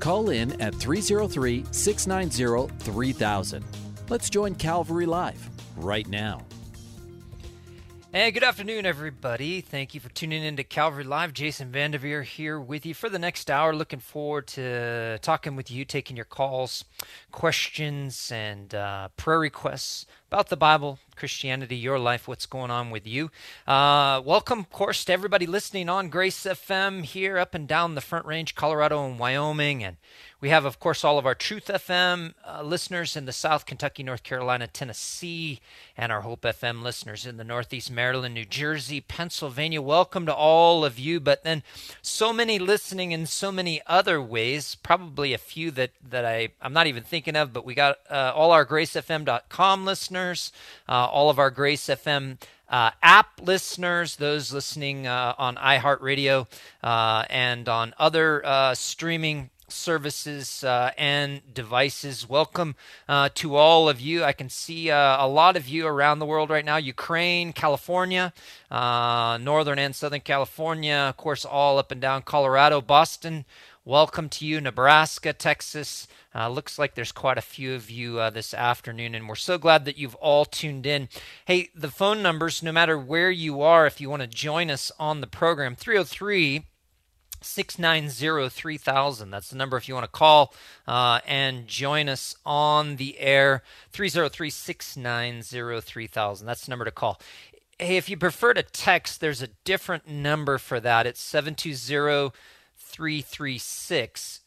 Call 0.00 0.30
in 0.30 0.60
at 0.60 0.74
303 0.74 1.64
690 1.70 2.74
3000. 2.78 3.64
Let's 4.08 4.30
join 4.30 4.54
Calvary 4.54 5.06
Live 5.06 5.50
right 5.76 6.06
now. 6.08 6.42
Hey, 8.16 8.30
good 8.30 8.44
afternoon, 8.44 8.86
everybody. 8.86 9.60
Thank 9.60 9.92
you 9.92 10.00
for 10.00 10.08
tuning 10.08 10.42
in 10.42 10.56
to 10.56 10.64
Calvary 10.64 11.04
Live. 11.04 11.34
Jason 11.34 11.70
Vandeveer 11.70 12.24
here 12.24 12.58
with 12.58 12.86
you 12.86 12.94
for 12.94 13.10
the 13.10 13.18
next 13.18 13.50
hour. 13.50 13.74
Looking 13.74 13.98
forward 13.98 14.46
to 14.46 15.18
talking 15.20 15.54
with 15.54 15.70
you, 15.70 15.84
taking 15.84 16.16
your 16.16 16.24
calls, 16.24 16.86
questions, 17.30 18.32
and 18.32 18.74
uh, 18.74 19.08
prayer 19.18 19.38
requests 19.38 20.06
about 20.28 20.48
the 20.48 20.56
Bible, 20.56 20.98
Christianity, 21.14 21.76
your 21.76 21.98
life, 21.98 22.26
what's 22.26 22.46
going 22.46 22.70
on 22.70 22.88
with 22.90 23.06
you. 23.06 23.30
Uh, 23.66 24.22
welcome, 24.24 24.60
of 24.60 24.70
course, 24.70 25.04
to 25.04 25.12
everybody 25.12 25.44
listening 25.44 25.90
on 25.90 26.08
Grace 26.08 26.44
FM 26.44 27.04
here 27.04 27.36
up 27.36 27.54
and 27.54 27.68
down 27.68 27.96
the 27.96 28.00
Front 28.00 28.24
Range, 28.24 28.54
Colorado 28.54 29.06
and 29.06 29.18
Wyoming, 29.18 29.84
and 29.84 29.98
we 30.38 30.50
have, 30.50 30.66
of 30.66 30.78
course, 30.78 31.02
all 31.02 31.18
of 31.18 31.24
our 31.24 31.34
Truth 31.34 31.68
FM 31.68 32.34
uh, 32.46 32.60
listeners 32.62 33.16
in 33.16 33.24
the 33.24 33.32
South, 33.32 33.64
Kentucky, 33.64 34.02
North 34.02 34.22
Carolina, 34.22 34.66
Tennessee, 34.66 35.60
and 35.96 36.12
our 36.12 36.20
Hope 36.20 36.42
FM 36.42 36.82
listeners 36.82 37.24
in 37.24 37.38
the 37.38 37.44
Northeast, 37.44 37.90
Maryland, 37.90 38.34
New 38.34 38.44
Jersey, 38.44 39.00
Pennsylvania. 39.00 39.80
Welcome 39.80 40.26
to 40.26 40.34
all 40.34 40.84
of 40.84 40.98
you. 40.98 41.20
But 41.20 41.42
then 41.42 41.62
so 42.02 42.34
many 42.34 42.58
listening 42.58 43.12
in 43.12 43.24
so 43.24 43.50
many 43.50 43.80
other 43.86 44.20
ways, 44.20 44.74
probably 44.74 45.32
a 45.32 45.38
few 45.38 45.70
that, 45.70 45.92
that 46.06 46.26
I, 46.26 46.50
I'm 46.60 46.74
not 46.74 46.86
even 46.86 47.02
thinking 47.02 47.34
of, 47.34 47.54
but 47.54 47.64
we 47.64 47.74
got 47.74 47.96
uh, 48.10 48.32
all 48.34 48.52
our 48.52 48.66
gracefm.com 48.66 49.86
listeners, 49.86 50.52
uh, 50.86 51.06
all 51.06 51.30
of 51.30 51.38
our 51.38 51.50
Grace 51.50 51.86
FM 51.86 52.36
uh, 52.68 52.90
app 53.02 53.40
listeners, 53.42 54.16
those 54.16 54.52
listening 54.52 55.06
uh, 55.06 55.34
on 55.38 55.56
iHeartRadio 55.56 56.46
uh, 56.82 57.24
and 57.30 57.70
on 57.70 57.94
other 57.98 58.44
uh, 58.44 58.74
streaming 58.74 59.48
services 59.68 60.62
uh, 60.64 60.90
and 60.96 61.42
devices. 61.52 62.28
Welcome 62.28 62.76
uh, 63.08 63.30
to 63.34 63.56
all 63.56 63.88
of 63.88 64.00
you. 64.00 64.24
I 64.24 64.32
can 64.32 64.48
see 64.48 64.90
uh, 64.90 65.24
a 65.24 65.28
lot 65.28 65.56
of 65.56 65.68
you 65.68 65.86
around 65.86 66.18
the 66.18 66.26
world 66.26 66.50
right 66.50 66.64
now 66.64 66.76
Ukraine, 66.76 67.52
California, 67.52 68.32
uh, 68.70 69.38
Northern 69.40 69.78
and 69.78 69.94
Southern 69.94 70.20
California, 70.20 71.06
of 71.08 71.16
course, 71.16 71.44
all 71.44 71.78
up 71.78 71.90
and 71.90 72.00
down 72.00 72.22
Colorado, 72.22 72.80
Boston. 72.80 73.44
Welcome 73.84 74.28
to 74.30 74.44
you, 74.44 74.60
Nebraska, 74.60 75.32
Texas. 75.32 76.08
Uh, 76.34 76.48
looks 76.48 76.78
like 76.78 76.94
there's 76.94 77.12
quite 77.12 77.38
a 77.38 77.42
few 77.42 77.74
of 77.74 77.88
you 77.88 78.18
uh, 78.18 78.30
this 78.30 78.52
afternoon, 78.52 79.14
and 79.14 79.28
we're 79.28 79.36
so 79.36 79.58
glad 79.58 79.84
that 79.84 79.96
you've 79.96 80.16
all 80.16 80.44
tuned 80.44 80.84
in. 80.86 81.08
Hey, 81.44 81.70
the 81.74 81.88
phone 81.88 82.20
numbers, 82.20 82.62
no 82.62 82.72
matter 82.72 82.98
where 82.98 83.30
you 83.30 83.62
are, 83.62 83.86
if 83.86 84.00
you 84.00 84.10
want 84.10 84.22
to 84.22 84.28
join 84.28 84.70
us 84.70 84.90
on 84.98 85.20
the 85.20 85.26
program, 85.26 85.76
303 85.76 86.64
690 87.46 88.48
3000. 88.48 89.30
That's 89.30 89.50
the 89.50 89.56
number 89.56 89.76
if 89.76 89.88
you 89.88 89.94
want 89.94 90.04
to 90.04 90.10
call 90.10 90.52
uh, 90.86 91.20
and 91.26 91.66
join 91.66 92.08
us 92.08 92.34
on 92.44 92.96
the 92.96 93.18
air. 93.18 93.62
303 93.92 94.50
690 94.50 95.80
3000. 95.80 96.46
That's 96.46 96.66
the 96.66 96.70
number 96.70 96.84
to 96.84 96.90
call. 96.90 97.20
Hey, 97.78 97.96
if 97.96 98.08
you 98.08 98.16
prefer 98.16 98.54
to 98.54 98.62
text, 98.62 99.20
there's 99.20 99.42
a 99.42 99.48
different 99.64 100.08
number 100.08 100.58
for 100.58 100.80
that. 100.80 101.06
It's 101.06 101.20
720 101.20 102.32
336 102.76 104.40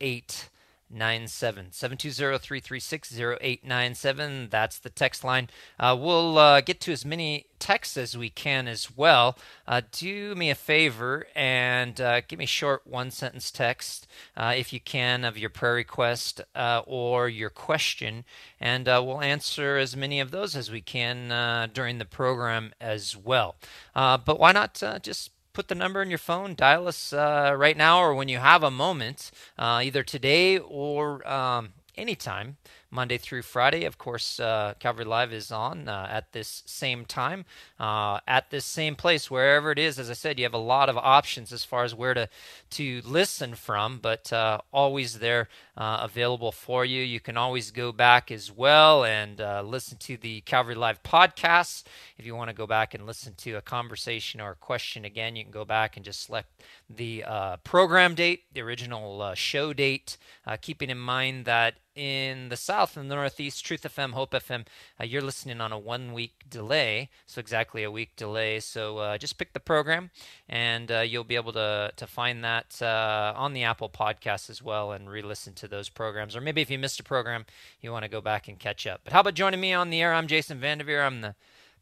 08 0.00 0.48
97 0.90 1.68
720-336-0897 1.72 4.46
that's 4.50 4.78
the 4.78 4.90
text 4.90 5.24
line. 5.24 5.48
Uh, 5.78 5.96
we'll 5.98 6.38
uh, 6.38 6.60
get 6.60 6.80
to 6.80 6.92
as 6.92 7.04
many 7.04 7.46
texts 7.58 7.96
as 7.96 8.16
we 8.16 8.30
can 8.30 8.68
as 8.68 8.96
well. 8.96 9.36
Uh, 9.66 9.80
do 9.92 10.34
me 10.34 10.50
a 10.50 10.54
favor 10.54 11.26
and 11.34 12.00
uh, 12.00 12.20
give 12.26 12.38
me 12.38 12.46
short 12.46 12.86
one 12.86 13.10
sentence 13.10 13.50
text 13.50 14.06
uh, 14.36 14.54
if 14.56 14.72
you 14.72 14.80
can 14.80 15.24
of 15.24 15.38
your 15.38 15.50
prayer 15.50 15.74
request 15.74 16.40
uh, 16.54 16.82
or 16.86 17.28
your 17.28 17.50
question. 17.50 18.24
And 18.60 18.86
we'll 18.86 19.20
answer 19.20 19.76
as 19.76 19.96
many 19.96 20.20
of 20.20 20.30
those 20.30 20.56
as 20.56 20.70
we 20.70 20.80
can 20.80 21.70
during 21.72 21.98
the 21.98 22.04
program 22.04 22.72
as 22.80 23.16
well. 23.16 23.56
But 23.94 24.38
why 24.38 24.52
not 24.52 24.82
just 25.02 25.30
put 25.56 25.68
the 25.68 25.74
number 25.74 26.02
in 26.02 26.10
your 26.10 26.18
phone, 26.18 26.54
dial 26.54 26.86
us 26.86 27.14
uh, 27.14 27.54
right 27.56 27.78
now, 27.78 27.98
or 27.98 28.14
when 28.14 28.28
you 28.28 28.36
have 28.36 28.62
a 28.62 28.70
moment, 28.70 29.30
uh, 29.56 29.80
either 29.82 30.02
today 30.02 30.58
or 30.58 31.26
um, 31.26 31.72
anytime, 31.96 32.58
Monday 32.96 33.18
through 33.18 33.42
Friday. 33.42 33.84
Of 33.84 33.98
course, 33.98 34.40
uh, 34.40 34.72
Calvary 34.80 35.04
Live 35.04 35.30
is 35.30 35.52
on 35.52 35.86
uh, 35.86 36.08
at 36.10 36.32
this 36.32 36.62
same 36.64 37.04
time, 37.04 37.44
uh, 37.78 38.20
at 38.26 38.48
this 38.48 38.64
same 38.64 38.96
place, 38.96 39.30
wherever 39.30 39.70
it 39.70 39.78
is. 39.78 39.98
As 39.98 40.08
I 40.08 40.14
said, 40.14 40.38
you 40.38 40.46
have 40.46 40.54
a 40.54 40.58
lot 40.58 40.88
of 40.88 40.96
options 40.96 41.52
as 41.52 41.62
far 41.62 41.84
as 41.84 41.94
where 41.94 42.14
to 42.14 42.26
to 42.70 43.02
listen 43.04 43.54
from, 43.54 43.98
but 43.98 44.32
uh, 44.32 44.60
always 44.72 45.18
there 45.18 45.48
uh, 45.76 45.98
available 46.00 46.52
for 46.52 46.86
you. 46.86 47.02
You 47.02 47.20
can 47.20 47.36
always 47.36 47.70
go 47.70 47.92
back 47.92 48.30
as 48.30 48.50
well 48.50 49.04
and 49.04 49.42
uh, 49.42 49.62
listen 49.62 49.98
to 49.98 50.16
the 50.16 50.40
Calvary 50.40 50.74
Live 50.74 51.02
podcasts. 51.02 51.84
If 52.16 52.24
you 52.24 52.34
want 52.34 52.48
to 52.48 52.56
go 52.56 52.66
back 52.66 52.94
and 52.94 53.04
listen 53.04 53.34
to 53.34 53.52
a 53.52 53.60
conversation 53.60 54.40
or 54.40 54.52
a 54.52 54.56
question 54.56 55.04
again, 55.04 55.36
you 55.36 55.44
can 55.44 55.52
go 55.52 55.66
back 55.66 55.96
and 55.96 56.04
just 56.04 56.24
select 56.24 56.48
the 56.88 57.24
program 57.64 58.14
date, 58.14 58.44
the 58.52 58.60
original 58.60 59.34
show 59.34 59.72
date, 59.72 60.16
keeping 60.60 60.90
in 60.90 60.98
mind 60.98 61.44
that 61.44 61.74
in 61.96 62.50
the 62.50 62.56
south 62.56 62.96
and 62.96 63.10
the 63.10 63.14
northeast, 63.14 63.64
Truth 63.64 63.82
FM, 63.82 64.12
Hope 64.12 64.32
FM, 64.32 64.66
uh, 65.00 65.04
you're 65.04 65.22
listening 65.22 65.62
on 65.62 65.72
a 65.72 65.78
one 65.78 66.12
week 66.12 66.44
delay, 66.48 67.08
so 67.24 67.40
exactly 67.40 67.82
a 67.82 67.90
week 67.90 68.14
delay. 68.16 68.60
So 68.60 68.98
uh, 68.98 69.18
just 69.18 69.38
pick 69.38 69.54
the 69.54 69.60
program, 69.60 70.10
and 70.46 70.92
uh, 70.92 71.00
you'll 71.00 71.24
be 71.24 71.36
able 71.36 71.52
to 71.54 71.90
to 71.96 72.06
find 72.06 72.44
that 72.44 72.80
uh, 72.82 73.32
on 73.34 73.54
the 73.54 73.64
Apple 73.64 73.88
Podcast 73.88 74.50
as 74.50 74.62
well, 74.62 74.92
and 74.92 75.08
re-listen 75.08 75.54
to 75.54 75.66
those 75.66 75.88
programs. 75.88 76.36
Or 76.36 76.42
maybe 76.42 76.60
if 76.60 76.70
you 76.70 76.78
missed 76.78 77.00
a 77.00 77.04
program, 77.04 77.46
you 77.80 77.90
want 77.90 78.04
to 78.04 78.10
go 78.10 78.20
back 78.20 78.46
and 78.46 78.58
catch 78.58 78.86
up. 78.86 79.00
But 79.02 79.14
how 79.14 79.20
about 79.20 79.34
joining 79.34 79.60
me 79.60 79.72
on 79.72 79.88
the 79.88 80.02
air? 80.02 80.12
I'm 80.12 80.26
Jason 80.26 80.60
Vandeveer. 80.60 81.04
I'm 81.04 81.22
the 81.22 81.34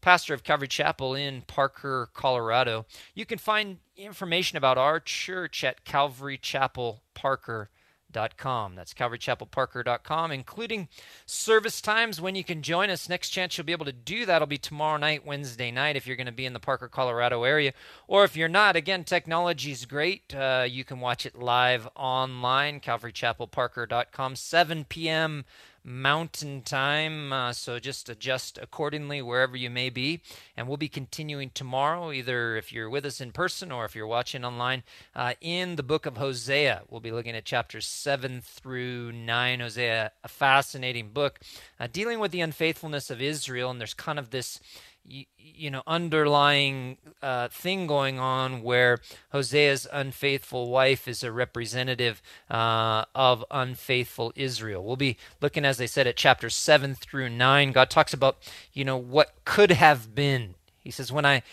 pastor 0.05 0.35
of 0.35 0.43
Calvary 0.43 0.67
Chapel 0.67 1.15
in 1.15 1.41
Parker, 1.41 2.09
Colorado. 2.13 2.85
You 3.15 3.25
can 3.25 3.39
find 3.39 3.79
information 3.97 4.55
about 4.55 4.77
our 4.77 4.99
church 4.99 5.63
at 5.63 5.83
Calvary 5.83 6.37
Chapel 6.37 7.01
Parker 7.15 7.71
calvarychapelparker.com. 8.15 8.75
That's 8.75 8.93
calvarychapelparker.com, 8.93 10.31
including 10.31 10.87
service 11.25 11.81
times 11.81 12.21
when 12.21 12.35
you 12.35 12.43
can 12.43 12.61
join 12.61 12.89
us. 12.89 13.09
Next 13.09 13.29
chance 13.29 13.57
you'll 13.57 13.65
be 13.65 13.71
able 13.71 13.85
to 13.85 13.91
do 13.91 14.25
that 14.25 14.41
will 14.41 14.47
be 14.47 14.57
tomorrow 14.57 14.97
night, 14.97 15.25
Wednesday 15.25 15.71
night, 15.71 15.95
if 15.95 16.07
you're 16.07 16.15
going 16.15 16.25
to 16.25 16.31
be 16.31 16.45
in 16.45 16.53
the 16.53 16.59
Parker, 16.59 16.87
Colorado 16.87 17.43
area. 17.43 17.73
Or 18.07 18.23
if 18.23 18.35
you're 18.35 18.47
not, 18.47 18.75
again, 18.75 19.03
technology 19.03 19.71
is 19.71 19.85
great. 19.85 20.33
Uh, 20.33 20.65
you 20.67 20.83
can 20.83 20.99
watch 20.99 21.25
it 21.25 21.37
live 21.37 21.87
online, 21.95 22.79
calvarychapelparker.com, 22.79 24.35
7 24.35 24.85
p.m. 24.85 25.45
Mountain 25.85 26.63
Time. 26.63 27.31
Uh, 27.31 27.53
so 27.53 27.77
just 27.77 28.09
adjust 28.09 28.57
accordingly 28.61 29.21
wherever 29.21 29.55
you 29.55 29.69
may 29.69 29.89
be. 29.89 30.21
And 30.57 30.67
we'll 30.67 30.77
be 30.77 30.89
continuing 30.89 31.51
tomorrow, 31.53 32.11
either 32.11 32.57
if 32.57 32.73
you're 32.73 32.89
with 32.89 33.05
us 33.05 33.21
in 33.21 33.31
person 33.31 33.71
or 33.71 33.85
if 33.85 33.95
you're 33.95 34.07
watching 34.07 34.43
online, 34.43 34.83
uh, 35.15 35.33
in 35.41 35.75
the 35.75 35.83
book 35.83 36.05
of 36.05 36.17
Hosea. 36.17 36.81
We'll 36.89 37.01
be 37.01 37.11
looking 37.11 37.35
at 37.35 37.45
chapters 37.45 37.85
7 37.85 38.41
through 38.41 39.11
9. 39.11 39.59
Hosea, 39.59 40.11
a 40.23 40.27
fascinating 40.27 41.09
book 41.09 41.39
uh, 41.79 41.87
dealing 41.91 42.19
with 42.19 42.31
the 42.31 42.41
unfaithfulness 42.41 43.11
of 43.11 43.21
Israel. 43.21 43.69
And 43.69 43.79
there's 43.79 43.93
kind 43.93 44.17
of 44.17 44.31
this 44.31 44.59
you, 45.07 45.25
you 45.37 45.71
know 45.71 45.83
underlying 45.87 46.97
uh, 47.21 47.47
thing 47.47 47.87
going 47.87 48.19
on 48.19 48.61
where 48.63 48.99
Hosea's 49.33 49.87
unfaithful 49.91 50.69
wife 50.69 51.07
is 51.07 51.23
a 51.23 51.31
representative 51.31 52.21
uh, 52.49 53.05
of 53.13 53.45
unfaithful 53.51 54.33
Israel. 54.35 54.83
We'll 54.83 54.95
be 54.95 55.17
looking, 55.41 55.65
as 55.65 55.79
I 55.79 55.85
said, 55.85 56.07
at 56.07 56.17
chapters 56.17 56.55
seven 56.55 56.95
through 56.95 57.29
nine. 57.29 57.71
God 57.71 57.89
talks 57.89 58.13
about 58.13 58.37
you 58.73 58.83
know 58.85 58.97
what 58.97 59.33
could 59.45 59.71
have 59.71 60.15
been. 60.15 60.55
He 60.79 60.91
says, 60.91 61.11
"When 61.11 61.25
I 61.25 61.43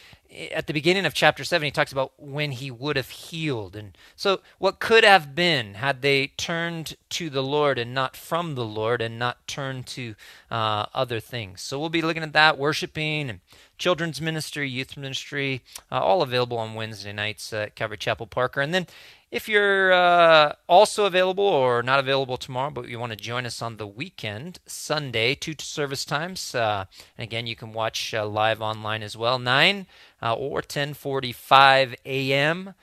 at 0.51 0.67
the 0.67 0.73
beginning 0.73 1.05
of 1.05 1.15
chapter 1.15 1.45
7 1.45 1.65
he 1.65 1.71
talks 1.71 1.93
about 1.93 2.13
when 2.17 2.53
he 2.53 2.71
would 2.71 2.97
have 2.97 3.11
healed. 3.11 3.77
And 3.77 3.97
so 4.17 4.41
what 4.59 4.81
could 4.81 5.05
have 5.05 5.35
been 5.35 5.75
had 5.75 6.03
they 6.03 6.29
turned 6.29 6.97
to 7.11 7.29
the 7.29 7.43
lord 7.43 7.79
and 7.79 7.93
not 7.93 8.17
from 8.17 8.55
the 8.55 8.65
lord 8.65 9.03
and 9.03 9.19
not 9.19 9.47
turned 9.47 9.87
to 9.89 10.15
uh, 10.51 10.87
other 10.95 11.21
things? 11.21 11.61
So 11.61 11.79
we'll 11.79 11.91
be 11.91 12.03
looking 12.03 12.23
at 12.23 12.33
that 12.33 12.59
worshiping 12.59 13.29
and 13.29 13.41
children's 13.79 14.21
ministry 14.21 14.69
youth 14.69 14.97
ministry 14.97 15.61
uh, 15.91 15.99
all 15.99 16.23
available 16.23 16.57
on 16.57 16.75
wednesday 16.75 17.13
nights 17.13 17.53
at 17.53 17.75
calvary 17.75 17.99
chapel 17.99 18.27
parker. 18.27 18.61
And 18.61 18.73
then 18.73 18.87
if 19.33 19.49
you're 19.49 19.95
uh, 19.95 20.53
also 20.69 21.07
available 21.07 21.43
or 21.43 21.83
not 21.83 21.99
available 21.99 22.37
tomorrow, 22.37 22.71
but 22.71 22.89
you 22.89 22.99
want 22.99 23.13
to 23.13 23.17
join 23.17 23.47
us 23.47 23.63
on 23.63 23.79
the 23.79 23.87
weekend, 23.87 24.59
Sunday, 24.67 25.35
two 25.35 25.55
service 25.59 26.05
times. 26.05 26.55
Uh, 26.55 26.85
and 27.17 27.25
again, 27.25 27.47
you 27.47 27.57
can 27.57 27.73
watch 27.73 28.13
uh, 28.13 28.27
live 28.27 28.61
online 28.61 29.03
as 29.03 29.17
well, 29.17 29.39
9 29.39 29.87
uh, 30.21 30.35
or 30.35 30.61
10:45 30.61 31.95
a.m. 32.05 32.75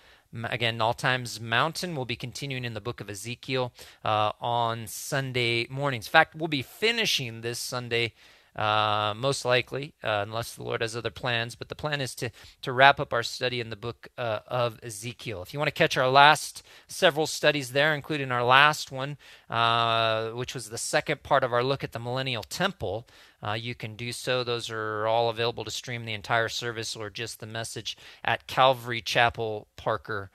Again, 0.43 0.81
all 0.81 0.95
times 0.95 1.39
mountain. 1.39 1.95
We'll 1.95 2.05
be 2.05 2.15
continuing 2.15 2.65
in 2.65 2.73
the 2.73 2.81
book 2.81 2.99
of 2.99 3.11
Ezekiel 3.11 3.71
uh, 4.03 4.31
on 4.41 4.87
Sunday 4.87 5.67
mornings. 5.69 6.07
In 6.07 6.11
fact, 6.11 6.35
we'll 6.35 6.47
be 6.47 6.63
finishing 6.63 7.41
this 7.41 7.59
Sunday 7.59 8.13
uh, 8.59 9.13
most 9.15 9.45
likely, 9.45 9.93
uh, 10.03 10.23
unless 10.27 10.53
the 10.55 10.63
Lord 10.63 10.81
has 10.81 10.93
other 10.93 11.09
plans. 11.09 11.55
But 11.55 11.69
the 11.69 11.75
plan 11.75 12.01
is 12.01 12.13
to 12.15 12.29
to 12.61 12.73
wrap 12.73 12.99
up 12.99 13.13
our 13.13 13.23
study 13.23 13.61
in 13.61 13.69
the 13.69 13.77
book 13.77 14.09
uh, 14.17 14.39
of 14.47 14.79
Ezekiel. 14.83 15.41
If 15.41 15.53
you 15.53 15.59
want 15.59 15.69
to 15.69 15.73
catch 15.73 15.95
our 15.95 16.09
last 16.09 16.61
several 16.87 17.25
studies 17.25 17.71
there, 17.71 17.95
including 17.95 18.31
our 18.31 18.43
last 18.43 18.91
one, 18.91 19.17
uh, 19.49 20.31
which 20.31 20.53
was 20.53 20.69
the 20.69 20.77
second 20.77 21.23
part 21.23 21.45
of 21.45 21.53
our 21.53 21.63
look 21.63 21.85
at 21.85 21.93
the 21.93 21.99
Millennial 21.99 22.43
Temple, 22.43 23.07
uh, 23.41 23.53
you 23.53 23.75
can 23.75 23.95
do 23.95 24.11
so. 24.11 24.43
Those 24.43 24.69
are 24.69 25.07
all 25.07 25.29
available 25.29 25.63
to 25.63 25.71
stream 25.71 26.03
the 26.03 26.13
entire 26.13 26.49
service 26.49 26.97
or 26.97 27.09
just 27.09 27.39
the 27.39 27.47
message 27.47 27.97
at 28.25 28.45
Calvary 28.47 29.01
Chapel 29.01 29.67
Parker 29.77 30.31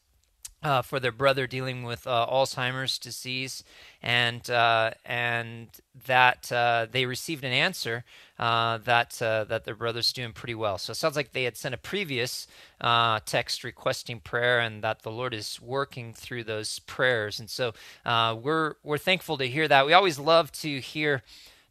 uh, 0.63 0.81
for 0.81 0.99
their 0.99 1.11
brother 1.11 1.45
dealing 1.47 1.83
with 1.83 2.07
uh, 2.07 2.25
Alzheimer's 2.27 2.97
disease, 2.97 3.63
and 4.01 4.49
uh, 4.49 4.91
and 5.05 5.67
that 6.07 6.51
uh, 6.51 6.87
they 6.91 7.05
received 7.05 7.43
an 7.43 7.51
answer 7.51 8.03
uh, 8.39 8.79
that 8.79 9.21
uh, 9.21 9.43
that 9.45 9.65
their 9.65 9.75
brother's 9.75 10.11
doing 10.11 10.33
pretty 10.33 10.55
well. 10.55 10.77
So 10.77 10.91
it 10.91 10.95
sounds 10.95 11.15
like 11.15 11.33
they 11.33 11.43
had 11.43 11.57
sent 11.57 11.75
a 11.75 11.77
previous 11.77 12.47
text 13.25 13.63
requesting 13.63 14.19
prayer, 14.19 14.59
and 14.59 14.83
that 14.83 15.03
the 15.03 15.11
Lord 15.11 15.33
is 15.33 15.61
working 15.61 16.13
through 16.13 16.45
those 16.45 16.79
prayers. 16.79 17.39
And 17.39 17.49
so 17.49 17.73
we're 18.05 18.75
we're 18.83 18.97
thankful 18.97 19.37
to 19.37 19.47
hear 19.47 19.67
that. 19.67 19.85
We 19.85 19.93
always 19.93 20.17
love 20.17 20.51
to 20.53 20.79
hear 20.79 21.21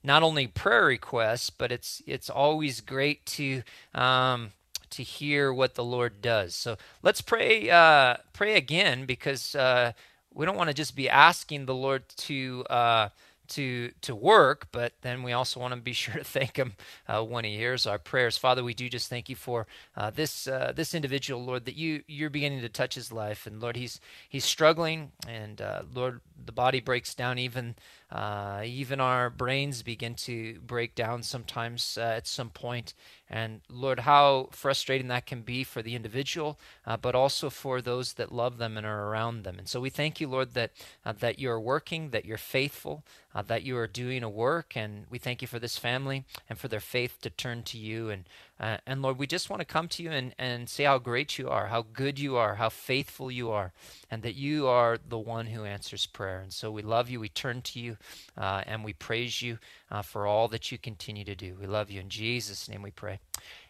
not 0.05 0.23
only 0.23 0.47
prayer 0.47 0.85
requests, 0.85 1.51
but 1.51 1.73
it's 1.73 2.03
it's 2.07 2.31
always 2.31 2.81
great 2.81 3.25
to 3.27 3.63
um, 3.95 4.53
to 4.97 5.03
hear 5.03 5.53
what 5.53 5.75
the 5.75 5.85
Lord 5.85 6.21
does. 6.21 6.55
So 6.55 6.77
let's 7.03 7.21
pray 7.21 7.71
uh, 7.71 8.17
pray 8.33 8.57
again 8.57 9.07
because 9.07 9.55
uh, 9.55 9.93
we 10.33 10.47
don't 10.47 10.57
want 10.57 10.69
to 10.69 10.75
just 10.75 10.97
be 10.97 11.09
asking 11.09 11.67
the 11.67 11.75
Lord 11.75 12.09
to 12.09 12.65
uh, 12.71 13.09
to 13.49 13.91
to 14.03 14.15
work, 14.15 14.69
but 14.73 14.93
then 15.03 15.23
we 15.23 15.33
also 15.33 15.61
want 15.61 15.75
to 15.75 15.81
be 15.81 15.93
sure 16.03 16.15
to 16.15 16.25
thank 16.25 16.57
Him 16.57 16.75
uh, 17.09 17.23
when 17.23 17.45
He 17.45 17.57
hears 17.57 17.87
our 17.87 17.99
prayers. 17.99 18.39
Father, 18.39 18.65
we 18.65 18.75
do 18.75 18.89
just 18.89 19.09
thank 19.09 19.29
you 19.29 19.37
for 19.37 19.67
uh, 19.97 20.11
this 20.11 20.47
uh, 20.47 20.73
this 20.75 20.95
individual, 20.95 21.45
Lord, 21.45 21.65
that 21.67 21.77
you 21.77 22.03
you're 22.07 22.31
beginning 22.31 22.61
to 22.63 22.69
touch 22.69 22.95
his 22.95 23.13
life, 23.13 23.47
and 23.47 23.61
Lord, 23.61 23.77
he's 23.77 24.01
he's 24.29 24.45
struggling, 24.45 25.13
and 25.29 25.63
Lord, 25.93 26.21
the 26.45 26.53
body 26.53 26.81
breaks 26.81 27.15
down 27.15 27.39
even 27.39 27.75
uh, 28.15 28.63
even 28.65 29.01
our 29.01 29.29
brains 29.29 29.83
begin 29.83 30.15
to 30.15 30.61
break 30.61 30.95
down 30.95 31.25
sometimes 31.25 31.99
uh, 31.99 32.03
at 32.03 32.29
some 32.29 32.49
point. 32.49 32.95
And 33.29 33.61
Lord, 33.69 34.01
how 34.01 34.51
frustrating 34.53 35.09
that 35.09 35.27
can 35.27 35.43
be 35.43 35.65
for 35.65 35.83
the 35.83 35.97
individual, 35.97 36.57
uh, 36.87 36.97
but 36.97 37.17
also 37.17 37.51
for 37.51 37.83
those 37.83 38.13
that 38.13 38.31
love 38.31 38.59
them 38.59 38.77
and 38.77 38.87
are 38.87 39.09
around 39.09 39.43
them. 39.43 39.59
And 39.59 39.69
so 39.69 39.81
we 39.81 39.91
thank 39.91 40.21
you, 40.21 40.29
Lord, 40.29 40.55
that 40.55 40.71
uh, 41.05 41.13
that 41.19 41.41
you 41.41 41.51
are 41.51 41.61
working, 41.61 42.11
that 42.11 42.25
you're 42.25 42.39
faithful, 42.39 43.03
uh, 43.35 43.43
that 43.43 43.65
you 43.65 43.77
are 43.77 43.89
doing 43.89 44.23
a 44.23 44.29
work, 44.29 44.77
and 44.77 45.07
we 45.11 45.19
thank 45.19 45.43
you 45.43 45.49
for 45.49 45.59
this 45.59 45.77
family 45.77 46.25
and 46.49 46.57
for 46.57 46.69
their 46.69 46.79
faith 46.79 47.19
to 47.23 47.31
turn 47.31 47.65
to 47.65 47.79
you. 47.79 48.11
And 48.11 48.29
uh, 48.61 48.77
and 48.87 49.03
Lord, 49.03 49.19
we 49.19 49.27
just 49.27 49.51
want 49.51 49.61
to 49.61 49.67
come 49.67 49.89
to 49.89 50.03
you 50.03 50.11
and, 50.11 50.35
and 50.39 50.69
say 50.69 50.85
how 50.85 50.99
great 50.99 51.39
you 51.39 51.49
are, 51.49 51.67
how 51.67 51.85
good 51.93 52.19
you 52.19 52.37
are, 52.37 52.55
how 52.55 52.69
faithful 52.69 53.31
you 53.31 53.51
are, 53.51 53.73
and 54.11 54.23
that 54.23 54.37
you 54.37 54.69
are 54.69 54.97
the 54.97 55.19
one 55.19 55.47
who 55.47 55.65
answers 55.65 56.07
prayer. 56.07 56.41
And 56.41 56.53
so 56.53 56.71
we 56.71 56.83
love 56.83 57.11
you, 57.11 57.19
we 57.19 57.29
turn 57.29 57.63
to 57.63 57.81
you, 57.81 57.97
uh, 58.39 58.63
and 58.67 58.85
we 58.85 58.93
praise 58.93 59.43
you 59.43 59.59
uh, 59.91 60.03
for 60.03 60.27
all 60.27 60.47
that 60.49 60.71
you 60.71 60.79
continue 60.79 61.25
to 61.25 61.35
do. 61.35 61.57
We 61.61 61.67
love 61.67 61.91
you. 61.91 62.01
In 62.01 62.09
Jesus' 62.09 62.69
name 62.69 62.83
we 62.83 62.93
pray. 62.93 63.19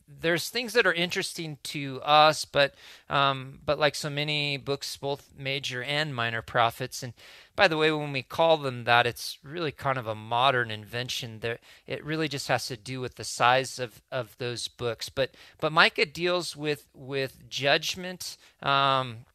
there's 0.09 0.49
things 0.49 0.73
that 0.73 0.87
are 0.87 0.93
interesting 0.93 1.59
to 1.64 2.00
us, 2.03 2.45
but 2.45 2.75
um, 3.11 3.61
but 3.64 3.79
like 3.79 3.95
so 3.95 4.09
many 4.09 4.57
books, 4.57 4.97
both 4.97 5.31
major 5.37 5.83
and 5.83 6.14
minor 6.14 6.43
prophets. 6.43 7.03
And 7.03 7.12
by 7.55 7.69
the 7.69 7.76
way, 7.76 7.91
when 7.93 8.12
we 8.12 8.23
call 8.23 8.57
them 8.57 8.85
that, 8.85 9.07
it's 9.07 9.38
really 9.43 9.73
kind 9.73 9.99
of 9.99 10.07
a 10.07 10.14
modern 10.14 10.71
invention. 10.71 11.41
There, 11.41 11.59
it 11.87 12.05
really 12.05 12.29
just 12.29 12.49
has 12.49 12.67
to 12.69 12.76
do 12.76 13.00
with 13.00 13.17
the 13.17 13.25
size 13.25 13.79
of, 13.79 14.00
of 14.11 14.37
those 14.38 14.69
books. 14.69 15.09
But 15.09 15.35
but 15.61 15.73
Micah 15.73 16.07
deals 16.07 16.57
with 16.57 16.87
with 16.95 17.49
judgment. 17.49 18.37
Um, 18.62 19.26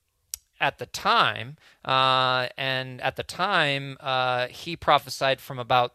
at 0.61 0.77
the 0.77 0.85
time, 0.85 1.55
uh, 1.85 2.49
and 2.57 2.99
at 2.99 3.15
the 3.15 3.23
time, 3.23 3.95
uh, 4.01 4.47
he 4.47 4.75
prophesied 4.75 5.39
from 5.39 5.57
about 5.57 5.93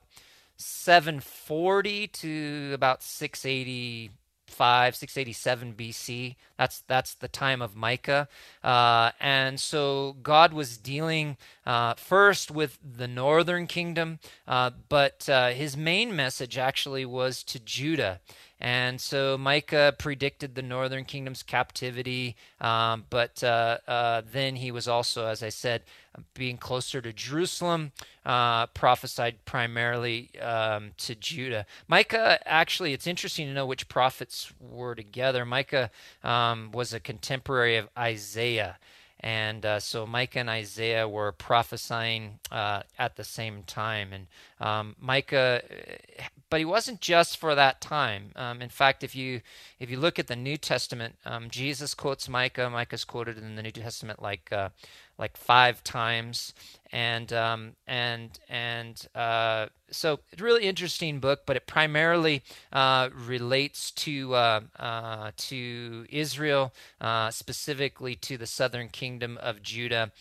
740 0.57 2.07
to 2.07 2.71
about 2.73 3.03
680 3.03 4.11
685, 4.55 4.97
687 4.97 5.75
BC. 5.75 6.37
That's 6.57 6.83
that's 6.87 7.15
the 7.15 7.29
time 7.29 7.61
of 7.61 7.75
Micah, 7.75 8.29
uh, 8.63 9.11
and 9.21 9.59
so 9.59 10.17
God 10.23 10.53
was 10.53 10.79
dealing 10.79 11.37
uh, 11.67 11.95
first 11.95 12.51
with 12.51 12.79
the 12.83 13.09
northern 13.09 13.67
kingdom, 13.67 14.21
uh, 14.47 14.71
but 14.89 15.29
uh, 15.29 15.49
his 15.49 15.77
main 15.77 16.15
message 16.15 16.57
actually 16.57 17.05
was 17.05 17.43
to 17.45 17.59
Judah. 17.59 18.21
And 18.65 18.99
so 18.99 19.37
Micah 19.37 19.95
predicted 19.99 20.55
the 20.55 20.63
northern 20.63 21.05
kingdom's 21.05 21.43
captivity, 21.43 22.35
um, 22.63 23.05
but 23.11 23.45
uh, 23.45 23.77
uh, 23.87 24.23
then 24.33 24.57
he 24.57 24.71
was 24.71 24.89
also, 24.89 25.27
as 25.27 25.43
I 25.43 25.51
said, 25.51 25.83
being 26.33 26.57
closer 26.57 27.03
to 27.03 27.13
Jerusalem, 27.13 27.93
uh, 28.25 28.69
prophesied 28.69 29.45
primarily 29.45 30.31
um, 30.41 30.93
to 30.97 31.15
Judah. 31.15 31.67
Micah, 31.89 32.39
actually, 32.47 32.95
it's 32.95 33.07
interesting 33.07 33.49
to 33.49 33.53
know 33.53 33.67
which 33.67 33.87
prophets 33.87 34.51
were 34.59 34.95
together. 34.95 35.45
Micah 35.45 35.91
um, 36.23 36.73
was 36.73 36.95
a 36.95 37.01
contemporary 37.01 37.77
of 37.77 37.91
Isaiah. 37.99 38.79
and 39.21 39.65
uh, 39.67 39.81
so 39.81 40.07
Micah 40.07 40.39
and 40.39 40.51
Isaiah 40.51 41.07
were 41.09 41.33
prophesying 41.33 42.39
uh, 42.51 42.83
at 42.99 43.17
the 43.17 43.25
same 43.25 43.63
time. 43.63 44.13
And 44.13 44.27
um, 44.61 44.97
Micah, 45.01 45.63
but 46.55 46.61
he 46.61 46.65
wasn't 46.65 47.01
just 47.01 47.37
for 47.37 47.57
that 47.57 47.81
time. 47.81 48.31
Um, 48.37 48.63
in 48.63 48.69
fact, 48.69 49.03
if 49.03 49.17
you 49.17 49.41
if 49.81 49.91
you 49.91 49.99
look 49.99 50.21
at 50.21 50.29
the 50.29 50.37
New 50.37 50.57
Testament, 50.57 51.17
um, 51.27 51.51
Jesus 51.51 51.95
quotes 51.95 52.29
Micah. 52.29 52.71
Micah's 52.71 53.03
quoted 53.03 53.39
in 53.39 53.57
the 53.57 53.63
New 53.65 53.73
Testament 53.73 54.23
like 54.23 54.53
uh, 54.53 54.69
like 55.19 55.37
five 55.37 55.83
times, 55.83 56.55
and 56.93 57.33
um, 57.33 57.73
and 57.89 58.39
and 58.49 59.05
uh, 59.17 59.67
so 59.91 60.21
really 60.39 60.63
interesting 60.63 61.19
book, 61.19 61.41
but 61.45 61.57
it 61.57 61.67
primarily 61.67 62.45
uh, 62.73 63.09
relates 63.13 63.91
to 63.91 64.37
uh, 64.37 64.61
uh 64.79 65.33
to 65.37 66.07
Israel, 66.09 66.73
uh, 67.01 67.33
specifically 67.33 68.15
to 68.15 68.39
the 68.39 68.47
southern 68.47 68.91
kingdom 68.91 69.39
of 69.43 69.61
Judah, 69.61 70.13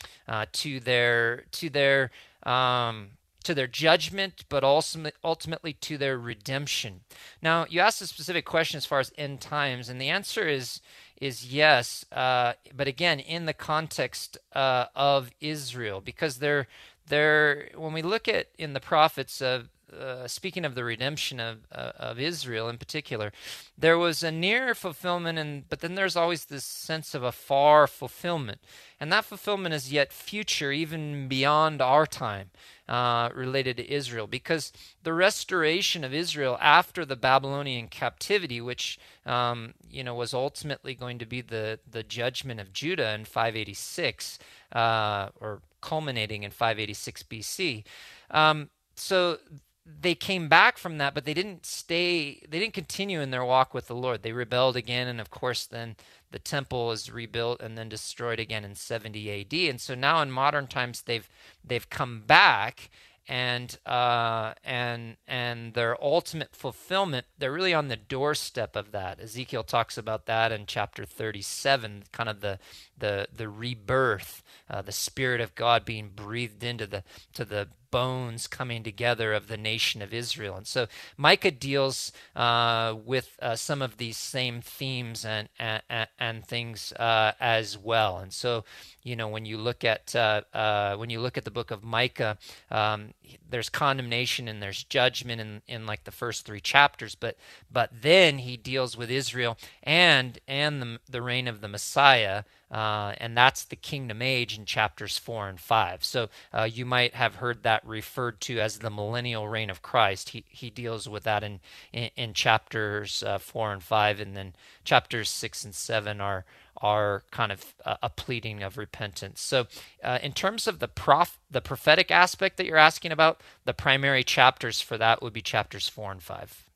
to 0.52 0.80
their 0.80 1.44
to 1.52 1.70
their 1.70 2.10
um, 2.42 3.10
to 3.44 3.54
their 3.54 3.68
judgment, 3.68 4.46
but 4.50 4.64
also 4.64 5.12
ultimately 5.24 5.74
to 5.74 5.98
their 5.98 6.18
redemption. 6.18 7.02
Now, 7.42 7.66
you 7.70 7.80
asked 7.80 8.02
a 8.02 8.08
specific 8.08 8.46
question 8.46 8.78
as 8.78 8.86
far 8.86 9.00
as 9.00 9.12
end 9.18 9.42
times, 9.42 9.90
and 9.90 10.00
the 10.00 10.10
answer 10.10 10.48
is 10.48 10.82
is 11.22 11.54
yes, 11.54 12.06
uh, 12.12 12.54
but 12.76 12.88
again, 12.88 13.20
in 13.20 13.46
the 13.46 13.54
context 13.54 14.38
uh, 14.54 14.86
of 14.96 15.32
Israel, 15.40 16.02
because 16.02 16.40
they're 16.40 16.68
they're 17.08 17.70
when 17.76 17.94
we 17.94 18.02
look 18.02 18.28
at 18.28 18.48
in 18.58 18.74
the 18.74 18.80
prophets 18.80 19.42
of 19.42 19.70
uh, 20.00 20.28
speaking 20.28 20.66
of 20.66 20.76
the 20.76 20.84
redemption 20.84 21.40
of 21.40 21.60
uh, 21.72 21.92
of 21.98 22.20
Israel 22.20 22.70
in 22.70 22.78
particular, 22.78 23.32
there 23.78 23.98
was 23.98 24.24
a 24.24 24.32
near 24.32 24.76
fulfillment, 24.76 25.38
and 25.40 25.68
but 25.70 25.80
then 25.80 25.96
there's 25.96 26.16
always 26.16 26.46
this 26.46 26.66
sense 26.66 27.14
of 27.14 27.24
a 27.24 27.32
far 27.32 27.88
fulfillment, 27.88 28.60
and 29.00 29.12
that 29.12 29.26
fulfillment 29.26 29.74
is 29.74 29.92
yet 29.92 30.14
future, 30.14 30.72
even 30.72 31.28
beyond 31.28 31.82
our 31.82 32.06
time, 32.06 32.52
uh, 32.88 33.30
related 33.34 33.78
to 33.78 33.92
Israel, 33.92 34.28
because 34.28 34.72
the 35.04 35.14
restoration 35.14 36.04
of 36.04 36.14
Israel 36.14 36.58
after 36.62 37.06
the 37.06 37.16
Babylonian 37.16 37.88
captivity, 37.88 38.62
which 38.62 39.00
um, 39.26 39.74
you 39.90 40.04
know 40.04 40.16
was 40.16 40.34
ultimately 40.34 40.96
going 40.96 41.20
to 41.20 41.26
be 41.26 41.42
the 41.42 41.80
the 41.90 42.04
judgment 42.04 42.60
of 42.60 42.74
Judah 42.74 43.14
in 43.14 43.26
586, 43.26 44.40
uh, 44.74 45.30
or 45.40 45.62
culminating 45.82 46.44
in 46.44 46.52
586 46.52 47.24
BC. 47.24 47.84
Um, 48.32 48.70
so 48.96 49.38
they 49.86 50.16
came 50.16 50.48
back 50.48 50.78
from 50.78 50.98
that, 50.98 51.14
but 51.14 51.26
they 51.26 51.34
didn't 51.34 51.66
stay, 51.66 52.42
they 52.50 52.60
didn't 52.60 52.74
continue 52.74 53.20
in 53.20 53.32
their 53.32 53.44
walk 53.44 53.74
with 53.74 53.88
the 53.88 53.96
Lord. 53.96 54.24
They 54.24 54.32
rebelled 54.32 54.78
again, 54.78 55.08
and 55.08 55.20
of 55.20 55.30
course, 55.30 55.66
then 55.66 55.96
the 56.32 56.40
temple 56.40 56.92
is 56.92 57.12
rebuilt 57.12 57.62
and 57.62 57.78
then 57.78 57.90
destroyed 57.90 58.40
again 58.40 58.64
in 58.64 58.76
70 58.76 59.42
AD. 59.42 59.54
And 59.70 59.82
so 59.82 59.94
now 59.94 60.22
in 60.22 60.32
modern 60.32 60.68
times, 60.68 61.02
they've 61.02 61.30
they've 61.64 61.90
come 61.90 62.22
back 62.22 62.90
and 63.28 63.78
uh, 63.86 64.54
and 64.64 65.16
and 65.28 65.74
their 65.74 66.02
ultimate 66.04 66.56
fulfillment 66.56 67.26
they're 67.38 67.54
really 67.54 67.74
on 67.74 67.88
the 67.88 67.96
doorstep 67.96 68.76
of 68.76 68.92
that 68.92 69.20
ezekiel 69.20 69.64
talks 69.64 69.98
about 69.98 70.26
that 70.26 70.52
in 70.52 70.66
chapter 70.66 71.06
37 71.06 72.04
kind 72.12 72.28
of 72.28 72.42
the 72.42 72.60
the 72.98 73.28
the 73.36 73.50
rebirth 73.50 74.44
uh, 74.70 74.82
the 74.82 74.92
spirit 74.92 75.42
of 75.42 75.56
god 75.56 75.86
being 75.86 76.10
breathed 76.10 76.64
into 76.64 76.88
the 76.88 77.04
to 77.34 77.46
the 77.46 77.68
bones 77.94 78.48
coming 78.48 78.82
together 78.82 79.34
of 79.34 79.48
the 79.48 79.56
nation 79.56 80.02
of 80.02 80.12
Israel. 80.16 80.58
And 80.58 80.66
so 80.66 80.88
Micah 81.16 81.52
deals 81.52 82.12
uh, 82.36 82.96
with 83.06 83.38
uh, 83.40 83.56
some 83.56 83.84
of 83.84 83.98
these 83.98 84.18
same 84.18 84.62
themes 84.62 85.24
and, 85.24 85.48
and, 85.60 86.08
and 86.18 86.44
things 86.44 86.92
uh, 86.94 87.34
as 87.40 87.78
well. 87.78 88.18
And 88.18 88.34
so, 88.34 88.64
you 89.04 89.16
know, 89.16 89.28
when 89.28 89.46
you 89.46 89.60
look 89.60 89.84
at 89.84 90.16
uh, 90.16 90.42
uh, 90.56 90.96
when 90.96 91.12
you 91.12 91.22
look 91.22 91.38
at 91.38 91.46
the 91.46 91.52
book 91.52 91.70
of 91.70 91.84
Micah, 91.84 92.40
um, 92.72 93.14
there's 93.48 93.70
condemnation 93.70 94.48
and 94.48 94.60
there's 94.60 94.84
judgment 94.84 95.40
in, 95.40 95.62
in 95.68 95.86
like 95.86 96.04
the 96.04 96.12
first 96.12 96.48
three 96.48 96.62
chapters, 96.62 97.14
but 97.14 97.38
but 97.72 97.92
then 98.02 98.40
he 98.40 98.58
deals 98.58 98.98
with 98.98 99.12
Israel 99.12 99.56
and 99.84 100.40
and 100.48 100.82
the, 100.82 101.00
the 101.08 101.22
reign 101.22 101.48
of 101.48 101.62
the 101.62 101.68
Messiah. 101.68 102.44
Uh, 102.74 103.14
and 103.20 103.38
that's 103.38 103.66
the 103.66 103.76
kingdom 103.76 104.20
age 104.20 104.58
in 104.58 104.66
chapters 104.66 105.20
4 105.20 105.48
and 105.48 105.60
5. 105.60 106.04
So 106.04 106.30
uh, 106.52 106.64
you 106.64 106.88
might 106.88 107.14
have 107.14 107.36
heard 107.36 107.62
that 107.62 107.86
referred 107.86 108.42
to 108.42 108.60
as 108.60 108.80
the 108.80 108.90
millennial 108.90 109.48
reign 109.48 109.70
of 109.70 109.84
Christ. 109.84 110.30
He, 110.30 110.44
he 110.50 110.72
deals 110.72 111.08
with 111.08 111.22
that 111.24 111.44
in, 111.44 111.60
in, 111.92 112.10
in 112.16 112.34
chapters 112.34 113.22
uh, 113.22 113.38
4 113.38 113.74
and 113.74 113.84
5, 113.84 114.20
and 114.20 114.36
then 114.36 114.56
chapters 114.84 115.30
6 115.30 115.66
and 115.66 115.76
7 115.76 116.20
are, 116.20 116.46
are 116.78 117.22
kind 117.30 117.52
of 117.52 117.76
a, 117.86 118.10
pleading 118.10 118.64
of 118.64 118.76
repentance. 118.76 119.40
So, 119.40 119.68
uh, 120.04 120.18
in 120.24 120.34
terms 120.34 120.66
of 120.66 120.80
the 120.80 120.88
prof, 120.88 121.38
the 121.52 121.62
prophetic 121.62 122.10
aspect 122.10 122.58
that 122.58 122.66
you're 122.66 122.78
asking 122.78 123.12
about, 123.12 123.42
the 123.66 123.74
primary 123.76 124.24
chapters 124.24 124.82
for 124.82 124.98
that 124.98 125.22
would 125.22 125.34
be 125.34 125.44
chapters 125.44 125.88
4 125.88 126.14
and 126.14 126.24
5. 126.24 126.73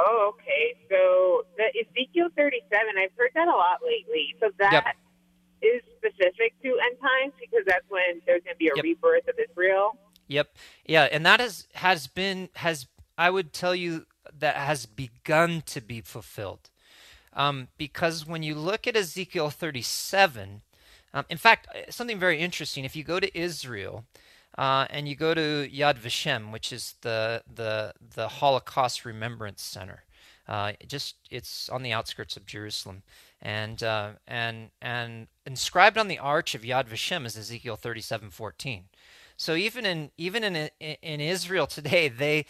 Oh, 0.00 0.32
okay. 0.34 0.76
So 0.88 1.44
the 1.56 1.68
Ezekiel 1.80 2.28
37, 2.36 2.70
I've 2.98 3.10
heard 3.16 3.30
that 3.34 3.48
a 3.48 3.50
lot 3.50 3.80
lately. 3.84 4.34
So 4.40 4.48
that 4.58 4.72
yep. 4.72 4.96
is 5.60 5.82
specific 5.98 6.54
to 6.62 6.68
end 6.68 6.96
times 7.00 7.34
because 7.38 7.64
that's 7.66 7.84
when 7.88 8.22
there's 8.26 8.42
going 8.42 8.54
to 8.54 8.58
be 8.58 8.68
a 8.68 8.76
yep. 8.76 8.82
rebirth 8.82 9.28
of 9.28 9.34
Israel. 9.38 9.98
Yep. 10.28 10.56
Yeah, 10.86 11.08
and 11.10 11.26
that 11.26 11.40
has 11.40 11.66
has 11.74 12.06
been 12.06 12.48
has 12.54 12.86
I 13.18 13.30
would 13.30 13.52
tell 13.52 13.74
you 13.74 14.06
that 14.38 14.56
has 14.56 14.86
begun 14.86 15.62
to 15.66 15.80
be 15.80 16.00
fulfilled. 16.00 16.70
Um, 17.32 17.68
because 17.76 18.26
when 18.26 18.42
you 18.42 18.54
look 18.54 18.86
at 18.86 18.96
Ezekiel 18.96 19.50
37, 19.50 20.62
um, 21.12 21.24
in 21.28 21.36
fact, 21.36 21.68
something 21.90 22.18
very 22.18 22.38
interesting. 22.38 22.84
If 22.84 22.96
you 22.96 23.04
go 23.04 23.20
to 23.20 23.38
Israel, 23.38 24.04
uh, 24.58 24.86
and 24.90 25.08
you 25.08 25.16
go 25.16 25.34
to 25.34 25.68
Yad 25.72 25.98
Vashem, 25.98 26.52
which 26.52 26.72
is 26.72 26.94
the 27.02 27.42
the 27.52 27.92
the 28.14 28.28
Holocaust 28.28 29.04
Remembrance 29.04 29.62
Center. 29.62 30.04
Uh, 30.48 30.72
just 30.86 31.16
it's 31.30 31.68
on 31.68 31.82
the 31.82 31.92
outskirts 31.92 32.36
of 32.36 32.44
Jerusalem, 32.46 33.02
and 33.40 33.82
uh, 33.82 34.12
and 34.26 34.70
and 34.82 35.28
inscribed 35.46 35.96
on 35.96 36.08
the 36.08 36.18
arch 36.18 36.54
of 36.54 36.62
Yad 36.62 36.88
Vashem 36.88 37.24
is 37.24 37.36
Ezekiel 37.36 37.76
thirty 37.76 38.00
seven 38.00 38.30
fourteen. 38.30 38.84
So 39.36 39.54
even 39.54 39.86
in 39.86 40.10
even 40.18 40.44
in 40.44 40.70
in 40.80 41.20
Israel 41.20 41.66
today, 41.66 42.08
they 42.08 42.46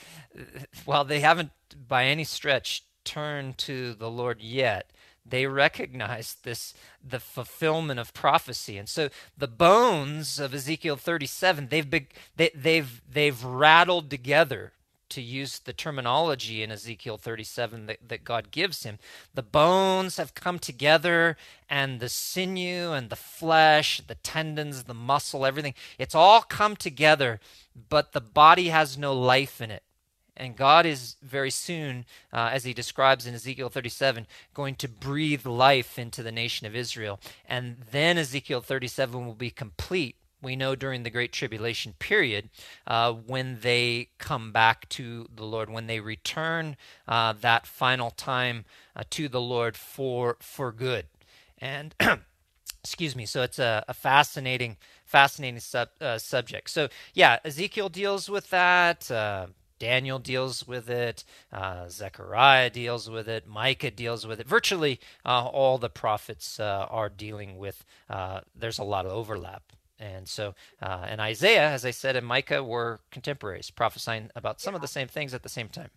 while 0.85 1.05
they 1.05 1.21
haven't 1.21 1.51
by 1.87 2.07
any 2.07 2.25
stretch 2.25 2.85
turned 3.05 3.59
to 3.59 3.95
the 3.95 4.11
Lord 4.11 4.41
yet, 4.41 4.91
they 5.25 5.47
recognize 5.47 6.37
this 6.43 6.75
the 7.07 7.21
fulfillment 7.21 8.01
of 8.01 8.15
prophecy. 8.15 8.79
And 8.79 8.89
so 8.89 9.09
the 9.37 9.49
bones 9.49 10.39
of 10.39 10.55
ezekiel 10.55 10.97
37 10.97 11.69
they've 11.69 11.89
been, 11.89 12.07
they, 12.37 12.51
they've 12.55 13.03
they've 13.11 13.43
rattled 13.45 14.11
together 14.11 14.73
to 15.11 15.21
use 15.21 15.59
the 15.59 15.73
terminology 15.73 16.63
in 16.63 16.71
ezekiel 16.71 17.19
37 17.19 17.87
that, 17.87 17.99
that 18.09 18.25
god 18.25 18.51
gives 18.51 18.85
him. 18.85 18.99
The 19.35 19.43
bones 19.43 20.17
have 20.17 20.35
come 20.35 20.59
together 20.59 21.37
and 21.69 22.01
the 22.01 22.09
sinew 22.09 22.93
and 22.93 23.11
the 23.11 23.17
flesh 23.17 24.01
the 24.07 24.15
tendons 24.17 24.85
the 24.85 24.95
muscle 24.95 25.45
everything 25.45 25.75
it's 25.99 26.15
all 26.15 26.43
come 26.43 26.77
together 26.77 27.41
but 27.89 28.13
the 28.13 28.21
body 28.21 28.69
has 28.69 28.97
no 28.99 29.13
life 29.13 29.61
in 29.61 29.71
it 29.71 29.83
and 30.41 30.57
God 30.57 30.87
is 30.87 31.17
very 31.23 31.51
soon, 31.51 32.07
uh, 32.33 32.49
as 32.53 32.65
he 32.65 32.73
describes 32.73 33.27
in 33.27 33.35
Ezekiel 33.35 33.69
37, 33.69 34.27
going 34.55 34.75
to 34.77 34.89
breathe 34.89 35.45
life 35.45 35.99
into 35.99 36.23
the 36.23 36.33
nation 36.33 36.67
of 36.67 36.75
Israel. 36.75 37.21
And 37.47 37.77
then 37.91 38.17
Ezekiel 38.17 38.63
37 38.63 39.27
will 39.27 39.35
be 39.35 39.51
complete. 39.51 40.17
We 40.43 40.57
know 40.57 40.75
during 40.75 41.03
the 41.03 41.11
Great 41.11 41.33
Tribulation 41.33 41.93
period, 41.99 42.49
uh, 42.87 43.13
when 43.13 43.59
they 43.61 44.09
come 44.19 44.51
back 44.51 44.89
to 44.91 45.29
the 45.35 45.45
Lord, 45.45 45.69
when 45.69 45.87
they 45.87 46.01
return 46.01 46.77
uh, 47.07 47.35
that 47.43 47.67
final 47.67 48.11
time 48.11 48.65
uh, 48.97 49.03
to 49.11 49.29
the 49.29 49.41
Lord 49.41 49.77
for 49.77 50.39
for 50.41 50.73
good. 50.73 51.05
And 51.59 51.95
excuse 52.83 53.15
me. 53.15 53.27
So 53.27 53.43
it's 53.43 53.59
a, 53.59 53.85
a 53.87 53.93
fascinating, 53.93 54.79
fascinating 55.05 55.61
sub, 55.61 55.91
uh, 56.01 56.17
subject. 56.17 56.71
So 56.71 56.89
yeah, 57.13 57.39
Ezekiel 57.45 57.91
deals 57.91 58.31
with 58.31 58.49
that. 58.49 59.11
Uh, 59.11 59.49
Daniel 59.81 60.19
deals 60.21 60.69
with 60.69 60.89
it, 60.89 61.25
uh, 61.53 61.89
Zechariah 61.89 62.71
deals 62.71 63.11
with 63.11 63.29
it, 63.29 63.49
Micah 63.49 63.91
deals 63.91 64.27
with 64.27 64.39
it. 64.39 64.47
Virtually 64.47 65.01
uh, 65.25 65.47
all 65.47 65.79
the 65.79 65.89
prophets 65.89 66.61
uh, 66.61 66.87
are 66.89 67.09
dealing 67.09 67.59
with. 67.59 67.85
Uh, 68.09 68.43
there's 68.55 68.79
a 68.79 68.85
lot 68.85 69.07
of 69.07 69.13
overlap, 69.13 69.73
and 69.99 70.29
so 70.29 70.55
uh, 70.81 71.07
and 71.09 71.21
Isaiah, 71.21 71.71
as 71.71 71.85
I 71.85 71.91
said, 71.91 72.15
and 72.15 72.27
Micah 72.27 72.63
were 72.63 73.01
contemporaries, 73.11 73.71
prophesying 73.71 74.31
about 74.37 74.61
some 74.61 74.75
of 74.75 74.83
the 74.83 74.89
same 74.89 75.09
things 75.09 75.35
at 75.35 75.43
the 75.43 75.49
same 75.49 75.69
time. 75.69 75.91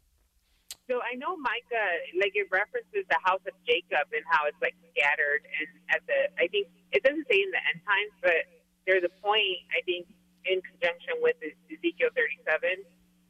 So 0.89 0.99
I 1.03 1.15
know 1.15 1.35
Micah, 1.37 1.91
like 2.19 2.31
it 2.35 2.47
references 2.51 3.03
the 3.09 3.19
house 3.23 3.43
of 3.47 3.53
Jacob 3.67 4.07
and 4.15 4.23
how 4.27 4.47
it's 4.47 4.57
like 4.61 4.75
scattered, 4.95 5.43
and 5.59 5.67
at 5.91 6.01
the 6.07 6.31
I 6.41 6.47
think 6.47 6.67
it 6.91 7.03
doesn't 7.03 7.27
say 7.29 7.43
in 7.43 7.51
the 7.51 7.61
end 7.67 7.83
times, 7.83 8.15
but 8.23 8.47
there's 8.87 9.03
a 9.03 9.13
point 9.19 9.59
I 9.75 9.83
think 9.83 10.07
in 10.47 10.59
conjunction 10.63 11.19
with 11.19 11.35
Ezekiel 11.71 12.11
37 12.15 12.83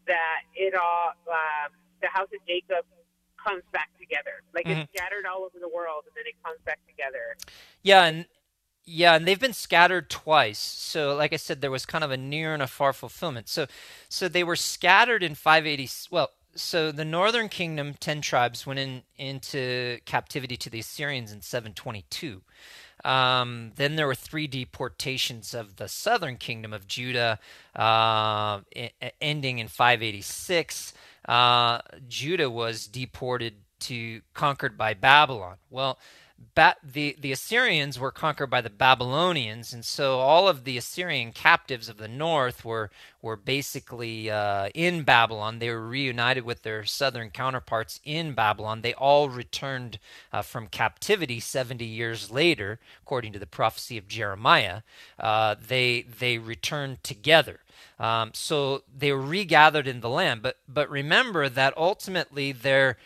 that 0.07 0.41
it 0.55 0.73
all 0.75 1.13
um, 1.27 1.71
the 2.01 2.07
house 2.07 2.29
of 2.33 2.45
Jacob 2.47 2.85
comes 3.43 3.63
back 3.71 3.89
together. 3.99 4.43
Like 4.53 4.65
mm-hmm. 4.65 4.81
it's 4.81 4.91
scattered 4.95 5.25
all 5.25 5.43
over 5.43 5.59
the 5.59 5.69
world, 5.69 6.03
and 6.07 6.15
then 6.15 6.25
it 6.27 6.35
comes 6.43 6.59
back 6.65 6.79
together. 6.87 7.35
Yeah, 7.81 8.05
and 8.05 8.25
Yeah, 8.85 9.15
and 9.15 9.27
they've 9.27 9.39
been 9.39 9.53
scattered 9.53 10.09
twice. 10.09 10.59
So, 10.59 11.15
like 11.15 11.33
I 11.33 11.37
said, 11.37 11.61
there 11.61 11.71
was 11.71 11.85
kind 11.85 12.03
of 12.03 12.11
a 12.11 12.17
near 12.17 12.53
and 12.53 12.63
a 12.63 12.67
far 12.67 12.93
fulfillment. 12.93 13.49
So, 13.49 13.67
so 14.09 14.27
they 14.27 14.43
were 14.43 14.55
scattered 14.55 15.23
in 15.23 15.35
580. 15.35 15.89
Well, 16.11 16.31
so 16.55 16.91
the 16.91 17.05
northern 17.05 17.49
kingdom, 17.49 17.95
ten 17.99 18.21
tribes, 18.21 18.65
went 18.65 18.79
in 18.79 19.03
into 19.17 19.99
captivity 20.05 20.57
to 20.57 20.69
the 20.69 20.79
Assyrians 20.79 21.31
in 21.31 21.41
722. 21.41 22.41
Um, 23.03 23.71
then 23.75 23.95
there 23.95 24.07
were 24.07 24.15
three 24.15 24.47
deportations 24.47 25.53
of 25.53 25.75
the 25.75 25.87
southern 25.87 26.37
kingdom 26.37 26.73
of 26.73 26.87
Judah, 26.87 27.39
uh, 27.75 28.61
ending 29.19 29.59
in 29.59 29.67
586. 29.67 30.93
Uh, 31.27 31.79
Judah 32.07 32.49
was 32.49 32.87
deported 32.87 33.55
to 33.81 34.21
conquered 34.33 34.77
by 34.77 34.93
Babylon. 34.93 35.57
Well, 35.69 35.99
ba- 36.55 36.75
the 36.83 37.15
the 37.19 37.31
Assyrians 37.31 37.99
were 37.99 38.11
conquered 38.11 38.49
by 38.49 38.61
the 38.61 38.69
Babylonians, 38.69 39.73
and 39.73 39.85
so 39.85 40.19
all 40.19 40.47
of 40.47 40.63
the 40.63 40.77
Assyrian 40.77 41.31
captives 41.31 41.89
of 41.89 41.97
the 41.97 42.07
north 42.07 42.65
were 42.65 42.91
were 43.21 43.35
basically 43.35 44.29
uh, 44.29 44.69
in 44.73 45.03
Babylon. 45.03 45.59
They 45.59 45.69
were 45.69 45.87
reunited 45.87 46.45
with 46.45 46.63
their 46.63 46.85
southern 46.85 47.29
counterparts 47.29 47.99
in 48.03 48.33
Babylon. 48.33 48.81
They 48.81 48.93
all 48.93 49.29
returned 49.29 49.99
uh, 50.31 50.41
from 50.41 50.67
captivity 50.67 51.39
70 51.39 51.85
years 51.85 52.31
later, 52.31 52.79
according 53.01 53.33
to 53.33 53.39
the 53.39 53.47
prophecy 53.47 53.97
of 53.97 54.07
Jeremiah. 54.07 54.81
Uh, 55.19 55.55
they 55.59 56.03
they 56.03 56.37
returned 56.37 57.03
together. 57.03 57.61
Um, 57.99 58.31
so 58.33 58.83
they 58.95 59.11
were 59.11 59.21
regathered 59.21 59.87
in 59.87 60.01
the 60.01 60.09
land. 60.09 60.41
But 60.41 60.57
but 60.67 60.89
remember 60.89 61.49
that 61.49 61.77
ultimately 61.77 62.51
their 62.51 62.97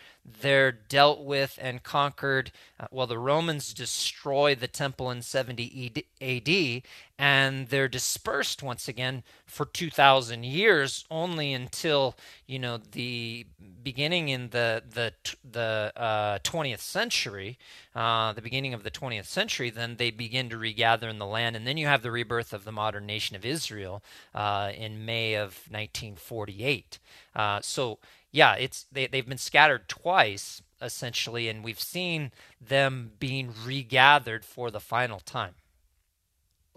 they're 0.41 0.71
dealt 0.71 1.23
with 1.23 1.57
and 1.61 1.83
conquered. 1.83 2.51
Uh, 2.79 2.87
well, 2.91 3.07
the 3.07 3.17
Romans 3.17 3.73
destroy 3.73 4.55
the 4.55 4.67
temple 4.67 5.09
in 5.09 5.21
70 5.21 6.05
AD, 6.21 6.83
and 7.17 7.69
they're 7.69 7.87
dispersed 7.87 8.61
once 8.61 8.87
again 8.87 9.23
for 9.45 9.65
2,000 9.65 10.43
years, 10.43 11.05
only 11.09 11.53
until 11.53 12.15
you 12.45 12.59
know 12.59 12.77
the 12.77 13.45
beginning 13.83 14.29
in 14.29 14.49
the 14.49 14.83
the 14.93 15.13
the 15.49 15.91
uh, 15.95 16.39
20th 16.39 16.79
century, 16.79 17.57
uh, 17.95 18.33
the 18.33 18.41
beginning 18.41 18.73
of 18.73 18.83
the 18.83 18.91
20th 18.91 19.25
century. 19.25 19.69
Then 19.69 19.95
they 19.95 20.11
begin 20.11 20.49
to 20.49 20.57
regather 20.57 21.07
in 21.07 21.19
the 21.19 21.25
land, 21.25 21.55
and 21.55 21.65
then 21.65 21.77
you 21.77 21.87
have 21.87 22.01
the 22.01 22.11
rebirth 22.11 22.53
of 22.53 22.65
the 22.65 22.71
modern 22.71 23.05
nation 23.05 23.35
of 23.35 23.45
Israel 23.45 24.03
uh, 24.35 24.71
in 24.75 25.05
May 25.05 25.35
of 25.35 25.61
1948. 25.69 26.99
Uh, 27.35 27.61
so 27.61 27.99
yeah, 28.31 28.55
it's 28.55 28.85
they 28.91 29.07
they've 29.07 29.27
been 29.27 29.37
scattered 29.37 29.87
twice 29.87 30.61
essentially, 30.81 31.49
and 31.49 31.63
we've 31.63 31.79
seen 31.79 32.31
them 32.61 33.11
being 33.19 33.53
regathered 33.65 34.45
for 34.45 34.69
the 34.69 34.79
final 34.79 35.19
time. 35.19 35.55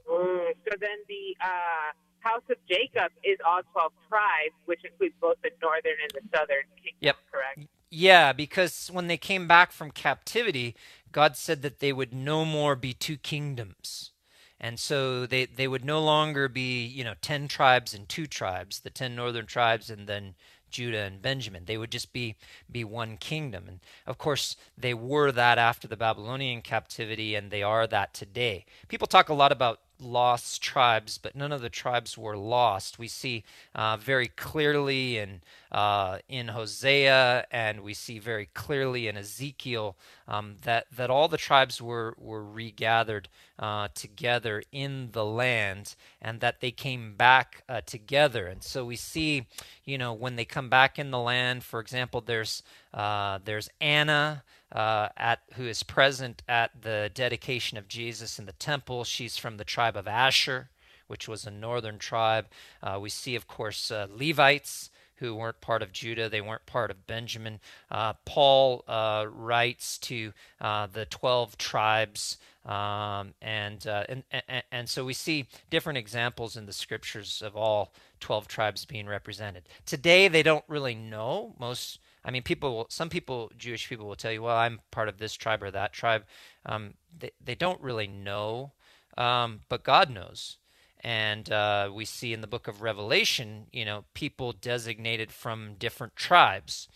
Mm, 0.09 0.55
so 0.65 0.77
then 0.81 0.99
the 1.09 1.37
uh, 1.45 1.93
house 2.21 2.43
of 2.51 2.57
Jacob 2.69 3.13
is 3.25 3.39
all 3.47 3.61
twelve 3.73 3.93
tribes, 4.09 4.55
which 4.65 4.81
includes 4.85 5.15
both 5.21 5.37
the 5.43 5.51
northern 5.63 5.97
and 6.03 6.11
the 6.15 6.37
southern 6.37 6.65
kingdom. 6.77 6.99
Yep. 7.01 7.17
Correct. 7.31 7.69
Yeah, 7.91 8.33
because 8.33 8.89
when 8.93 9.09
they 9.09 9.17
came 9.17 9.49
back 9.49 9.73
from 9.73 9.91
captivity, 9.91 10.77
God 11.11 11.37
said 11.37 11.63
that 11.63 11.81
they 11.81 11.93
would 11.93 12.15
no 12.15 12.45
more 12.45 12.77
be 12.77 12.93
two 12.93 13.17
kingdoms. 13.17 14.13
And 14.61 14.79
so 14.79 15.27
they, 15.27 15.47
they 15.47 15.67
would 15.67 15.85
no 15.85 16.01
longer 16.01 16.47
be, 16.47 16.85
you 16.85 17.03
know, 17.03 17.15
10 17.23 17.49
tribes 17.49 17.95
and 17.95 18.09
two 18.09 18.27
tribes, 18.27 18.81
the 18.81 18.91
10 18.91 19.17
northern 19.17 19.47
tribes 19.47 19.89
and 19.89 20.07
then 20.07 20.35
Judah 20.71 21.03
and 21.03 21.21
Benjamin. 21.21 21.65
They 21.65 21.77
would 21.77 21.91
just 21.91 22.13
be 22.13 22.37
be 22.71 22.85
one 22.85 23.17
kingdom. 23.17 23.65
And 23.69 23.81
of 24.07 24.19
course, 24.19 24.57
they 24.77 24.95
were 24.95 25.33
that 25.33 25.59
after 25.59 25.89
the 25.89 25.97
Babylonian 25.97 26.63
captivity 26.63 27.35
and 27.35 27.51
they 27.51 27.63
are 27.63 27.87
that 27.87 28.15
today. 28.15 28.65
People 28.89 29.07
talk 29.07 29.29
a 29.29 29.35
lot 29.35 29.53
about 29.53 29.81
lost 30.01 30.63
tribes, 30.63 31.19
but 31.19 31.37
none 31.37 31.53
of 31.53 31.61
the 31.61 31.69
tribes 31.69 32.17
were 32.17 32.37
lost. 32.37 32.99
We 32.99 33.09
see 33.09 33.45
uh, 33.75 33.97
very 33.97 34.29
clearly 34.29 35.19
in 35.19 35.41
uh, 35.73 36.19
in 36.29 36.49
Hosea, 36.49 37.47
and 37.51 37.83
we 37.83 37.95
see 37.95 38.19
very 38.19 38.49
clearly 38.55 39.07
in 39.07 39.17
Ezekiel 39.17 39.97
um, 40.27 40.57
that 40.63 40.87
that 40.97 41.11
all 41.11 41.29
the 41.29 41.37
tribes 41.37 41.81
were 41.81 42.15
were 42.19 42.45
regathered 42.45 43.29
uh, 43.59 43.89
together 43.95 44.63
in 44.73 45.11
the 45.13 45.25
land, 45.25 45.95
and 46.21 46.41
that 46.41 46.61
they 46.61 46.71
came 46.71 47.15
back 47.15 47.63
uh, 47.69 47.81
together. 47.83 48.47
And 48.47 48.63
so 48.63 48.85
we 48.85 48.97
see, 48.97 49.47
you 49.85 49.99
know, 49.99 50.13
when 50.13 50.37
they 50.37 50.45
come 50.45 50.69
back 50.69 50.99
in 50.99 51.11
the 51.11 51.19
land, 51.19 51.63
for 51.63 51.81
example, 51.81 52.21
there's 52.21 52.63
uh, 52.93 53.39
there's 53.45 53.69
Anna 53.81 54.43
uh, 54.73 55.09
at 55.17 55.41
who 55.55 55.67
is 55.67 55.83
present 55.83 56.43
at 56.49 56.83
the 56.83 57.11
dedication 57.13 57.77
of 57.79 57.89
Jesus 57.89 58.39
in 58.39 58.47
the 58.47 58.53
temple. 58.53 59.05
She's 59.05 59.37
from 59.37 59.57
the 59.57 59.65
tribe 59.65 59.97
of 59.97 60.07
Asher, 60.07 60.71
which 61.07 61.29
was 61.29 61.45
a 61.45 61.51
northern 61.51 61.99
tribe. 61.99 62.47
Uh, 62.83 62.99
we 63.01 63.11
see, 63.11 63.35
of 63.35 63.47
course, 63.47 63.91
uh, 63.91 64.07
Levites 64.11 64.91
who 65.21 65.35
weren't 65.35 65.61
part 65.61 65.83
of 65.83 65.93
Judah, 65.93 66.31
they 66.31 66.41
weren't 66.41 66.65
part 66.65 66.91
of 66.91 67.07
Benjamin. 67.07 67.61
Uh, 67.91 68.15
Paul 68.25 68.83
uh, 68.89 69.27
writes 69.31 69.99
to 69.99 70.33
uh, 70.61 70.87
the 70.87 71.05
12 71.05 71.59
tribes. 71.59 72.39
Um, 72.65 73.35
and, 73.41 73.87
and, 73.87 74.23
and 74.31 74.63
and 74.71 74.89
so 74.89 75.05
we 75.05 75.15
see 75.15 75.47
different 75.71 75.99
examples 75.99 76.57
in 76.57 76.67
the 76.67 76.73
scriptures 76.73 77.43
of 77.43 77.57
all 77.57 77.93
12 78.21 78.49
tribes 78.49 78.85
being 78.85 79.07
represented. 79.07 79.63
Today 79.87 80.29
they 80.29 80.43
don't 80.43 80.65
really 80.69 80.95
know. 80.95 81.55
Most 81.59 82.01
I 82.25 82.31
mean, 82.31 82.43
people, 82.43 82.87
some 82.89 83.09
people, 83.09 83.51
Jewish 83.57 83.89
people 83.89 84.07
will 84.07 84.17
tell 84.17 84.33
you, 84.33 84.43
well, 84.43 84.57
I'm 84.57 84.81
part 84.91 85.09
of 85.09 85.19
this 85.19 85.35
tribe 85.35 85.63
or 85.63 85.71
that 85.71 85.93
tribe. 85.93 86.25
Um, 86.67 86.95
they, 87.19 87.31
they 87.43 87.55
don't 87.55 87.81
really 87.81 88.07
know, 88.07 88.73
um, 89.17 89.61
but 89.69 89.85
God 89.85 90.11
knows. 90.11 90.59
And 91.03 91.51
uh, 91.51 91.91
we 91.93 92.05
see 92.05 92.33
in 92.33 92.43
the 92.43 92.47
book 92.47 92.69
of 92.69 92.83
Revelation, 92.83 93.67
you 93.73 93.85
know, 93.85 94.05
people 94.13 94.53
designated 94.53 95.33
from 95.33 95.75
different 95.79 96.15
tribes. 96.15 96.89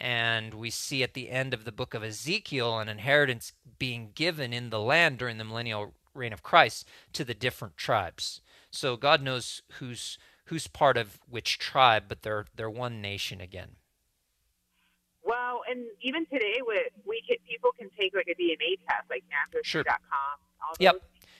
And 0.00 0.54
we 0.54 0.70
see 0.70 1.02
at 1.02 1.12
the 1.12 1.28
end 1.28 1.52
of 1.52 1.66
the 1.66 1.72
book 1.72 1.92
of 1.92 2.02
Ezekiel 2.02 2.78
an 2.78 2.88
inheritance 2.88 3.52
being 3.78 4.12
given 4.14 4.54
in 4.54 4.70
the 4.70 4.80
land 4.80 5.18
during 5.18 5.36
the 5.36 5.44
millennial 5.44 5.92
reign 6.14 6.32
of 6.32 6.42
Christ 6.42 6.88
to 7.12 7.22
the 7.22 7.34
different 7.34 7.76
tribes. 7.76 8.40
So 8.70 8.96
God 8.96 9.22
knows 9.22 9.62
who's 9.72 10.16
who's 10.46 10.66
part 10.66 10.96
of 10.96 11.20
which 11.28 11.58
tribe, 11.58 12.04
but 12.08 12.22
they're 12.22 12.46
they're 12.56 12.70
one 12.70 13.02
nation 13.02 13.40
again. 13.40 13.76
Well, 15.30 15.62
and 15.70 15.86
even 16.02 16.26
today, 16.26 16.58
with 16.58 16.90
we 17.06 17.22
can, 17.22 17.38
people 17.46 17.70
can 17.78 17.86
take 17.94 18.18
like 18.18 18.26
a 18.26 18.34
DNA 18.34 18.82
test, 18.82 19.06
like 19.06 19.22
Ancestry.com. 19.30 19.62
Sure. 19.62 19.86
All 20.58 20.74
those. 20.74 20.82
Yep. 20.82 20.94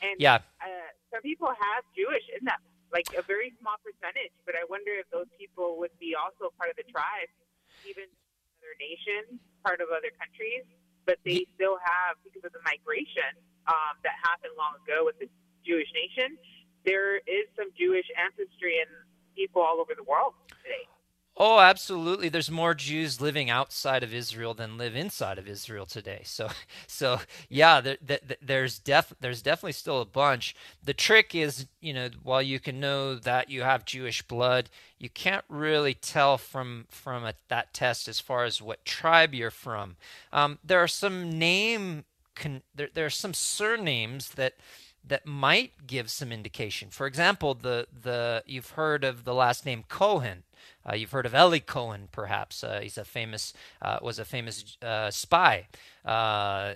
And 0.06 0.16
yeah. 0.22 0.46
Uh, 0.62 0.94
some 1.10 1.26
people 1.26 1.50
have 1.50 1.82
Jewish 1.90 2.22
in 2.30 2.46
them, 2.46 2.62
like 2.94 3.10
a 3.18 3.26
very 3.26 3.50
small 3.58 3.82
percentage. 3.82 4.30
But 4.46 4.54
I 4.54 4.62
wonder 4.70 4.94
if 4.94 5.10
those 5.10 5.26
people 5.34 5.74
would 5.82 5.90
be 5.98 6.14
also 6.14 6.54
part 6.54 6.70
of 6.70 6.78
the 6.78 6.86
tribe, 6.86 7.34
even 7.82 8.06
other 8.62 8.78
nations, 8.78 9.42
part 9.66 9.82
of 9.82 9.90
other 9.90 10.14
countries, 10.14 10.62
but 11.02 11.18
they 11.26 11.42
still 11.58 11.82
have 11.82 12.14
because 12.22 12.46
of 12.46 12.54
the 12.54 12.62
migration 12.62 13.34
um, 13.66 13.98
that 14.06 14.14
happened 14.22 14.54
long 14.54 14.78
ago 14.86 15.02
with 15.02 15.18
the 15.18 15.26
Jewish 15.66 15.90
nation. 15.90 16.38
There 16.86 17.18
is 17.26 17.50
some 17.58 17.74
Jewish 17.74 18.06
ancestry 18.14 18.78
in 18.78 18.86
people 19.34 19.66
all 19.66 19.82
over 19.82 19.98
the 19.98 20.06
world 20.06 20.38
today. 20.62 20.86
Oh, 21.42 21.58
absolutely. 21.58 22.28
There's 22.28 22.50
more 22.50 22.74
Jews 22.74 23.18
living 23.18 23.48
outside 23.48 24.02
of 24.02 24.12
Israel 24.12 24.52
than 24.52 24.76
live 24.76 24.94
inside 24.94 25.38
of 25.38 25.48
Israel 25.48 25.86
today. 25.86 26.20
So, 26.22 26.50
so 26.86 27.20
yeah, 27.48 27.80
there, 27.80 27.96
there, 28.02 28.18
there's 28.42 28.78
def, 28.78 29.14
there's 29.20 29.40
definitely 29.40 29.72
still 29.72 30.02
a 30.02 30.04
bunch. 30.04 30.54
The 30.84 30.92
trick 30.92 31.34
is, 31.34 31.66
you 31.80 31.94
know, 31.94 32.10
while 32.22 32.42
you 32.42 32.60
can 32.60 32.78
know 32.78 33.14
that 33.14 33.48
you 33.48 33.62
have 33.62 33.86
Jewish 33.86 34.20
blood, 34.20 34.68
you 34.98 35.08
can't 35.08 35.46
really 35.48 35.94
tell 35.94 36.36
from 36.36 36.84
from 36.90 37.24
a, 37.24 37.32
that 37.48 37.72
test 37.72 38.06
as 38.06 38.20
far 38.20 38.44
as 38.44 38.60
what 38.60 38.84
tribe 38.84 39.32
you're 39.32 39.50
from. 39.50 39.96
Um, 40.34 40.58
there 40.62 40.80
are 40.80 40.88
some 40.88 41.30
name, 41.30 42.04
con, 42.34 42.60
there, 42.74 42.90
there 42.92 43.06
are 43.06 43.10
some 43.10 43.32
surnames 43.32 44.32
that 44.32 44.56
that 45.02 45.24
might 45.24 45.86
give 45.86 46.10
some 46.10 46.32
indication. 46.32 46.90
For 46.90 47.06
example, 47.06 47.54
the 47.54 47.86
the 47.90 48.42
you've 48.44 48.72
heard 48.72 49.04
of 49.04 49.24
the 49.24 49.34
last 49.34 49.64
name 49.64 49.84
Cohen. 49.88 50.42
Uh, 50.88 50.94
you've 50.94 51.10
heard 51.10 51.26
of 51.26 51.34
Eli 51.34 51.58
Cohen, 51.58 52.08
perhaps. 52.10 52.64
Uh, 52.64 52.80
he's 52.82 52.96
a 52.96 53.04
famous 53.04 53.52
uh, 53.82 53.98
was 54.00 54.18
a 54.18 54.24
famous 54.24 54.76
uh, 54.82 55.10
spy, 55.10 55.66
uh, 56.04 56.08
uh, 56.08 56.74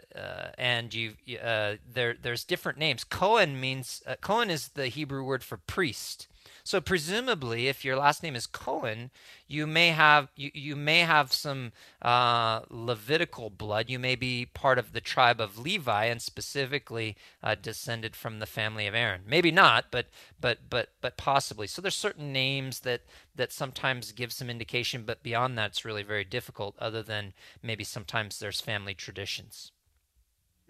and 0.58 0.92
you 0.92 1.14
there 1.26 2.14
there's 2.20 2.44
different 2.44 2.78
names. 2.78 3.04
Cohen 3.04 3.58
means 3.60 4.02
Cohen 4.20 4.50
is 4.50 4.68
the 4.68 4.88
Hebrew 4.88 5.24
word 5.24 5.42
for 5.42 5.56
priest. 5.56 6.28
So 6.66 6.80
presumably, 6.80 7.68
if 7.68 7.84
your 7.84 7.96
last 7.96 8.22
name 8.22 8.34
is 8.34 8.46
Cohen, 8.46 9.10
you 9.46 9.66
may 9.66 9.88
have 9.88 10.30
you, 10.34 10.50
you 10.54 10.74
may 10.76 11.00
have 11.00 11.30
some 11.30 11.72
uh, 12.00 12.62
Levitical 12.70 13.50
blood. 13.50 13.90
You 13.90 13.98
may 13.98 14.14
be 14.14 14.46
part 14.46 14.78
of 14.78 14.94
the 14.94 15.02
tribe 15.02 15.42
of 15.42 15.58
Levi 15.58 16.06
and 16.06 16.22
specifically 16.22 17.16
uh, 17.42 17.54
descended 17.54 18.16
from 18.16 18.38
the 18.38 18.46
family 18.46 18.86
of 18.86 18.94
Aaron. 18.94 19.24
Maybe 19.26 19.50
not, 19.50 19.86
but 19.90 20.06
but 20.40 20.70
but 20.70 20.88
but 21.02 21.18
possibly. 21.18 21.66
So 21.66 21.82
there's 21.82 21.94
certain 21.94 22.32
names 22.32 22.80
that 22.80 23.02
that 23.36 23.52
sometimes 23.52 24.12
give 24.12 24.32
some 24.32 24.48
indication, 24.48 25.02
but 25.04 25.22
beyond 25.22 25.58
that, 25.58 25.72
it's 25.72 25.84
really 25.84 26.02
very 26.02 26.24
difficult. 26.24 26.76
Other 26.78 27.02
than 27.02 27.34
maybe 27.62 27.84
sometimes 27.84 28.38
there's 28.38 28.62
family 28.62 28.94
traditions. 28.94 29.70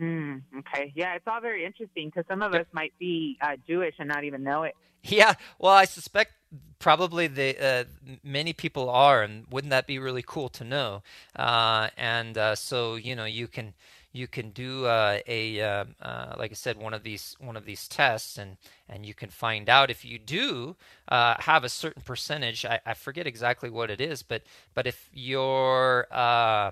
Mm, 0.01 0.43
okay. 0.59 0.93
Yeah, 0.95 1.15
it's 1.15 1.27
all 1.27 1.41
very 1.41 1.65
interesting 1.65 2.11
because 2.11 2.25
some 2.29 2.43
of 2.43 2.55
us 2.55 2.67
might 2.73 2.93
be 2.99 3.39
uh, 3.41 3.57
Jewish 3.67 3.95
and 3.99 4.09
not 4.09 4.25
even 4.25 4.43
know 4.43 4.65
it. 4.65 4.75
Yeah. 5.03 5.35
Well, 5.59 5.73
I 5.73 5.85
suspect 5.85 6.33
probably 6.79 7.27
the 7.27 7.65
uh, 7.65 7.85
many 8.23 8.53
people 8.53 8.89
are, 8.91 9.23
and 9.23 9.47
wouldn't 9.51 9.71
that 9.71 9.87
be 9.87 9.99
really 9.99 10.25
cool 10.27 10.49
to 10.51 10.65
know? 10.65 11.03
Uh, 11.37 11.91
and 11.97 12.37
uh, 12.37 12.55
so 12.55 12.97
you 12.97 13.15
know, 13.15 13.25
you 13.25 13.47
can 13.47 13.75
you 14.15 14.29
can 14.29 14.51
do 14.51 14.87
uh, 14.87 15.19
a 15.27 15.61
uh, 15.61 15.85
uh, 16.01 16.37
like 16.39 16.53
I 16.53 16.55
said 16.55 16.79
one 16.79 16.95
of 16.95 17.03
these 17.03 17.37
one 17.41 17.57
of 17.57 17.67
these 17.67 17.87
tests 17.89 18.39
and 18.39 18.57
and 18.89 19.05
you 19.05 19.13
can 19.13 19.29
find 19.29 19.69
out 19.69 19.91
if 19.91 20.05
you 20.05 20.19
do 20.19 20.77
uh, 21.09 21.35
have 21.41 21.65
a 21.65 21.69
certain 21.69 22.01
percentage 22.01 22.65
I, 22.65 22.81
I, 22.87 22.95
forget 22.95 23.27
exactly 23.27 23.69
what 23.69 23.91
it 23.91 24.01
is 24.01 24.23
but 24.23 24.43
but 24.73 24.87
if 24.87 25.11
you're 25.13 26.07
uh, 26.13 26.71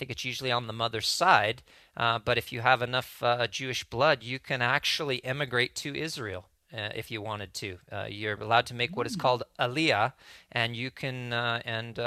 think 0.00 0.10
it's 0.10 0.24
usually 0.24 0.52
on 0.52 0.66
the 0.66 0.72
mother's 0.72 1.06
side 1.08 1.62
uh, 1.96 2.18
but 2.18 2.38
if 2.38 2.52
you 2.52 2.60
have 2.60 2.80
enough 2.82 3.22
uh, 3.22 3.46
Jewish 3.46 3.84
blood 3.84 4.22
you 4.22 4.38
can 4.38 4.62
actually 4.62 5.22
emigrate 5.24 5.74
to 5.76 5.94
Israel 5.94 6.46
uh, 6.72 6.88
if 6.94 7.10
you 7.10 7.20
wanted 7.20 7.52
to 7.54 7.78
uh, 7.92 8.06
you're 8.08 8.40
allowed 8.40 8.66
to 8.66 8.74
make 8.74 8.96
what 8.96 9.06
is 9.06 9.14
hmm. 9.14 9.20
called 9.20 9.42
aliyah 9.58 10.12
and 10.50 10.74
you 10.74 10.90
can 10.90 11.32
and 11.76 11.98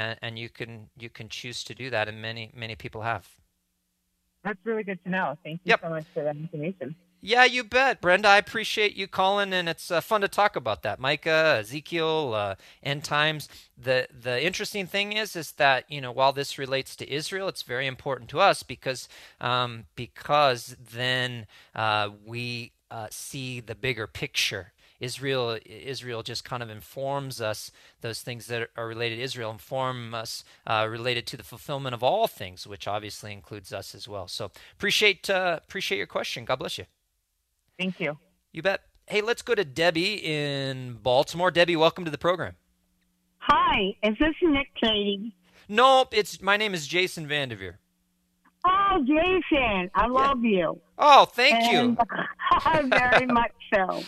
and, 0.00 0.18
and 0.22 0.38
you 0.38 0.48
can 0.48 0.88
you 0.98 1.10
can 1.10 1.28
choose 1.28 1.62
to 1.64 1.74
do 1.74 1.90
that 1.90 2.08
and 2.08 2.20
many 2.20 2.50
many 2.54 2.74
people 2.74 3.02
have 3.02 3.24
that's 4.44 4.58
really 4.64 4.82
good 4.82 5.02
to 5.04 5.10
know. 5.10 5.38
Thank 5.44 5.60
you 5.64 5.70
yep. 5.70 5.80
so 5.82 5.90
much 5.90 6.04
for 6.12 6.24
that 6.24 6.36
information. 6.36 6.96
Yeah, 7.24 7.44
you 7.44 7.64
bet, 7.64 8.00
Brenda. 8.00 8.28
I 8.28 8.38
appreciate 8.38 8.96
you 8.96 9.08
calling, 9.08 9.52
and 9.52 9.68
it's 9.68 9.92
uh, 9.92 10.00
fun 10.00 10.22
to 10.22 10.28
talk 10.28 10.56
about 10.56 10.82
that. 10.84 11.00
Micah, 11.00 11.58
Ezekiel, 11.60 12.34
uh, 12.34 12.56
end 12.82 13.04
times. 13.04 13.48
The 13.78 14.08
the 14.12 14.44
interesting 14.44 14.86
thing 14.86 15.12
is, 15.14 15.36
is 15.36 15.52
that 15.52 15.84
you 15.90 16.00
know 16.00 16.12
while 16.12 16.32
this 16.32 16.58
relates 16.58 16.96
to 16.96 17.12
Israel, 17.12 17.48
it's 17.48 17.64
very 17.64 17.88
important 17.88 18.30
to 18.30 18.40
us 18.40 18.62
because 18.64 19.08
um, 19.40 19.86
because 19.96 20.76
then 20.92 21.46
uh, 21.76 22.10
we 22.24 22.72
uh, 22.90 23.08
see 23.10 23.60
the 23.60 23.76
bigger 23.76 24.06
picture. 24.08 24.72
Israel 25.00 25.58
Israel 25.66 26.22
just 26.24 26.44
kind 26.44 26.62
of 26.62 26.70
informs 26.70 27.40
us 27.40 27.72
those 28.02 28.22
things 28.22 28.46
that 28.48 28.70
are 28.76 28.88
related 28.88 29.16
to 29.16 29.22
Israel 29.22 29.50
inform 29.52 30.14
us 30.14 30.44
uh, 30.66 30.88
related 30.90 31.26
to 31.28 31.36
the 31.36 31.44
fulfillment 31.44 31.94
of 31.94 32.02
all 32.04 32.28
things, 32.28 32.66
which 32.66 32.88
obviously 32.88 33.32
includes 33.32 33.72
us 33.72 33.94
as 33.94 34.08
well. 34.08 34.28
So 34.28 34.52
appreciate 34.74 35.30
uh, 35.30 35.60
appreciate 35.64 35.98
your 35.98 36.08
question. 36.08 36.44
God 36.44 36.60
bless 36.60 36.78
you. 36.78 36.86
Thank 37.78 38.00
you. 38.00 38.18
You 38.52 38.62
bet. 38.62 38.82
Hey, 39.06 39.20
let's 39.20 39.42
go 39.42 39.54
to 39.54 39.64
Debbie 39.64 40.14
in 40.14 40.94
Baltimore. 41.02 41.50
Debbie, 41.50 41.76
welcome 41.76 42.04
to 42.04 42.10
the 42.10 42.18
program. 42.18 42.54
Hi, 43.38 43.96
is 44.02 44.16
this 44.20 44.34
Nick 44.42 44.68
Cady? 44.80 45.34
Nope, 45.68 46.08
it's 46.12 46.40
my 46.40 46.56
name 46.56 46.74
is 46.74 46.86
Jason 46.86 47.26
Vandeveer. 47.26 47.74
Oh, 48.64 49.04
Jason, 49.04 49.90
I 49.94 50.06
love 50.06 50.44
you. 50.44 50.80
Oh, 50.98 51.24
thank 51.24 51.54
and, 51.64 51.98
you. 52.64 52.88
very 52.88 53.26
much 53.26 53.50
so. 53.74 54.02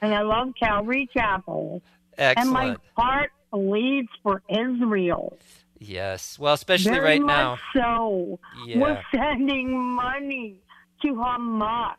And 0.00 0.14
I 0.14 0.22
love 0.22 0.52
Calvary 0.60 1.08
Chapel. 1.12 1.82
Excellent. 2.16 2.38
And 2.38 2.50
my 2.50 2.76
heart 2.96 3.32
bleeds 3.50 4.08
for 4.22 4.42
Israel. 4.48 5.36
Yes. 5.78 6.38
Well, 6.38 6.54
especially 6.54 6.92
very 6.92 7.04
right 7.04 7.20
much 7.20 7.60
now. 7.74 7.82
So 7.82 8.38
yeah. 8.64 8.78
we're 8.78 9.02
sending 9.12 9.76
money 9.76 10.60
to 11.02 11.08
Hamas. 11.08 11.96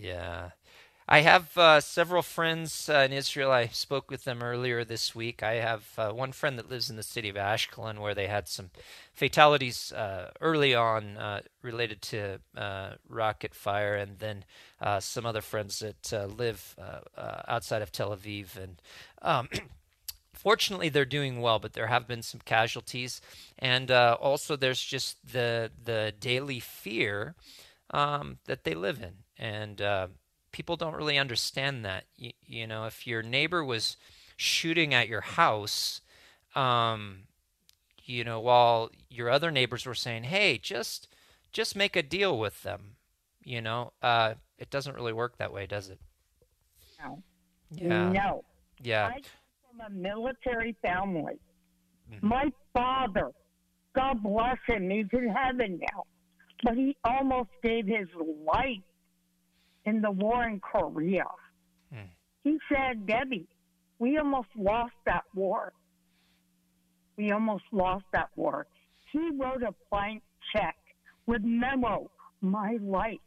Yeah. 0.00 0.50
I 1.08 1.22
have 1.22 1.58
uh, 1.58 1.80
several 1.80 2.22
friends 2.22 2.88
uh, 2.88 2.98
in 2.98 3.12
Israel. 3.12 3.50
I 3.50 3.66
spoke 3.66 4.10
with 4.10 4.22
them 4.22 4.42
earlier 4.44 4.84
this 4.84 5.12
week. 5.12 5.42
I 5.42 5.54
have 5.54 5.84
uh, 5.98 6.10
one 6.10 6.30
friend 6.30 6.56
that 6.56 6.70
lives 6.70 6.88
in 6.88 6.94
the 6.94 7.02
city 7.02 7.28
of 7.28 7.34
Ashkelon 7.34 7.98
where 7.98 8.14
they 8.14 8.28
had 8.28 8.46
some 8.46 8.70
fatalities 9.12 9.90
uh, 9.92 10.30
early 10.40 10.72
on 10.72 11.16
uh, 11.16 11.40
related 11.62 12.00
to 12.02 12.40
uh, 12.56 12.92
rocket 13.08 13.56
fire, 13.56 13.96
and 13.96 14.20
then 14.20 14.44
some 15.00 15.26
other 15.26 15.42
friends 15.42 15.80
that 15.80 16.36
live 16.38 16.76
outside 17.48 17.82
of 17.82 17.90
Tel 17.90 18.16
Aviv. 18.16 18.56
And 18.56 18.80
um, 19.20 19.48
fortunately, 20.32 20.90
they're 20.90 21.04
doing 21.04 21.40
well, 21.40 21.58
but 21.58 21.72
there 21.72 21.88
have 21.88 22.06
been 22.06 22.22
some 22.22 22.40
casualties, 22.44 23.20
and 23.58 23.90
also 23.90 24.54
there's 24.54 24.82
just 24.82 25.16
the 25.32 25.72
the 25.84 26.14
daily 26.20 26.60
fear 26.60 27.34
um, 27.92 28.38
that 28.46 28.64
they 28.64 28.74
live 28.74 29.02
in, 29.02 29.14
and 29.40 29.82
people 30.52 30.76
don't 30.76 30.94
really 30.94 31.18
understand 31.18 31.84
that. 31.84 32.04
You, 32.16 32.32
you 32.46 32.66
know, 32.66 32.84
if 32.84 33.06
your 33.06 33.22
neighbor 33.22 33.64
was 33.64 33.96
shooting 34.36 34.94
at 34.94 35.08
your 35.08 35.20
house, 35.20 36.00
um, 36.54 37.24
you 38.04 38.24
know, 38.24 38.40
while 38.40 38.90
your 39.08 39.30
other 39.30 39.50
neighbors 39.50 39.86
were 39.86 39.94
saying, 39.94 40.24
"Hey, 40.24 40.58
just 40.58 41.08
just 41.52 41.76
make 41.76 41.96
a 41.96 42.02
deal 42.02 42.38
with 42.38 42.62
them," 42.62 42.96
you 43.42 43.60
know, 43.60 43.92
uh, 44.02 44.34
it 44.58 44.70
doesn't 44.70 44.94
really 44.94 45.12
work 45.12 45.38
that 45.38 45.52
way, 45.52 45.66
does 45.66 45.88
it? 45.88 46.00
No. 47.02 47.22
Yeah. 47.70 48.12
No. 48.12 48.44
Yeah. 48.82 49.06
I 49.06 49.12
come 49.12 49.22
from 49.78 49.86
a 49.86 49.90
military 49.90 50.76
family. 50.82 51.38
Mm-hmm. 52.12 52.26
My 52.26 52.52
father, 52.74 53.30
God 53.94 54.22
bless 54.22 54.58
him, 54.66 54.90
he's 54.90 55.06
in 55.12 55.28
heaven 55.28 55.78
now, 55.80 56.04
but 56.64 56.74
he 56.74 56.96
almost 57.04 57.50
gave 57.62 57.86
his 57.86 58.08
life 58.44 58.82
in 59.90 60.00
the 60.00 60.10
war 60.10 60.44
in 60.44 60.60
Korea. 60.60 61.26
Hmm. 61.92 62.10
He 62.44 62.58
said, 62.72 63.06
Debbie, 63.06 63.48
we 63.98 64.16
almost 64.18 64.48
lost 64.56 64.94
that 65.04 65.24
war. 65.34 65.72
We 67.16 67.32
almost 67.32 67.64
lost 67.72 68.04
that 68.12 68.28
war. 68.36 68.66
He 69.12 69.30
wrote 69.38 69.62
a 69.62 69.74
blank 69.90 70.22
check 70.54 70.76
with 71.26 71.42
memo, 71.42 72.10
my 72.40 72.78
life, 72.80 73.18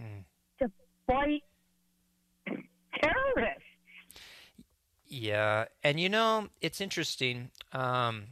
hmm. 0.00 0.22
to 0.60 0.70
fight 1.06 1.42
terrorists. 2.46 3.62
Yeah, 5.06 5.66
and 5.84 6.00
you 6.00 6.08
know, 6.08 6.48
it's 6.62 6.80
interesting 6.80 7.50
um, 7.72 8.28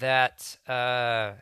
that. 0.00 0.58
Uh, 0.66 1.34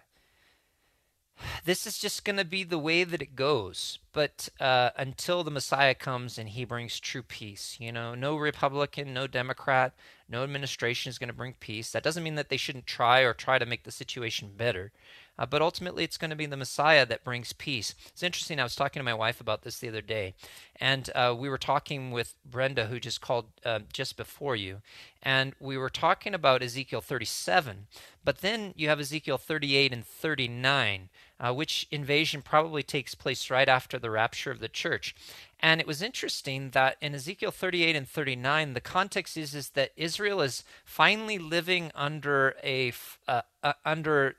this 1.64 1.87
is 1.87 1.98
just 1.98 2.24
going 2.24 2.37
to 2.37 2.44
be 2.44 2.64
the 2.64 2.78
way 2.78 3.05
that 3.05 3.22
it 3.22 3.37
goes. 3.37 3.98
But 4.12 4.48
uh, 4.61 4.90
until 4.96 5.42
the 5.42 5.50
Messiah 5.50 5.94
comes 5.94 6.38
and 6.38 6.48
he 6.48 6.64
brings 6.64 7.00
true 7.00 7.22
peace, 7.22 7.76
you 7.81 7.92
know, 7.92 8.14
no 8.14 8.37
Republican, 8.37 9.14
no 9.14 9.26
Democrat, 9.26 9.94
no 10.28 10.42
administration 10.42 11.11
is 11.11 11.18
going 11.18 11.28
to 11.28 11.35
bring 11.35 11.55
peace. 11.61 11.92
That 11.92 12.02
doesn't 12.02 12.22
mean 12.22 12.35
that 12.37 12.48
they 12.48 12.57
shouldn't 12.57 12.87
try 12.87 13.20
or 13.20 13.35
try 13.35 13.59
to 13.59 13.66
make 13.66 13.85
the 13.85 13.90
situation 13.90 14.50
better. 14.57 14.92
Uh, 15.38 15.46
but 15.46 15.62
ultimately, 15.62 16.04
it's 16.04 16.18
going 16.18 16.30
to 16.30 16.36
be 16.36 16.46
the 16.46 16.56
Messiah 16.56 17.06
that 17.06 17.24
brings 17.24 17.52
peace. 17.52 17.94
It's 18.08 18.22
interesting. 18.22 18.60
I 18.60 18.64
was 18.64 18.76
talking 18.76 19.00
to 19.00 19.04
my 19.04 19.14
wife 19.14 19.40
about 19.40 19.62
this 19.62 19.78
the 19.78 19.88
other 19.88 20.02
day, 20.02 20.34
and 20.76 21.08
uh, 21.14 21.34
we 21.36 21.48
were 21.48 21.58
talking 21.58 22.10
with 22.10 22.34
Brenda, 22.44 22.86
who 22.86 23.00
just 23.00 23.20
called 23.20 23.46
uh, 23.64 23.80
just 23.92 24.16
before 24.16 24.56
you, 24.56 24.82
and 25.22 25.54
we 25.58 25.78
were 25.78 25.90
talking 25.90 26.34
about 26.34 26.62
Ezekiel 26.62 27.00
37. 27.00 27.86
But 28.24 28.38
then 28.38 28.74
you 28.76 28.88
have 28.88 29.00
Ezekiel 29.00 29.38
38 29.38 29.92
and 29.92 30.06
39, 30.06 31.08
uh, 31.40 31.52
which 31.52 31.86
invasion 31.90 32.42
probably 32.42 32.82
takes 32.82 33.14
place 33.14 33.50
right 33.50 33.68
after 33.68 33.98
the 33.98 34.10
rapture 34.10 34.50
of 34.50 34.60
the 34.60 34.68
church. 34.68 35.14
And 35.60 35.80
it 35.80 35.86
was 35.86 36.02
interesting 36.02 36.70
that 36.70 36.96
in 37.00 37.14
Ezekiel 37.14 37.52
38 37.52 37.94
and 37.94 38.08
39, 38.08 38.74
the 38.74 38.80
context 38.80 39.36
is, 39.36 39.54
is 39.54 39.70
that 39.70 39.92
Israel 39.96 40.40
is 40.40 40.64
finally 40.84 41.38
living 41.38 41.92
under 41.94 42.56
a 42.64 42.92
uh, 43.28 43.42
uh, 43.62 43.74
under 43.84 44.34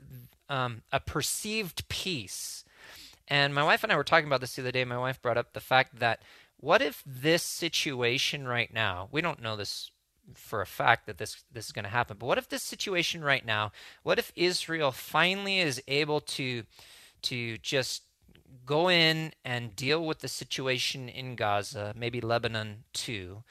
um, 0.50 0.82
a 0.92 1.00
perceived 1.00 1.88
peace. 1.90 2.64
And 3.28 3.56
my 3.56 3.64
wife 3.64 3.84
and 3.84 3.92
I 3.92 3.96
were 3.96 4.04
talking 4.04 4.28
about 4.28 4.42
this 4.42 4.56
the 4.56 4.62
other 4.62 4.72
day. 4.72 4.84
My 4.86 4.98
wife 4.98 5.22
brought 5.22 5.38
up 5.38 5.54
the 5.54 5.60
fact 5.60 6.00
that 6.00 6.22
what 6.58 6.82
if 6.82 7.04
this 7.06 7.44
situation 7.44 8.48
right 8.48 8.74
now, 8.74 9.10
we 9.12 9.22
don't 9.22 9.42
know 9.42 9.56
this 9.56 9.92
for 10.36 10.62
a 10.62 10.66
fact 10.66 11.06
that 11.06 11.18
this 11.18 11.44
this 11.52 11.66
is 11.66 11.72
going 11.72 11.84
to 11.84 11.90
happen, 11.90 12.18
but 12.20 12.26
what 12.26 12.38
if 12.38 12.48
this 12.48 12.64
situation 12.64 13.24
right 13.24 13.46
now, 13.46 13.72
what 14.04 14.20
if 14.20 14.32
Israel 14.36 14.92
finally 14.92 15.60
is 15.60 15.82
able 15.88 16.22
to 16.22 16.64
to 17.24 17.58
just 17.58 18.04
go 18.66 18.90
in 18.90 19.34
and 19.44 19.76
deal 19.76 20.06
with 20.06 20.20
the 20.20 20.28
situation 20.28 21.10
in 21.10 21.36
Gaza, 21.36 21.94
maybe 21.98 22.22
Lebanon 22.22 22.84
too, 22.94 23.44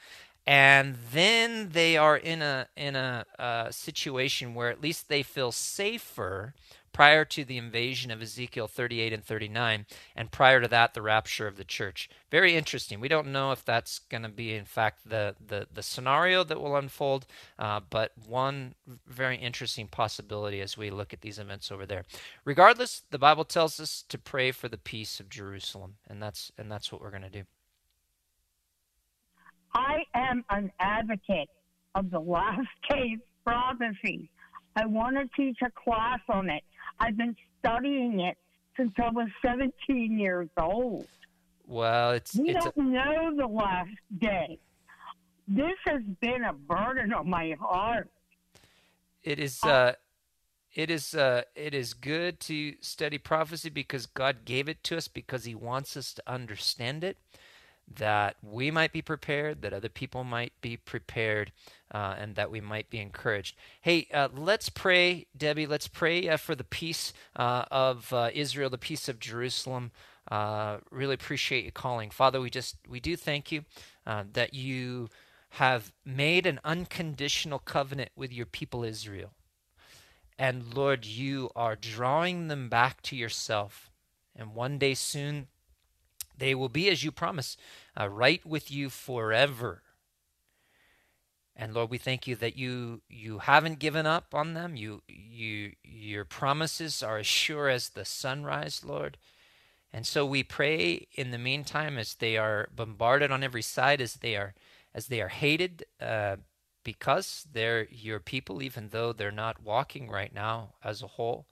and 0.45 0.97
then 1.11 1.69
they 1.71 1.97
are 1.97 2.17
in 2.17 2.41
a 2.41 2.67
in 2.75 2.95
a, 2.95 3.25
a 3.37 3.67
situation 3.71 4.55
where 4.55 4.69
at 4.69 4.81
least 4.81 5.09
they 5.09 5.23
feel 5.23 5.51
safer 5.51 6.53
prior 6.93 7.25
to 7.25 7.43
the 7.43 7.57
invasion 7.57 8.11
of 8.11 8.21
Ezekiel 8.21 8.67
38 8.67 9.11
and 9.11 9.25
39, 9.25 9.85
and 10.15 10.31
prior 10.31 10.61
to 10.61 10.67
that, 10.67 10.93
the 10.93 11.01
rapture 11.01 11.47
of 11.47 11.57
the 11.57 11.63
church. 11.63 12.09
Very 12.31 12.55
interesting. 12.55 12.99
We 12.99 13.07
don't 13.07 13.31
know 13.31 13.51
if 13.51 13.65
that's 13.65 13.99
going 13.99 14.23
to 14.23 14.29
be, 14.29 14.53
in 14.53 14.65
fact, 14.65 15.09
the, 15.09 15.35
the, 15.45 15.67
the 15.73 15.83
scenario 15.83 16.43
that 16.43 16.61
will 16.61 16.75
unfold, 16.75 17.25
uh, 17.59 17.81
but 17.89 18.11
one 18.27 18.75
very 19.07 19.37
interesting 19.37 19.87
possibility 19.87 20.61
as 20.61 20.77
we 20.77 20.89
look 20.89 21.13
at 21.13 21.21
these 21.21 21.39
events 21.39 21.71
over 21.71 21.85
there. 21.85 22.03
Regardless, 22.45 23.03
the 23.09 23.19
Bible 23.19 23.43
tells 23.43 23.79
us 23.79 24.03
to 24.09 24.17
pray 24.17 24.51
for 24.51 24.69
the 24.69 24.77
peace 24.77 25.19
of 25.19 25.29
Jerusalem, 25.29 25.95
and 26.07 26.21
that's 26.21 26.51
and 26.57 26.71
that's 26.71 26.91
what 26.91 27.01
we're 27.01 27.09
going 27.09 27.23
to 27.23 27.29
do. 27.29 27.43
I 29.73 30.03
am 30.13 30.45
an 30.49 30.71
advocate 30.79 31.49
of 31.95 32.11
the 32.11 32.19
last 32.19 32.67
case 32.89 33.19
prophecy. 33.43 34.29
I 34.75 34.85
want 34.85 35.17
to 35.17 35.27
teach 35.35 35.57
a 35.61 35.71
class 35.71 36.19
on 36.29 36.49
it. 36.49 36.63
I've 36.99 37.17
been 37.17 37.35
studying 37.59 38.19
it 38.19 38.37
since 38.77 38.93
I 38.97 39.09
was 39.09 39.27
17 39.45 40.19
years 40.19 40.49
old. 40.57 41.07
Well, 41.67 42.11
it's 42.11 42.35
We 42.35 42.49
it's 42.49 42.65
don't 42.65 42.91
know 42.91 43.35
the 43.35 43.47
last 43.47 43.91
day. 44.19 44.59
This 45.47 45.73
has 45.85 46.01
been 46.21 46.43
a 46.43 46.53
burden 46.53 47.13
on 47.13 47.29
my 47.29 47.55
heart. 47.59 48.09
it 49.23 49.39
is 49.39 49.63
uh 49.63 49.93
it 50.73 50.89
is 50.89 51.13
uh 51.15 51.43
it 51.55 51.73
is 51.73 51.93
good 51.93 52.39
to 52.41 52.73
study 52.81 53.17
prophecy 53.17 53.69
because 53.69 54.05
God 54.05 54.45
gave 54.45 54.67
it 54.67 54.83
to 54.85 54.97
us 54.97 55.07
because 55.07 55.45
he 55.45 55.55
wants 55.55 55.95
us 55.95 56.13
to 56.13 56.23
understand 56.27 57.03
it 57.03 57.17
that 57.95 58.37
we 58.41 58.71
might 58.71 58.93
be 58.93 59.01
prepared 59.01 59.61
that 59.61 59.73
other 59.73 59.89
people 59.89 60.23
might 60.23 60.53
be 60.61 60.77
prepared 60.77 61.51
uh, 61.93 62.15
and 62.17 62.35
that 62.35 62.51
we 62.51 62.59
might 62.61 62.89
be 62.89 62.99
encouraged 62.99 63.55
hey 63.81 64.07
uh, 64.13 64.27
let's 64.33 64.69
pray 64.69 65.25
debbie 65.35 65.67
let's 65.67 65.87
pray 65.87 66.27
uh, 66.27 66.37
for 66.37 66.55
the 66.55 66.63
peace 66.63 67.13
uh, 67.35 67.65
of 67.71 68.11
uh, 68.13 68.29
israel 68.33 68.69
the 68.69 68.77
peace 68.77 69.07
of 69.07 69.19
jerusalem 69.19 69.91
uh, 70.31 70.77
really 70.89 71.13
appreciate 71.13 71.65
you 71.65 71.71
calling 71.71 72.09
father 72.09 72.39
we 72.39 72.49
just 72.49 72.77
we 72.89 72.99
do 72.99 73.15
thank 73.15 73.51
you 73.51 73.63
that 74.05 74.53
you 74.53 75.09
have 75.57 75.93
made 76.05 76.45
an 76.45 76.59
unconditional 76.63 77.59
covenant 77.59 78.09
with 78.15 78.31
your 78.33 78.45
people 78.45 78.83
israel 78.83 79.31
and 80.37 80.73
Lord, 80.73 81.05
you 81.05 81.51
are 81.55 81.75
drawing 81.75 82.47
them 82.47 82.69
back 82.69 83.01
to 83.03 83.15
yourself. 83.15 83.91
And 84.35 84.55
one 84.55 84.79
day 84.79 84.95
soon, 84.95 85.47
they 86.37 86.55
will 86.55 86.69
be, 86.69 86.89
as 86.89 87.03
you 87.03 87.11
promise, 87.11 87.55
right 87.97 88.43
with 88.45 88.71
you 88.71 88.89
forever. 88.89 89.83
And 91.55 91.73
Lord, 91.73 91.91
we 91.91 91.97
thank 91.99 92.25
you 92.27 92.35
that 92.37 92.57
you 92.57 93.01
you 93.09 93.39
haven't 93.39 93.79
given 93.79 94.05
up 94.05 94.33
on 94.33 94.53
them. 94.53 94.75
You 94.75 95.01
you 95.07 95.73
your 95.83 96.25
promises 96.25 97.03
are 97.03 97.19
as 97.19 97.27
sure 97.27 97.69
as 97.69 97.89
the 97.89 98.05
sunrise, 98.05 98.83
Lord. 98.83 99.17
And 99.91 100.07
so 100.07 100.25
we 100.25 100.41
pray 100.41 101.07
in 101.13 101.29
the 101.29 101.37
meantime 101.37 101.99
as 101.99 102.15
they 102.15 102.37
are 102.37 102.69
bombarded 102.75 103.29
on 103.31 103.43
every 103.43 103.61
side, 103.61 104.01
as 104.01 104.15
they 104.15 104.35
are 104.35 104.55
as 104.95 105.07
they 105.07 105.21
are 105.21 105.29
hated 105.29 105.85
uh, 106.01 106.37
because 106.83 107.47
they're 107.51 107.87
your 107.89 108.19
people, 108.19 108.63
even 108.63 108.89
though 108.89 109.13
they're 109.13 109.31
not 109.31 109.63
walking 109.63 110.09
right 110.09 110.33
now 110.33 110.73
as 110.83 111.01
a 111.03 111.07
whole. 111.07 111.45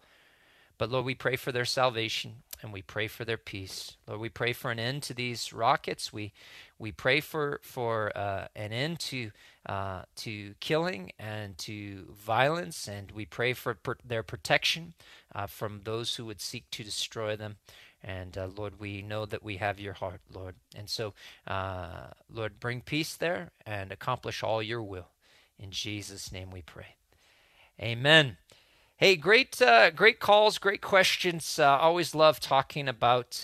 But 0.78 0.90
Lord, 0.90 1.06
we 1.06 1.16
pray 1.16 1.36
for 1.36 1.52
their 1.52 1.66
salvation 1.66 2.38
and 2.62 2.74
we 2.74 2.82
pray 2.82 3.08
for 3.08 3.26
their 3.26 3.38
peace. 3.38 3.98
Lord, 4.08 4.20
we 4.20 4.30
pray 4.30 4.54
for 4.54 4.72
an 4.72 4.80
end 4.80 5.04
to 5.04 5.14
these 5.14 5.54
rockets. 5.54 6.12
We 6.12 6.34
we 6.80 6.92
pray 6.92 7.22
for 7.22 7.60
for 7.64 8.12
uh, 8.18 8.48
an 8.56 8.72
end 8.72 9.00
to 9.02 9.32
uh, 9.68 10.02
to 10.16 10.56
killing 10.60 11.12
and 11.20 11.58
to 11.60 12.06
violence, 12.12 12.88
and 12.88 13.12
we 13.12 13.26
pray 13.26 13.54
for 13.54 13.76
per- 13.76 13.98
their 14.04 14.24
protection 14.24 14.94
uh, 15.36 15.46
from 15.46 15.82
those 15.84 16.16
who 16.16 16.26
would 16.26 16.42
seek 16.42 16.70
to 16.72 16.84
destroy 16.84 17.36
them. 17.36 17.58
And 18.04 18.36
uh, 18.36 18.48
Lord, 18.58 18.80
we 18.80 19.04
know 19.04 19.28
that 19.28 19.44
we 19.44 19.58
have 19.58 19.80
your 19.80 19.94
heart, 19.94 20.22
Lord. 20.34 20.56
And 20.76 20.90
so, 20.90 21.14
uh, 21.46 22.08
Lord, 22.34 22.60
bring 22.60 22.82
peace 22.82 23.16
there 23.16 23.52
and 23.64 23.92
accomplish 23.92 24.42
all 24.42 24.64
your 24.64 24.82
will. 24.82 25.10
In 25.60 25.70
Jesus' 25.70 26.32
name 26.32 26.50
we 26.50 26.64
pray. 26.64 26.96
Amen. 27.80 28.38
Hey, 28.98 29.16
great, 29.16 29.62
uh, 29.62 29.92
great 29.92 30.20
calls, 30.20 30.58
great 30.58 30.82
questions. 30.82 31.60
Always 31.60 32.16
love 32.16 32.40
talking 32.40 32.88
about, 32.88 33.44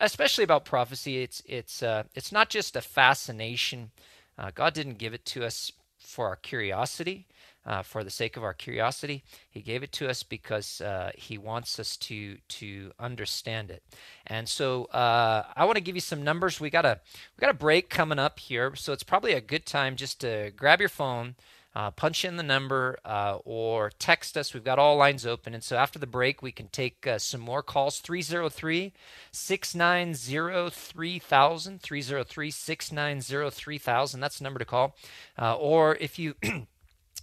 especially 0.00 0.44
about 0.44 0.64
prophecy. 0.64 1.22
It's 1.22 1.42
it's 1.46 1.82
it's 2.14 2.32
not 2.32 2.48
just 2.50 2.74
a 2.74 2.80
fascination. 2.80 3.92
Uh, 4.38 4.50
God 4.54 4.74
didn't 4.74 4.98
give 4.98 5.14
it 5.14 5.24
to 5.26 5.44
us 5.44 5.72
for 5.98 6.28
our 6.28 6.36
curiosity, 6.36 7.26
uh, 7.64 7.82
for 7.82 8.04
the 8.04 8.10
sake 8.10 8.36
of 8.36 8.44
our 8.44 8.54
curiosity. 8.54 9.24
He 9.50 9.60
gave 9.60 9.82
it 9.82 9.92
to 9.92 10.08
us 10.08 10.22
because 10.22 10.80
uh, 10.80 11.10
He 11.14 11.36
wants 11.38 11.78
us 11.78 11.96
to 11.98 12.36
to 12.48 12.92
understand 12.98 13.70
it. 13.70 13.82
And 14.26 14.48
so 14.48 14.84
uh, 14.86 15.44
I 15.54 15.64
want 15.64 15.76
to 15.76 15.82
give 15.82 15.96
you 15.96 16.00
some 16.00 16.22
numbers. 16.22 16.60
We 16.60 16.70
got 16.70 16.84
a 16.84 17.00
we 17.36 17.40
got 17.40 17.50
a 17.50 17.58
break 17.58 17.90
coming 17.90 18.18
up 18.18 18.38
here, 18.38 18.74
so 18.76 18.92
it's 18.92 19.02
probably 19.02 19.32
a 19.32 19.40
good 19.40 19.66
time 19.66 19.96
just 19.96 20.20
to 20.20 20.52
grab 20.56 20.80
your 20.80 20.88
phone. 20.88 21.34
Uh, 21.76 21.90
punch 21.90 22.24
in 22.24 22.38
the 22.38 22.42
number 22.42 22.98
uh, 23.04 23.36
or 23.44 23.90
text 23.98 24.38
us. 24.38 24.54
We've 24.54 24.64
got 24.64 24.78
all 24.78 24.96
lines 24.96 25.26
open. 25.26 25.52
And 25.52 25.62
so 25.62 25.76
after 25.76 25.98
the 25.98 26.06
break, 26.06 26.40
we 26.40 26.50
can 26.50 26.68
take 26.68 27.06
uh, 27.06 27.18
some 27.18 27.42
more 27.42 27.62
calls 27.62 28.00
303 28.00 28.94
690 29.30 30.70
3000. 30.70 31.82
303 31.82 32.50
690 32.50 33.50
3000. 33.50 34.20
That's 34.20 34.38
the 34.38 34.44
number 34.44 34.58
to 34.58 34.64
call. 34.64 34.96
Uh, 35.38 35.54
or 35.56 35.96
if 36.00 36.18
you. 36.18 36.34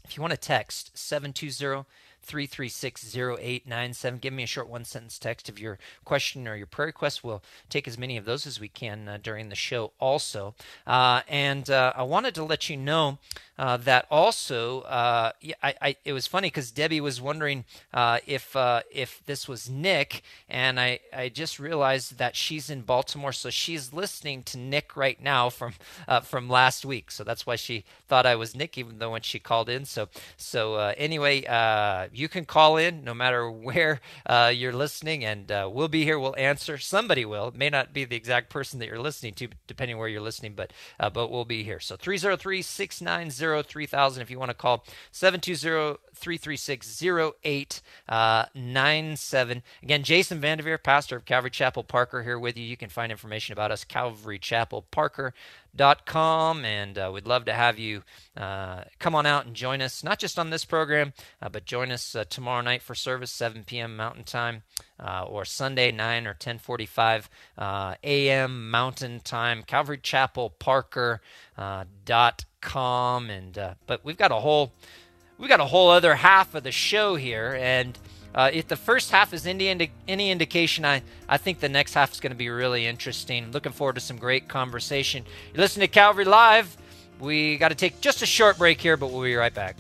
If 0.06 0.18
you 0.18 0.22
want 0.22 0.32
to 0.32 0.38
text 0.38 0.98
720 0.98 1.86
336 2.24 3.16
0897, 3.16 4.20
give 4.20 4.34
me 4.34 4.44
a 4.44 4.48
short 4.48 4.68
one 4.68 4.86
sentence 4.86 5.20
text 5.20 5.50
of 5.50 5.60
your 5.60 5.78
question 6.06 6.48
or 6.48 6.56
your 6.56 6.66
prayer 6.66 6.88
request. 6.88 7.24
We'll 7.24 7.44
take 7.70 7.88
as 7.88 7.98
many 7.98 8.18
of 8.18 8.26
those 8.26 8.48
as 8.48 8.60
we 8.60 8.68
can 8.68 9.08
uh, 9.08 9.18
during 9.22 9.50
the 9.50 9.56
show, 9.56 9.92
also. 10.00 10.56
Uh, 10.88 11.22
and 11.28 11.70
uh, 11.70 11.94
I 11.96 12.04
wanted 12.04 12.36
to 12.36 12.44
let 12.44 12.70
you 12.70 12.78
know 12.78 13.18
uh, 13.58 13.78
that 13.78 14.08
also, 14.10 14.82
uh, 14.82 15.32
I, 15.62 15.76
I, 15.82 15.96
it 16.06 16.14
was 16.14 16.26
funny 16.28 16.48
because 16.48 16.72
Debbie 16.72 17.02
was 17.02 17.22
wondering 17.22 17.66
uh, 17.94 18.20
if 18.26 18.56
if 18.92 19.22
this 19.26 19.48
was 19.48 19.70
Nick, 19.70 20.24
and 20.50 20.80
I, 20.80 21.00
I 21.16 21.30
just 21.30 21.60
realized 21.60 22.18
that 22.18 22.36
she's 22.36 22.70
in 22.70 22.82
Baltimore, 22.82 23.32
so 23.32 23.50
she's 23.50 23.94
listening 23.94 24.44
to 24.44 24.58
Nick 24.58 24.96
right 24.96 25.22
now 25.22 25.50
from 25.50 25.74
from 26.24 26.50
last 26.50 26.86
week. 26.86 27.12
So 27.12 27.24
that's 27.24 27.46
why 27.46 27.56
she 27.56 27.86
thought 28.08 28.26
I 28.26 28.36
was 28.36 28.56
Nick, 28.56 28.78
even 28.78 29.00
though 29.00 29.12
when 29.12 29.22
she 29.22 29.40
called 29.40 29.70
in. 29.70 29.86
So 29.86 30.10
so 30.36 30.78
anyway 30.98 31.44
you 32.13 32.30
can 32.30 32.45
call 32.45 32.78
in 32.78 33.04
no 33.04 33.13
matter 33.13 33.49
where 33.52 33.99
uh, 34.26 34.52
you're 34.54 34.73
listening, 34.73 35.26
and 35.26 35.52
uh, 35.52 35.69
we'll 35.71 35.88
be 35.88 36.04
here. 36.04 36.19
We'll 36.19 36.36
answer. 36.38 36.78
Somebody 36.78 37.26
will. 37.26 37.49
It 37.49 37.56
may 37.56 37.69
not 37.69 37.93
be 37.93 38.06
the 38.06 38.15
exact 38.15 38.49
person 38.49 38.80
that 38.80 38.88
you're 38.88 38.99
listening 38.99 39.34
to, 39.36 39.49
depending 39.67 39.97
where 39.97 40.08
you're 40.08 40.21
listening, 40.21 40.54
but 40.56 40.71
uh, 40.99 41.10
but 41.10 41.30
we'll 41.32 41.45
be 41.45 41.63
here. 41.63 41.80
So 41.80 41.95
303 41.95 42.62
690 42.62 43.67
3000 43.67 44.21
if 44.21 44.30
you 44.32 44.39
want 44.39 44.49
to 44.49 44.56
call 44.56 44.86
720 45.12 45.97
336 46.24 47.04
0897. 47.04 49.64
Again, 49.84 50.04
Jason 50.04 50.42
Vandeveer, 50.42 50.82
pastor 50.82 51.18
of 51.18 51.26
Calvary 51.26 51.52
Chapel 51.52 51.84
Parker, 51.84 52.24
here 52.24 52.40
with 52.40 52.58
you. 52.58 52.64
You 52.64 52.78
can 52.78 52.88
find 52.88 53.12
information 53.12 53.52
about 53.52 53.72
us, 53.72 53.84
Calvary 53.84 54.40
Chapel 54.40 54.84
com, 56.06 56.66
and 56.66 56.98
uh, 56.98 57.12
we'd 57.14 57.28
love 57.28 57.46
to 57.46 57.54
have 57.54 57.80
you 57.80 58.04
uh, 58.38 58.84
come 59.00 59.16
on 59.16 59.26
out 59.26 59.46
and 59.46 59.56
join 59.56 59.82
us, 59.82 60.04
not 60.04 60.20
just 60.20 60.40
on 60.40 60.50
this 60.50 60.66
program, 60.66 61.14
uh, 61.42 61.50
but 61.50 61.66
join 61.66 61.92
us 61.92 62.16
uh, 62.16 62.24
tomorrow 62.30 62.62
night 62.62 62.82
for 62.82 62.96
service, 62.96 63.32
7 63.32 63.64
p.m. 63.64 63.96
Mountain 63.96 64.24
Time, 64.24 64.64
uh, 65.00 65.26
or 65.28 65.46
Sunday, 65.46 65.92
9 65.92 66.28
or 66.28 66.34
10:45 66.34 67.28
uh, 67.58 67.96
a.m. 68.04 68.70
Mountain 68.70 69.22
Time. 69.22 69.64
Calvary 69.64 70.00
Chapel 70.02 70.52
Parker 70.52 71.22
dot 72.06 72.46
com, 72.62 73.30
and 73.30 73.76
but 73.86 74.06
we've 74.06 74.18
got 74.18 74.32
a 74.32 74.36
whole 74.36 74.74
we 75.38 75.48
got 75.48 75.60
a 75.60 75.65
whole 75.65 75.89
other 75.89 76.15
half 76.15 76.56
of 76.56 76.63
the 76.63 76.72
show 76.72 77.15
here, 77.15 77.58
and. 77.60 77.98
Uh, 78.36 78.50
if 78.52 78.67
the 78.67 78.76
first 78.76 79.12
half 79.12 79.32
is 79.32 79.46
any, 79.46 79.69
indi- 79.69 79.91
any 80.08 80.32
indication, 80.32 80.84
I, 80.84 81.04
I 81.30 81.38
think 81.38 81.60
the 81.60 81.69
next 81.69 81.93
half 81.93 82.13
is 82.13 82.19
going 82.19 82.32
to 82.32 82.36
be 82.36 82.50
really 82.50 82.88
interesting. 82.88 83.52
Looking 83.52 83.72
forward 83.72 83.93
to 83.93 84.02
some 84.02 84.17
great 84.17 84.48
conversation. 84.48 85.24
You're 85.54 85.62
listening 85.62 85.88
to 85.88 85.93
Calvary 85.93 86.26
Live. 86.26 86.76
We 87.19 87.58
got 87.58 87.69
to 87.69 87.76
take 87.76 88.02
just 88.02 88.24
a 88.24 88.26
short 88.26 88.58
break 88.58 88.82
here, 88.82 88.98
but 88.98 89.12
we'll 89.12 89.22
be 89.22 89.36
right 89.36 89.54
back. 89.54 89.76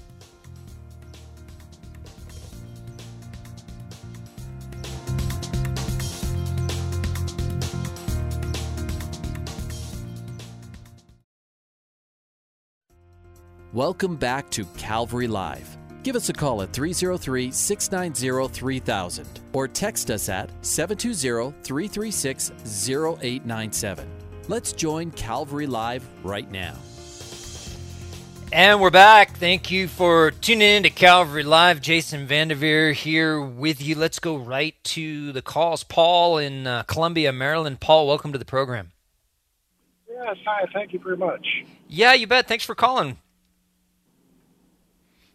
Welcome 13.73 14.17
back 14.17 14.51
to 14.51 14.65
Calvary 14.77 15.25
Live. 15.25 15.79
Give 16.03 16.15
us 16.15 16.29
a 16.29 16.33
call 16.33 16.61
at 16.61 16.71
303 16.73 17.49
690 17.49 18.53
3000 18.53 19.39
or 19.51 19.67
text 19.67 20.11
us 20.11 20.29
at 20.29 20.51
720 20.63 21.59
336 21.63 22.51
0897. 22.93 24.07
Let's 24.47 24.73
join 24.73 25.09
Calvary 25.09 25.65
Live 25.65 26.07
right 26.23 26.51
now. 26.51 26.75
And 28.51 28.79
we're 28.79 28.91
back. 28.91 29.37
Thank 29.37 29.71
you 29.71 29.87
for 29.87 30.29
tuning 30.29 30.69
in 30.69 30.83
to 30.83 30.91
Calvary 30.91 31.41
Live. 31.41 31.81
Jason 31.81 32.27
Vandeveer 32.27 32.93
here 32.93 33.41
with 33.41 33.81
you. 33.81 33.95
Let's 33.95 34.19
go 34.19 34.35
right 34.35 34.75
to 34.83 35.31
the 35.31 35.41
calls. 35.41 35.83
Paul 35.83 36.37
in 36.37 36.67
uh, 36.67 36.83
Columbia, 36.83 37.33
Maryland. 37.33 37.79
Paul, 37.79 38.05
welcome 38.05 38.33
to 38.33 38.37
the 38.37 38.45
program. 38.45 38.91
Yes, 40.07 40.37
hi. 40.45 40.67
Thank 40.71 40.93
you 40.93 40.99
very 40.99 41.17
much. 41.17 41.65
Yeah, 41.87 42.13
you 42.13 42.27
bet. 42.27 42.47
Thanks 42.47 42.65
for 42.65 42.75
calling. 42.75 43.17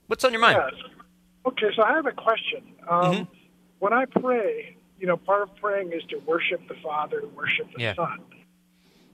What's 0.09 0.25
on 0.25 0.33
your 0.33 0.41
mind? 0.41 0.59
Yes. 0.61 0.83
Okay, 1.47 1.67
so 1.77 1.83
I 1.83 1.93
have 1.93 2.07
a 2.07 2.13
question. 2.13 2.63
Um, 2.89 3.15
Mhm. 3.15 3.29
When 3.79 3.93
I 3.93 4.07
pray, 4.07 4.77
you 4.99 5.07
know, 5.07 5.17
part 5.17 5.43
of 5.43 5.55
praying 5.57 5.93
is 5.93 6.03
to 6.09 6.17
worship 6.27 6.67
the 6.67 6.75
Father, 6.83 7.21
to 7.21 7.29
worship 7.29 7.71
the 7.73 7.81
Yeah. 7.83 7.95
Son. 7.95 8.21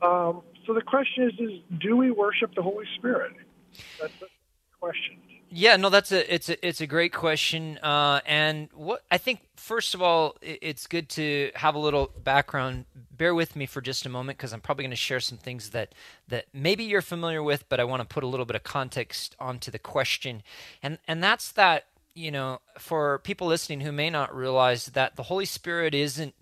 Um, 0.01 0.43
so 0.65 0.73
the 0.73 0.81
question 0.81 1.25
is, 1.25 1.39
is 1.39 1.61
do 1.79 1.97
we 1.97 2.11
worship 2.11 2.55
the 2.55 2.63
Holy 2.63 2.87
Spirit? 2.95 3.35
That's 4.01 4.15
the 4.21 4.29
question. 4.81 5.19
Yeah, 5.57 5.77
no, 5.77 5.89
that's 5.89 6.11
a 6.11 6.35
it's 6.35 6.49
a 6.49 6.67
it's 6.67 6.81
a 6.81 6.87
great 6.89 7.13
question, 7.13 7.79
uh, 7.81 8.21
and 8.27 8.69
what 8.75 9.05
I 9.09 9.19
think 9.19 9.39
first 9.55 9.95
of 9.95 10.03
all, 10.03 10.37
it's 10.43 10.89
good 10.89 11.09
to 11.11 11.53
have 11.55 11.77
a 11.77 11.79
little 11.79 12.11
background. 12.25 12.87
Bear 13.17 13.37
with 13.37 13.55
me 13.55 13.65
for 13.67 13.81
just 13.81 14.05
a 14.05 14.09
moment 14.09 14.37
because 14.37 14.53
I'm 14.53 14.61
probably 14.61 14.83
going 14.83 14.91
to 14.91 14.97
share 14.97 15.21
some 15.21 15.39
things 15.39 15.71
that 15.71 15.95
that 16.27 16.47
maybe 16.53 16.83
you're 16.83 17.03
familiar 17.03 17.41
with, 17.41 17.69
but 17.69 17.79
I 17.79 17.85
want 17.85 18.03
to 18.03 18.05
put 18.13 18.25
a 18.25 18.27
little 18.27 18.47
bit 18.47 18.57
of 18.57 18.65
context 18.65 19.37
onto 19.39 19.71
the 19.71 19.79
question, 19.79 20.43
and 20.83 20.99
and 21.07 21.23
that's 21.23 21.53
that 21.53 21.85
you 22.17 22.33
know 22.33 22.61
for 22.77 23.21
people 23.21 23.47
listening 23.47 23.83
who 23.83 23.93
may 23.93 24.11
not 24.11 24.35
realize 24.35 24.87
that 24.87 25.15
the 25.15 25.23
Holy 25.23 25.45
Spirit 25.45 25.95
isn't 25.95 26.35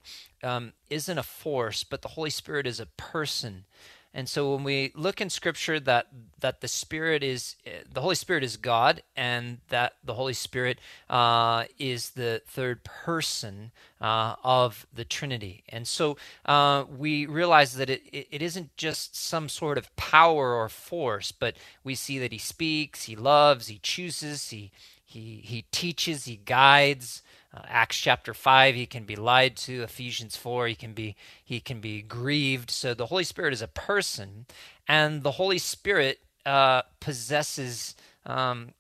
um, 0.43 0.73
isn't 0.89 1.19
a 1.19 1.23
force, 1.23 1.85
but 1.85 2.01
the 2.01 2.09
Holy 2.09 2.31
Spirit 2.31 2.67
is 2.67 2.81
a 2.81 2.87
person. 2.87 3.67
And 4.15 4.29
so 4.29 4.55
when 4.55 4.65
we 4.65 4.93
look 4.95 5.21
in 5.21 5.31
Scripture 5.31 5.81
that 5.81 6.09
that 6.41 6.61
the 6.61 6.69
Spirit 6.69 7.23
is 7.23 7.57
the 7.91 8.01
Holy 8.03 8.15
Spirit 8.15 8.45
is 8.45 8.57
God, 8.57 9.03
and 9.17 9.59
that 9.69 9.95
the 10.05 10.15
Holy 10.15 10.35
Spirit 10.35 10.79
uh, 11.09 11.65
is 11.79 12.11
the 12.11 12.43
third 12.47 12.85
person 12.85 13.71
uh, 14.01 14.35
of 14.45 14.87
the 14.93 15.05
Trinity, 15.05 15.65
and 15.69 15.87
so 15.89 16.17
uh, 16.45 16.85
we 16.95 17.25
realize 17.25 17.75
that 17.77 17.89
it, 17.89 18.03
it 18.13 18.43
isn't 18.43 18.77
just 18.77 19.17
some 19.17 19.49
sort 19.49 19.79
of 19.79 19.95
power 19.97 20.55
or 20.55 20.69
force, 20.69 21.33
but 21.33 21.57
we 21.83 21.95
see 21.95 22.19
that 22.19 22.33
He 22.33 22.39
speaks, 22.39 23.05
He 23.05 23.17
loves, 23.17 23.69
He 23.69 23.79
chooses, 23.79 24.51
He 24.51 24.73
he 25.05 25.41
He 25.45 25.65
teaches, 25.71 26.27
He 26.27 26.37
guides 26.37 27.23
uh, 27.55 27.63
Acts 27.69 27.99
chapter 27.99 28.33
5 28.33 28.75
he 28.75 28.87
can 28.87 29.05
be 29.05 29.17
lied 29.17 29.57
to. 29.59 29.83
Ephesians 29.83 30.37
4 30.37 30.69
he 30.69 30.75
can 30.75 30.93
be 30.93 31.17
he 31.45 31.61
can 31.61 31.81
be 31.81 32.03
grieved. 32.03 32.71
So 32.71 32.95
the 32.95 33.07
Holy 33.07 33.25
Spirit 33.25 33.53
is 33.53 33.63
a 33.63 33.69
person 33.69 34.47
and 34.89 35.23
the 35.23 35.33
Holy 35.33 35.59
Spirit 35.59 36.21
uh, 36.47 36.83
possesses 37.01 37.95
um, 38.25 38.71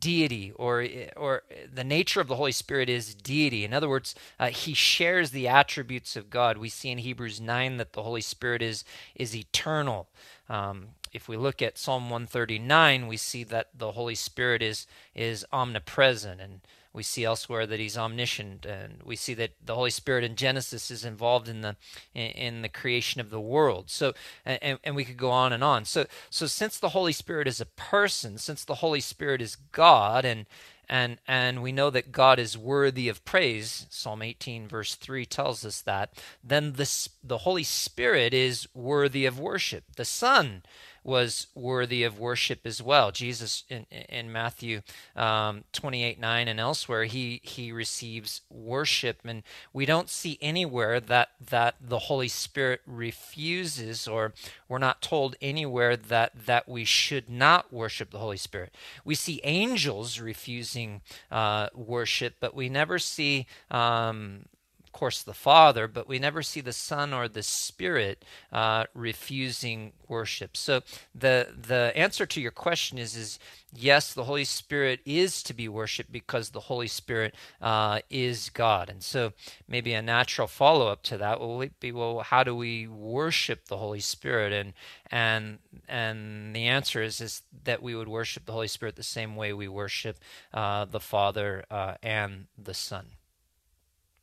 deity 0.00 0.52
or 0.52 0.86
or 1.16 1.42
the 1.72 1.84
nature 1.84 2.20
of 2.20 2.28
the 2.28 2.36
Holy 2.36 2.52
Spirit 2.52 2.88
is 2.88 3.14
deity. 3.14 3.64
In 3.64 3.72
other 3.72 3.88
words 3.88 4.14
uh, 4.38 4.48
he 4.48 4.74
shares 4.74 5.30
the 5.30 5.48
attributes 5.48 6.14
of 6.14 6.30
God. 6.30 6.58
We 6.58 6.68
see 6.68 6.90
in 6.90 6.98
Hebrews 6.98 7.40
9 7.40 7.78
that 7.78 7.94
the 7.94 8.02
Holy 8.02 8.20
Spirit 8.20 8.60
is 8.60 8.84
is 9.14 9.34
eternal. 9.34 10.08
Um, 10.48 10.88
if 11.12 11.28
we 11.28 11.36
look 11.36 11.62
at 11.62 11.78
Psalm 11.78 12.10
139 12.10 13.06
we 13.06 13.16
see 13.16 13.44
that 13.44 13.68
the 13.76 13.92
Holy 13.92 14.14
Spirit 14.14 14.62
is 14.62 14.86
is 15.14 15.46
omnipresent 15.52 16.40
and 16.40 16.60
we 16.94 17.02
see 17.02 17.24
elsewhere 17.24 17.66
that 17.66 17.80
he's 17.80 17.98
omniscient, 17.98 18.64
and 18.64 19.02
we 19.04 19.16
see 19.16 19.34
that 19.34 19.50
the 19.62 19.74
Holy 19.74 19.90
Spirit 19.90 20.22
in 20.22 20.36
Genesis 20.36 20.92
is 20.92 21.04
involved 21.04 21.48
in 21.48 21.60
the 21.60 21.76
in 22.14 22.62
the 22.62 22.68
creation 22.68 23.20
of 23.20 23.30
the 23.30 23.40
world. 23.40 23.90
So, 23.90 24.14
and, 24.46 24.78
and 24.84 24.94
we 24.94 25.04
could 25.04 25.16
go 25.16 25.30
on 25.30 25.52
and 25.52 25.64
on. 25.64 25.84
So, 25.86 26.06
so 26.30 26.46
since 26.46 26.78
the 26.78 26.90
Holy 26.90 27.12
Spirit 27.12 27.48
is 27.48 27.60
a 27.60 27.66
person, 27.66 28.38
since 28.38 28.64
the 28.64 28.76
Holy 28.76 29.00
Spirit 29.00 29.42
is 29.42 29.56
God, 29.72 30.24
and 30.24 30.46
and 30.88 31.18
and 31.26 31.62
we 31.64 31.72
know 31.72 31.90
that 31.90 32.12
God 32.12 32.38
is 32.38 32.56
worthy 32.56 33.08
of 33.08 33.24
praise. 33.24 33.86
Psalm 33.90 34.22
18 34.22 34.68
verse 34.68 34.94
3 34.94 35.26
tells 35.26 35.64
us 35.64 35.80
that. 35.82 36.12
Then 36.44 36.74
the 36.74 37.08
the 37.24 37.38
Holy 37.38 37.64
Spirit 37.64 38.32
is 38.32 38.68
worthy 38.72 39.26
of 39.26 39.40
worship. 39.40 39.84
The 39.96 40.04
Son 40.04 40.62
was 41.04 41.48
worthy 41.54 42.02
of 42.02 42.18
worship 42.18 42.60
as 42.64 42.82
well. 42.82 43.12
Jesus 43.12 43.64
in, 43.68 43.86
in 44.08 44.32
Matthew 44.32 44.80
um, 45.14 45.64
28 45.72 46.18
9 46.18 46.48
and 46.48 46.58
elsewhere, 46.58 47.04
he, 47.04 47.40
he 47.44 47.70
receives 47.70 48.40
worship. 48.50 49.20
And 49.24 49.42
we 49.72 49.86
don't 49.86 50.08
see 50.08 50.38
anywhere 50.40 50.98
that, 51.00 51.30
that 51.50 51.76
the 51.80 52.00
Holy 52.00 52.28
Spirit 52.28 52.80
refuses, 52.86 54.08
or 54.08 54.32
we're 54.68 54.78
not 54.78 55.02
told 55.02 55.36
anywhere 55.40 55.96
that, 55.96 56.46
that 56.46 56.68
we 56.68 56.84
should 56.84 57.28
not 57.28 57.72
worship 57.72 58.10
the 58.10 58.18
Holy 58.18 58.38
Spirit. 58.38 58.74
We 59.04 59.14
see 59.14 59.40
angels 59.44 60.18
refusing 60.18 61.02
uh, 61.30 61.68
worship, 61.74 62.36
but 62.40 62.54
we 62.54 62.68
never 62.68 62.98
see 62.98 63.46
um, 63.70 64.46
course, 64.94 65.22
the 65.22 65.34
Father, 65.34 65.86
but 65.86 66.08
we 66.08 66.18
never 66.18 66.42
see 66.42 66.62
the 66.62 66.72
Son 66.72 67.12
or 67.12 67.28
the 67.28 67.42
Spirit 67.42 68.24
uh, 68.52 68.84
refusing 68.94 69.92
worship. 70.08 70.56
So 70.56 70.82
the 71.14 71.48
the 71.54 71.92
answer 71.96 72.24
to 72.24 72.40
your 72.40 72.52
question 72.52 72.96
is 72.96 73.14
is 73.16 73.38
yes, 73.74 74.14
the 74.14 74.24
Holy 74.24 74.44
Spirit 74.44 75.00
is 75.04 75.42
to 75.42 75.52
be 75.52 75.68
worshipped 75.68 76.12
because 76.12 76.50
the 76.50 76.60
Holy 76.60 76.86
Spirit 76.86 77.34
uh, 77.60 78.00
is 78.08 78.48
God. 78.50 78.88
And 78.88 79.02
so 79.02 79.32
maybe 79.68 79.92
a 79.92 80.00
natural 80.00 80.46
follow 80.46 80.86
up 80.88 81.02
to 81.04 81.18
that 81.18 81.40
will 81.40 81.66
be 81.80 81.92
well, 81.92 82.20
how 82.20 82.44
do 82.44 82.54
we 82.54 82.86
worship 82.86 83.66
the 83.66 83.76
Holy 83.76 84.00
Spirit? 84.00 84.52
And 84.52 84.72
and 85.10 85.58
and 85.88 86.54
the 86.56 86.68
answer 86.68 87.02
is 87.02 87.20
is 87.20 87.42
that 87.64 87.82
we 87.82 87.94
would 87.94 88.08
worship 88.08 88.46
the 88.46 88.52
Holy 88.52 88.68
Spirit 88.68 88.96
the 88.96 89.02
same 89.02 89.34
way 89.36 89.52
we 89.52 89.68
worship 89.68 90.16
uh, 90.54 90.84
the 90.86 91.00
Father 91.00 91.64
uh, 91.70 91.94
and 92.02 92.46
the 92.56 92.74
Son. 92.74 93.06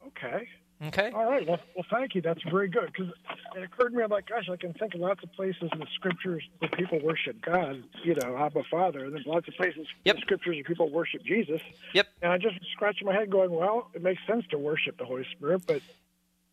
Okay. 0.08 0.48
Okay. 0.84 1.12
All 1.14 1.30
right. 1.30 1.48
Well, 1.48 1.60
well 1.76 1.86
thank 1.92 2.16
you. 2.16 2.22
That's 2.22 2.42
very 2.50 2.68
good 2.68 2.88
because 2.88 3.14
it 3.56 3.64
occurred 3.64 3.90
to 3.90 3.98
me. 3.98 4.04
I'm 4.04 4.10
like, 4.10 4.28
gosh, 4.28 4.50
I 4.52 4.56
can 4.56 4.74
think 4.74 4.96
of 4.96 5.00
lots 5.00 5.24
of 5.24 5.32
places 5.34 5.70
in 5.72 5.80
the 5.80 5.88
scriptures 5.94 6.44
where 6.58 6.72
people 6.72 7.00
worship 7.04 7.40
God, 7.42 7.84
you 8.04 8.16
know, 8.16 8.36
Abba 8.38 8.64
Father, 8.70 9.06
and 9.06 9.14
then 9.14 9.24
lots 9.28 9.48
of 9.48 9.54
places 9.54 9.86
yep. 10.06 10.16
in 10.16 10.20
the 10.20 10.22
scriptures 10.22 10.56
where 10.56 10.64
people 10.64 10.90
worship 10.90 11.22
Jesus. 11.24 11.62
Yep. 11.94 12.08
And 12.24 12.32
I 12.32 12.38
just 12.40 12.56
scratching 12.72 13.06
my 13.06 13.14
head, 13.14 13.30
going, 13.30 13.52
well, 13.52 13.90
it 13.94 14.02
makes 14.02 14.22
sense 14.26 14.44
to 14.50 14.58
worship 14.58 14.98
the 14.98 15.06
Holy 15.06 15.26
Spirit, 15.36 15.64
but 15.68 15.82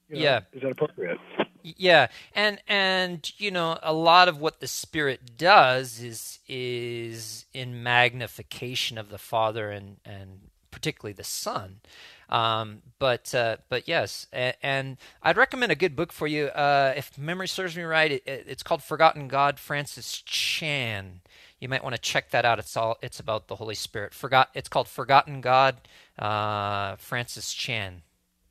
you 0.08 0.16
know, 0.16 0.22
yeah, 0.22 0.40
is 0.52 0.62
that 0.62 0.72
appropriate? 0.72 1.18
Yeah, 1.62 2.08
and 2.34 2.60
and 2.66 3.30
you 3.38 3.50
know 3.50 3.78
a 3.82 3.92
lot 3.92 4.28
of 4.28 4.40
what 4.40 4.60
the 4.60 4.66
Spirit 4.66 5.36
does 5.36 6.00
is 6.00 6.38
is 6.48 7.46
in 7.52 7.82
magnification 7.82 8.96
of 8.96 9.10
the 9.10 9.18
Father 9.18 9.70
and 9.70 9.98
and 10.04 10.47
particularly 10.78 11.12
the 11.12 11.24
Son. 11.24 11.80
Um, 12.28 12.82
but 13.00 13.34
uh, 13.34 13.56
but 13.68 13.88
yes, 13.88 14.26
and, 14.32 14.54
and, 14.62 14.96
I'd 15.22 15.36
recommend 15.36 15.72
a 15.72 15.74
good 15.74 15.96
book 15.96 16.12
for 16.12 16.26
you. 16.26 16.46
Uh, 16.48 16.92
if 16.96 17.16
memory 17.18 17.48
serves 17.48 17.76
me 17.76 17.82
right, 17.82 18.12
it, 18.12 18.22
it's 18.26 18.62
called 18.62 18.82
Forgotten 18.82 19.28
God, 19.28 19.58
Francis 19.58 20.22
Chan. 20.24 21.20
You 21.58 21.68
might 21.68 21.82
want 21.82 21.96
to 21.96 22.00
check 22.00 22.30
that 22.30 22.44
out. 22.44 22.58
It's 22.58 22.76
all 22.76 22.98
it's 23.02 23.18
about 23.18 23.48
the 23.48 23.56
Holy 23.56 23.74
Spirit. 23.74 24.14
Forgot. 24.14 24.50
It's 24.54 24.68
called 24.68 24.88
Forgotten 24.88 25.40
God, 25.40 25.76
uh, 26.18 26.96
Francis 26.96 27.52
Chan, 27.54 28.02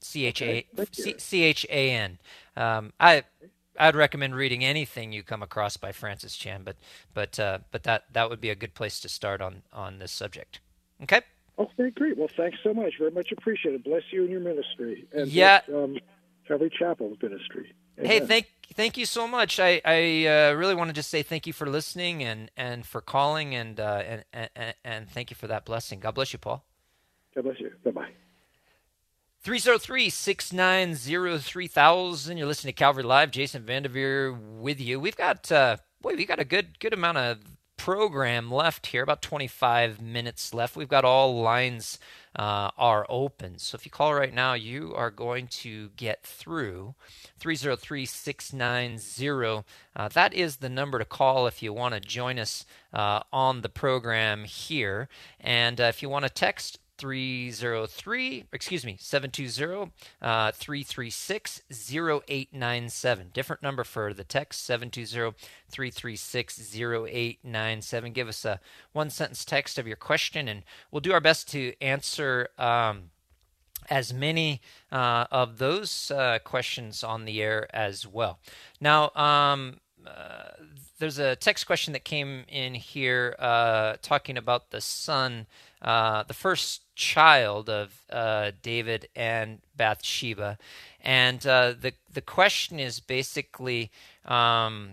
C 0.02 0.26
H 0.26 0.42
A 0.42 0.66
C 1.18 1.44
H 1.44 1.66
A 1.70 1.92
N. 1.92 2.18
Um, 2.58 2.94
I 3.00 3.24
I'd 3.80 3.96
recommend 3.96 4.36
reading 4.36 4.66
anything 4.66 5.14
you 5.14 5.22
come 5.22 5.44
across 5.44 5.78
by 5.78 5.92
Francis 5.92 6.36
Chan, 6.36 6.64
but 6.66 6.76
but 7.14 7.40
uh, 7.40 7.60
but 7.72 7.84
that 7.84 8.06
that 8.12 8.30
would 8.30 8.42
be 8.42 8.50
a 8.50 8.56
good 8.56 8.74
place 8.74 9.00
to 9.02 9.08
start 9.08 9.40
on 9.40 9.62
on 9.72 10.00
this 10.00 10.12
subject. 10.12 10.60
Okay. 11.04 11.22
Okay, 11.60 11.90
great. 11.90 12.18
Well, 12.18 12.30
thanks 12.38 12.58
so 12.64 12.74
much. 12.74 12.94
Very 13.00 13.12
much 13.12 13.32
appreciated. 13.32 13.84
Bless 13.84 14.04
you 14.12 14.22
and 14.22 14.30
your 14.30 14.40
ministry. 14.40 15.08
And 15.12 15.28
yeah. 15.28 15.62
Bless, 15.68 15.84
um, 15.84 15.98
Calvary 16.48 16.72
Chapel's 16.78 17.18
ministry. 17.22 17.74
Amen. 18.00 18.12
Hey, 18.12 18.20
thank 18.20 18.48
thank 18.74 18.98
you 18.98 19.06
so 19.06 19.28
much. 19.28 19.60
I 19.60 19.82
I 19.84 20.26
uh, 20.26 20.54
really 20.54 20.76
want 20.76 20.90
to 20.90 20.94
just 20.94 21.10
say 21.10 21.24
thank 21.24 21.48
you 21.48 21.54
for 21.54 21.68
listening 21.68 22.24
and 22.24 22.50
and 22.56 22.86
for 22.86 23.02
calling 23.02 23.56
and 23.56 23.80
uh, 23.80 24.04
and, 24.34 24.50
and 24.56 24.74
and 24.86 25.10
thank 25.10 25.30
you 25.30 25.36
for 25.36 25.48
that 25.48 25.66
blessing. 25.66 26.00
God 26.00 26.16
bless 26.16 26.32
you, 26.32 26.40
Paul. 26.40 26.64
God 27.36 27.44
bless 27.44 27.60
you. 27.60 27.72
Bye 27.84 27.92
bye. 27.92 28.10
303 29.42 30.10
690 30.10 31.38
3000. 31.40 32.38
You're 32.38 32.48
listening 32.48 32.74
to 32.74 32.78
Calvary 32.78 33.04
Live. 33.04 33.32
Jason 33.32 33.64
Vandeveer 33.64 34.38
with 34.60 34.80
you. 34.82 35.00
We've 35.00 35.16
got, 35.16 35.50
uh, 35.52 35.78
boy, 36.02 36.16
we've 36.18 36.28
got 36.28 36.40
a 36.40 36.46
good 36.46 36.80
good 36.80 36.94
amount 36.94 37.18
of 37.18 37.40
program 37.78 38.52
left 38.52 38.88
here, 38.88 39.04
about 39.04 39.22
25 39.22 40.02
minutes 40.02 40.54
left. 40.54 40.76
We've 40.76 40.88
got 40.88 41.06
all 41.06 41.42
lines 41.42 42.00
uh, 42.36 42.72
are 42.78 43.06
open. 43.10 43.60
So 43.60 43.76
if 43.76 43.86
you 43.86 43.92
call 43.92 44.14
right 44.14 44.34
now, 44.34 44.54
you 44.54 44.94
are 44.96 45.12
going 45.12 45.48
to 45.48 45.90
get 45.96 46.24
through 46.24 46.96
303 47.40 48.06
690. 48.06 49.64
Uh, 49.96 50.08
that 50.10 50.34
is 50.34 50.58
the 50.58 50.70
number 50.70 51.00
to 51.00 51.06
call 51.06 51.48
if 51.48 51.64
you 51.64 51.72
want 51.72 51.94
to 51.94 52.00
join 52.00 52.38
us 52.38 52.66
uh, 52.94 53.22
on 53.32 53.62
the 53.62 53.70
program 53.70 54.44
here. 54.44 55.08
And 55.40 55.80
uh, 55.80 55.86
if 55.86 56.02
you 56.02 56.10
want 56.10 56.26
to 56.26 56.30
text, 56.30 56.80
303, 56.98 58.46
excuse 58.52 58.86
me, 58.86 58.98
720 59.00 59.92
uh, 60.22 60.52
336 60.52 61.62
0897. 61.70 63.30
Different 63.34 63.64
number 63.64 63.84
for 63.84 64.14
the 64.14 64.24
text 64.24 64.66
720 64.66 65.36
336 65.70 66.76
0897. 66.76 68.14
Give 68.14 68.28
us 68.28 68.46
a 68.46 68.60
one 68.94 69.10
sentence 69.10 69.46
text 69.46 69.78
of 69.78 69.88
your 69.88 69.96
question, 69.96 70.48
and 70.48 70.64
we'll 70.92 71.02
do 71.02 71.14
our 71.14 71.22
best 71.22 71.50
to 71.52 71.74
answer. 71.82 72.50
Um, 72.58 73.12
as 73.90 74.14
many 74.14 74.60
uh, 74.92 75.26
of 75.32 75.60
those 75.60 76.12
uh, 76.12 76.40
questions 76.44 77.06
on 77.06 77.24
the 77.24 77.42
air 77.42 77.74
as 77.74 78.06
well. 78.06 78.38
Now, 78.82 79.12
um, 79.16 79.80
uh, 80.06 80.50
there's 81.00 81.20
a 81.20 81.36
text 81.36 81.68
question 81.68 81.94
that 81.94 82.04
came 82.04 82.44
in 82.48 82.74
here 82.74 83.36
uh, 83.40 83.98
talking 84.02 84.38
about 84.38 84.72
the 84.72 84.82
son, 84.82 85.46
uh, 85.82 86.24
the 86.24 86.34
first 86.34 86.82
child 86.96 87.70
of 87.70 88.02
uh, 88.12 88.52
David 88.62 89.08
and 89.16 89.60
Bathsheba, 89.76 90.58
and 91.02 91.46
uh, 91.46 91.74
the 91.80 91.94
the 92.12 92.22
question 92.22 92.80
is 92.80 93.00
basically, 93.00 93.92
um, 94.26 94.90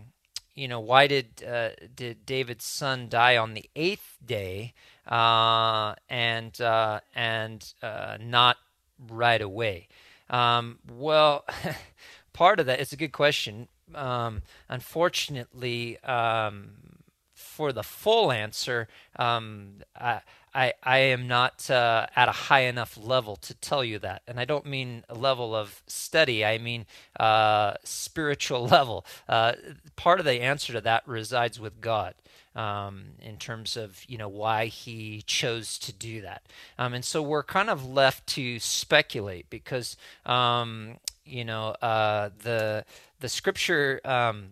you 0.55 0.69
know, 0.69 0.81
why 0.81 1.07
did 1.07 1.43
uh, 1.47 1.71
did 1.95 2.27
David's 2.27 2.65
son 2.65 3.09
die 3.09 3.37
on 3.37 3.55
the 3.55 3.69
eighth 3.75 4.19
day 4.25 4.75
uh, 5.09 5.95
and 6.09 6.61
and 7.15 7.75
not 8.21 8.59
right 8.99 9.41
away? 9.43 9.89
Um, 10.31 10.79
well, 10.91 11.45
part 12.33 12.61
of 12.61 12.67
that 12.67 12.81
is 12.81 12.93
a 12.93 12.97
good 12.97 13.13
question. 13.13 13.69
Um, 13.95 14.43
unfortunately, 14.69 15.99
um, 16.01 16.71
for 17.35 17.73
the 17.73 17.83
full 17.83 18.33
answer, 18.33 18.89
um, 19.17 19.83
I, 19.97 20.21
I, 20.55 20.73
I 20.83 20.99
am 20.99 21.27
not 21.27 21.69
uh, 21.69 22.07
at 22.15 22.29
a 22.29 22.33
high 22.33 22.63
enough 22.63 22.97
level 22.97 23.37
to 23.37 23.55
tell 23.55 23.85
you 23.85 23.99
that. 23.99 24.23
And 24.29 24.39
I 24.39 24.45
don't 24.45 24.67
mean 24.67 25.05
a 25.09 25.15
level 25.15 25.55
of 25.55 25.83
study, 25.87 26.45
I 26.45 26.59
mean 26.59 26.87
uh, 27.19 27.75
spiritual 27.83 28.67
level. 28.69 29.05
Uh, 29.29 29.55
part 29.97 30.21
of 30.21 30.27
the 30.27 30.41
answer 30.41 30.73
to 30.73 30.81
that 30.83 31.07
resides 31.07 31.59
with 31.59 31.81
God. 31.81 32.15
Um, 32.57 33.15
in 33.21 33.37
terms 33.37 33.77
of 33.77 34.05
you 34.07 34.17
know 34.17 34.29
why 34.29 34.67
he 34.67 35.23
chose 35.23 35.77
to 35.81 35.93
do 35.93 36.21
that, 36.21 36.43
um, 36.79 36.95
and 36.95 37.05
so 37.05 37.21
we're 37.21 37.43
kind 37.43 37.69
of 37.69 37.85
left 37.85 38.29
to 38.29 38.61
speculate 38.61 39.51
because 39.51 39.97
um, 40.25 40.99
you 41.25 41.45
know 41.45 41.71
uh, 41.83 42.31
the 42.45 42.85
the 43.19 43.29
scripture 43.29 44.01
um, 44.05 44.51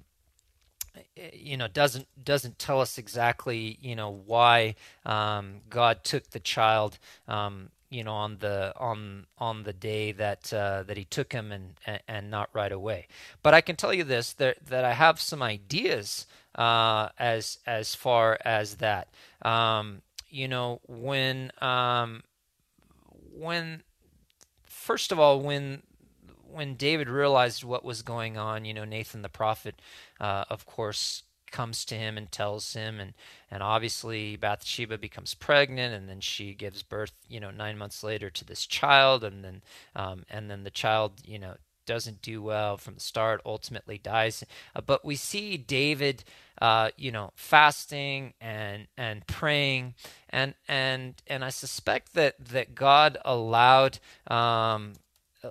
you 1.32 1.56
know 1.56 1.68
doesn't 1.68 2.06
doesn't 2.24 2.58
tell 2.58 2.80
us 2.80 2.98
exactly 2.98 3.78
you 3.80 3.94
know 3.94 4.10
why 4.10 4.74
um, 5.04 5.60
God 5.68 6.04
took 6.04 6.30
the 6.30 6.40
child 6.40 6.98
um, 7.28 7.70
you 7.90 8.02
know 8.02 8.12
on 8.12 8.38
the 8.38 8.72
on 8.76 9.26
on 9.38 9.64
the 9.64 9.72
day 9.72 10.12
that 10.12 10.52
uh, 10.52 10.82
that 10.84 10.96
he 10.96 11.04
took 11.04 11.32
him 11.32 11.52
and, 11.52 11.74
and, 12.08 12.30
not 12.30 12.48
right 12.54 12.72
away. 12.72 13.06
But 13.42 13.52
I 13.52 13.60
can 13.60 13.76
tell 13.76 13.92
you 13.92 14.04
this 14.04 14.32
that 14.34 14.64
that 14.66 14.84
I 14.84 14.94
have 14.94 15.20
some 15.20 15.42
ideas 15.42 16.26
uh, 16.54 17.10
as 17.18 17.58
as 17.66 17.94
far 17.94 18.38
as 18.44 18.76
that. 18.76 19.08
Um, 19.42 20.02
you 20.30 20.48
know 20.48 20.80
when 20.88 21.52
um, 21.60 22.22
when 23.36 23.82
first 24.64 25.12
of 25.12 25.18
all 25.18 25.40
when 25.40 25.82
when 26.53 26.74
David 26.74 27.09
realized 27.09 27.64
what 27.64 27.84
was 27.84 28.03
going 28.03 28.36
on, 28.36 28.64
you 28.64 28.74
know, 28.74 28.84
Nathan 28.84 29.22
the 29.22 29.28
prophet, 29.28 29.80
uh, 30.20 30.44
of 30.50 30.66
course, 30.66 31.22
comes 31.50 31.84
to 31.84 31.94
him 31.94 32.16
and 32.18 32.32
tells 32.32 32.72
him, 32.72 32.98
and 32.98 33.12
and 33.50 33.62
obviously 33.62 34.36
Bathsheba 34.36 34.98
becomes 34.98 35.34
pregnant, 35.34 35.94
and 35.94 36.09
then 36.09 36.20
she 36.20 36.55
gives 36.55 36.82
birth, 36.82 37.12
you 37.28 37.38
know, 37.38 37.50
nine 37.50 37.78
months 37.78 38.03
later 38.03 38.30
to 38.30 38.44
this 38.44 38.66
child, 38.66 39.22
and 39.22 39.44
then 39.44 39.62
um, 39.94 40.24
and 40.28 40.50
then 40.50 40.64
the 40.64 40.70
child, 40.70 41.12
you 41.24 41.38
know, 41.38 41.57
doesn't 41.86 42.22
do 42.22 42.42
well 42.42 42.76
from 42.76 42.94
the 42.94 43.00
start, 43.00 43.40
ultimately 43.44 43.98
dies. 43.98 44.44
Uh, 44.74 44.80
but 44.80 45.05
we 45.05 45.16
see 45.16 45.57
David, 45.57 46.24
uh, 46.61 46.90
you 46.96 47.12
know, 47.12 47.32
fasting 47.36 48.34
and 48.40 48.86
and 48.96 49.26
praying, 49.26 49.94
and 50.30 50.55
and 50.66 51.14
and 51.26 51.44
I 51.44 51.50
suspect 51.50 52.14
that 52.14 52.34
that 52.38 52.74
God 52.74 53.18
allowed 53.24 53.98
um, 54.26 54.94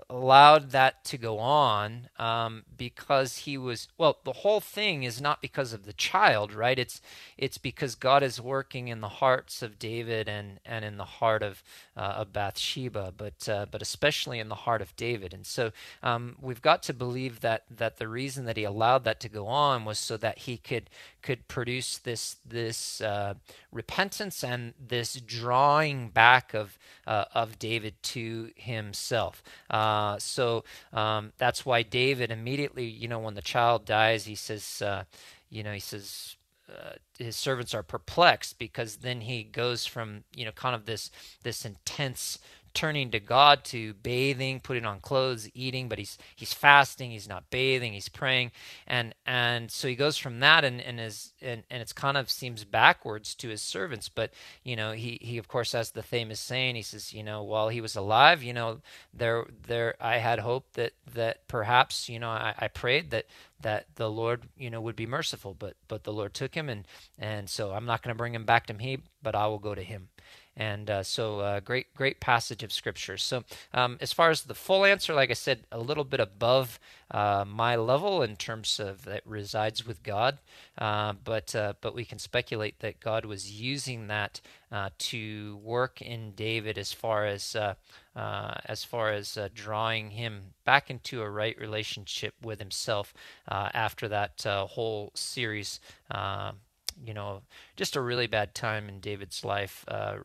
allowed 0.09 0.71
that 0.71 1.03
to 1.03 1.17
go 1.17 1.39
on 1.39 2.09
um, 2.17 2.63
because 2.77 3.39
he 3.39 3.57
was 3.57 3.87
well 3.97 4.17
the 4.23 4.33
whole 4.33 4.61
thing 4.61 5.03
is 5.03 5.19
not 5.21 5.41
because 5.41 5.73
of 5.73 5.85
the 5.85 5.93
child 5.93 6.53
right? 6.53 6.79
It's 6.79 7.01
it's 7.37 7.57
because 7.57 7.95
god 7.95 8.23
is 8.23 8.39
working 8.39 8.87
in 8.87 9.01
the 9.01 9.09
hearts 9.09 9.61
of 9.61 9.79
david 9.79 10.29
and 10.29 10.59
and 10.65 10.85
in 10.85 10.97
the 10.97 11.05
heart 11.05 11.43
of 11.43 11.63
uh, 11.97 12.15
of 12.17 12.33
bathsheba 12.33 13.13
but 13.17 13.47
uh, 13.49 13.65
but 13.69 13.81
especially 13.81 14.39
in 14.39 14.49
the 14.49 14.55
heart 14.55 14.81
of 14.81 14.95
david. 14.95 15.33
And 15.33 15.45
so 15.45 15.71
um, 16.03 16.35
we've 16.41 16.61
got 16.61 16.83
to 16.83 16.93
believe 16.93 17.41
that 17.41 17.63
that 17.69 17.97
the 17.97 18.07
reason 18.07 18.45
that 18.45 18.57
he 18.57 18.63
allowed 18.63 19.03
that 19.03 19.19
to 19.21 19.29
go 19.29 19.47
on 19.47 19.85
was 19.85 19.99
so 19.99 20.17
that 20.17 20.39
he 20.39 20.57
could 20.57 20.89
could 21.21 21.47
produce 21.47 21.97
this 21.97 22.37
this 22.47 23.01
uh, 23.01 23.35
repentance 23.71 24.43
and 24.43 24.73
this 24.79 25.13
drawing 25.15 26.09
back 26.09 26.53
of 26.53 26.77
uh, 27.07 27.25
of 27.33 27.59
david 27.59 27.93
to 28.03 28.51
himself. 28.55 29.43
Uh, 29.69 30.17
so 30.19 30.63
um, 30.93 31.33
that's 31.37 31.65
why 31.65 31.83
David 31.83 32.31
immediately, 32.31 32.85
you 32.85 33.07
know, 33.07 33.19
when 33.19 33.35
the 33.35 33.41
child 33.41 33.85
dies, 33.85 34.25
he 34.25 34.35
says, 34.35 34.81
uh, 34.81 35.03
you 35.49 35.63
know, 35.63 35.73
he 35.73 35.79
says, 35.79 36.35
uh, 36.69 36.93
his 37.17 37.35
servants 37.35 37.73
are 37.73 37.83
perplexed 37.83 38.57
because 38.57 38.97
then 38.97 39.21
he 39.21 39.43
goes 39.43 39.85
from 39.85 40.23
you 40.35 40.45
know 40.45 40.51
kind 40.51 40.73
of 40.73 40.85
this 40.85 41.11
this 41.43 41.65
intense 41.65 42.39
turning 42.73 43.11
to 43.11 43.19
God 43.19 43.63
to 43.65 43.93
bathing, 43.95 44.59
putting 44.59 44.85
on 44.85 44.99
clothes, 44.99 45.49
eating, 45.53 45.89
but 45.89 45.97
he's 45.97 46.17
he's 46.35 46.53
fasting, 46.53 47.11
he's 47.11 47.27
not 47.29 47.49
bathing, 47.49 47.93
he's 47.93 48.09
praying, 48.09 48.51
and 48.87 49.13
and 49.25 49.71
so 49.71 49.87
he 49.87 49.95
goes 49.95 50.17
from 50.17 50.39
that 50.39 50.63
and 50.63 50.81
and 50.81 50.99
is 50.99 51.33
and, 51.41 51.63
and 51.69 51.81
it's 51.81 51.93
kind 51.93 52.17
of 52.17 52.29
seems 52.29 52.63
backwards 52.63 53.35
to 53.35 53.49
his 53.49 53.61
servants, 53.61 54.09
but 54.09 54.31
you 54.63 54.75
know 54.75 54.91
he 54.91 55.17
he 55.21 55.37
of 55.37 55.47
course 55.47 55.71
has 55.73 55.91
the 55.91 56.03
famous 56.03 56.39
saying 56.39 56.75
he 56.75 56.81
says 56.81 57.13
you 57.13 57.23
know 57.23 57.43
while 57.43 57.69
he 57.69 57.81
was 57.81 57.95
alive 57.95 58.43
you 58.43 58.53
know 58.53 58.79
there 59.13 59.45
there 59.67 59.95
I 59.99 60.17
had 60.17 60.39
hope 60.39 60.73
that 60.73 60.93
that 61.13 61.47
perhaps 61.47 62.09
you 62.09 62.19
know 62.19 62.29
I, 62.29 62.53
I 62.57 62.67
prayed 62.67 63.11
that 63.11 63.25
that 63.61 63.85
the 63.95 64.09
Lord, 64.09 64.43
you 64.57 64.69
know, 64.69 64.81
would 64.81 64.95
be 64.95 65.05
merciful, 65.05 65.55
but 65.57 65.75
but 65.87 66.03
the 66.03 66.13
Lord 66.13 66.33
took 66.33 66.55
him, 66.55 66.69
and 66.69 66.85
and 67.17 67.49
so 67.49 67.71
I'm 67.71 67.85
not 67.85 68.01
going 68.01 68.13
to 68.13 68.17
bring 68.17 68.35
him 68.35 68.45
back 68.45 68.67
to 68.67 68.73
me, 68.73 68.99
but 69.21 69.35
I 69.35 69.47
will 69.47 69.59
go 69.59 69.75
to 69.75 69.83
him. 69.83 70.09
And 70.61 70.91
uh, 70.91 71.01
so, 71.01 71.39
uh, 71.39 71.59
great, 71.59 71.91
great 71.95 72.19
passage 72.19 72.61
of 72.61 72.71
scripture. 72.71 73.17
So, 73.17 73.43
um, 73.73 73.97
as 73.99 74.13
far 74.13 74.29
as 74.29 74.43
the 74.43 74.53
full 74.53 74.85
answer, 74.85 75.11
like 75.11 75.31
I 75.31 75.33
said, 75.33 75.61
a 75.71 75.79
little 75.79 76.03
bit 76.03 76.19
above 76.19 76.79
uh, 77.09 77.45
my 77.47 77.75
level 77.75 78.21
in 78.21 78.35
terms 78.35 78.79
of 78.79 79.03
that 79.05 79.25
resides 79.25 79.87
with 79.87 80.03
God, 80.03 80.37
uh, 80.77 81.13
but 81.23 81.55
uh, 81.55 81.73
but 81.81 81.95
we 81.95 82.05
can 82.05 82.19
speculate 82.19 82.79
that 82.81 82.99
God 82.99 83.25
was 83.25 83.51
using 83.51 84.05
that 84.05 84.39
uh, 84.71 84.91
to 84.99 85.59
work 85.63 85.99
in 85.99 86.33
David 86.33 86.77
as 86.77 86.93
far 86.93 87.25
as 87.25 87.55
as 88.15 88.83
far 88.83 89.11
as 89.11 89.39
drawing 89.55 90.11
him 90.11 90.53
back 90.63 90.91
into 90.91 91.23
a 91.23 91.29
right 91.29 91.57
relationship 91.57 92.35
with 92.43 92.59
Himself 92.59 93.15
after 93.47 94.07
that 94.09 94.43
whole 94.45 95.11
series 95.15 95.79
you 97.03 97.13
know, 97.13 97.41
just 97.75 97.95
a 97.95 98.01
really 98.01 98.27
bad 98.27 98.53
time 98.53 98.89
in 98.89 98.99
David's 98.99 99.43
life. 99.43 99.85
Uh, 99.87 100.17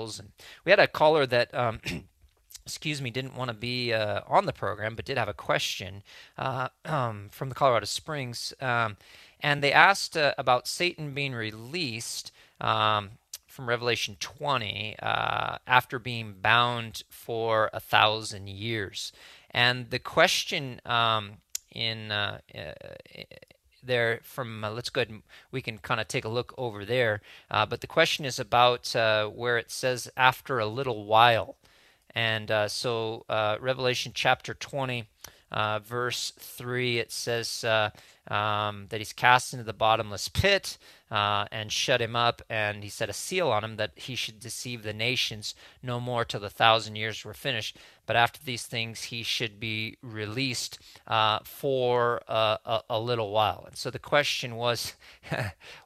303-690-3000 0.08 0.22
we 0.66 0.72
had 0.72 0.80
a 0.80 0.88
caller 0.88 1.26
that. 1.26 1.54
Um, 1.54 1.80
excuse 2.64 3.02
me, 3.02 3.10
didn't 3.10 3.36
want 3.36 3.50
to 3.50 3.56
be 3.56 3.92
uh, 3.92 4.22
on 4.28 4.46
the 4.46 4.54
program, 4.54 4.96
but 4.96 5.04
did 5.04 5.18
have 5.18 5.28
a 5.28 5.34
question 5.34 6.04
uh, 6.38 6.68
um, 6.86 7.28
from 7.32 7.50
the 7.50 7.56
Colorado 7.56 7.86
Springs. 7.86 8.54
Um, 8.62 8.98
and 9.40 9.64
they 9.64 9.74
asked 9.74 10.16
uh, 10.16 10.36
about 10.38 10.68
Satan 10.68 11.14
being 11.14 11.34
released 11.34 12.32
um, 12.60 13.12
from 13.48 13.68
Revelation 13.68 14.16
20 14.20 14.96
uh, 15.02 15.58
after 15.68 16.00
being 16.00 16.36
bound 16.42 17.04
for 17.10 17.70
a 17.74 17.80
thousand 17.80 18.48
years. 18.48 19.12
And 19.50 19.90
the 19.90 20.00
question 20.00 20.80
um, 20.86 21.38
in 21.74 22.12
uh, 22.12 22.40
uh, 22.56 22.74
there 23.84 24.20
from 24.24 24.64
uh, 24.64 24.72
let's 24.72 24.90
go 24.90 25.02
ahead 25.02 25.10
and 25.10 25.24
we 25.52 25.62
can 25.62 25.78
kind 25.78 26.00
of 26.00 26.08
take 26.08 26.26
a 26.26 26.30
look 26.30 26.54
over 26.58 26.86
there. 26.86 27.22
Uh, 27.50 27.66
but 27.66 27.82
the 27.82 27.88
question 27.88 28.26
is 28.26 28.40
about 28.40 28.96
uh, 28.96 29.28
where 29.28 29.58
it 29.58 29.72
says 29.72 30.10
after 30.16 30.60
a 30.60 30.66
little 30.66 31.06
while. 31.06 31.58
And 32.14 32.52
uh, 32.52 32.68
so 32.68 33.26
uh, 33.30 33.58
revelation 33.60 34.12
chapter 34.14 34.54
20 34.54 35.08
uh, 35.52 35.80
verse 35.80 36.32
3, 36.38 37.00
it 37.00 37.12
says 37.12 37.64
uh, 37.64 37.90
um, 38.28 38.86
that 38.90 39.00
he's 39.00 39.14
cast 39.14 39.54
into 39.54 39.66
the 39.66 39.74
bottomless 39.74 40.30
pit 40.30 40.78
uh, 41.10 41.46
and 41.52 41.72
shut 41.72 42.02
him 42.02 42.16
up, 42.16 42.42
and 42.50 42.84
he 42.84 42.90
set 42.90 43.10
a 43.10 43.14
seal 43.14 43.50
on 43.50 43.64
him 43.64 43.76
that 43.76 43.92
he 43.96 44.16
should 44.16 44.40
deceive 44.40 44.84
the 44.84 44.94
nations 44.94 45.54
no 45.84 46.00
more 46.00 46.24
till 46.24 46.40
the 46.40 46.50
thousand 46.50 46.96
years 46.96 47.26
were 47.26 47.34
finished. 47.34 47.78
But 48.06 48.16
after 48.16 48.40
these 48.44 48.64
things, 48.64 49.04
he 49.04 49.24
should 49.24 49.60
be 49.60 49.98
released 50.02 50.80
uh, 51.08 51.40
for 51.44 52.22
a, 52.28 52.82
a, 52.90 53.00
little 53.00 53.32
while. 53.32 53.64
And 53.68 53.76
so 53.76 53.90
the 53.90 54.00
question 54.00 54.56
was, 54.56 54.96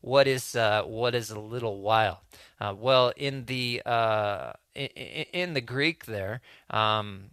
what 0.02 0.28
is 0.28 0.56
uh, 0.56 0.84
what 0.84 1.16
is 1.16 1.30
a 1.32 1.40
little 1.40 1.82
while? 1.82 2.22
Uh, 2.60 2.74
well, 2.78 3.12
in 3.18 3.46
the 3.46 3.82
in, 4.76 5.54
the 5.54 5.62
Greek, 5.62 6.06
there. 6.06 6.42
Um, 6.70 7.32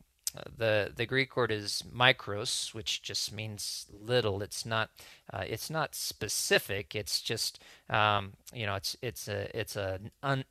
the 0.56 0.92
the 0.94 1.06
Greek 1.06 1.36
word 1.36 1.50
is 1.50 1.82
micros, 1.94 2.72
which 2.74 3.02
just 3.02 3.32
means 3.32 3.86
little. 3.92 4.42
It's 4.42 4.64
not 4.64 4.90
uh, 5.32 5.44
it's 5.46 5.70
not 5.70 5.94
specific. 5.94 6.94
It's 6.94 7.20
just 7.20 7.62
um, 7.90 8.32
you 8.52 8.66
know 8.66 8.74
it's 8.74 8.96
it's 9.02 9.28
a 9.28 9.56
it's 9.58 9.76
a 9.76 10.00
un, 10.22 10.44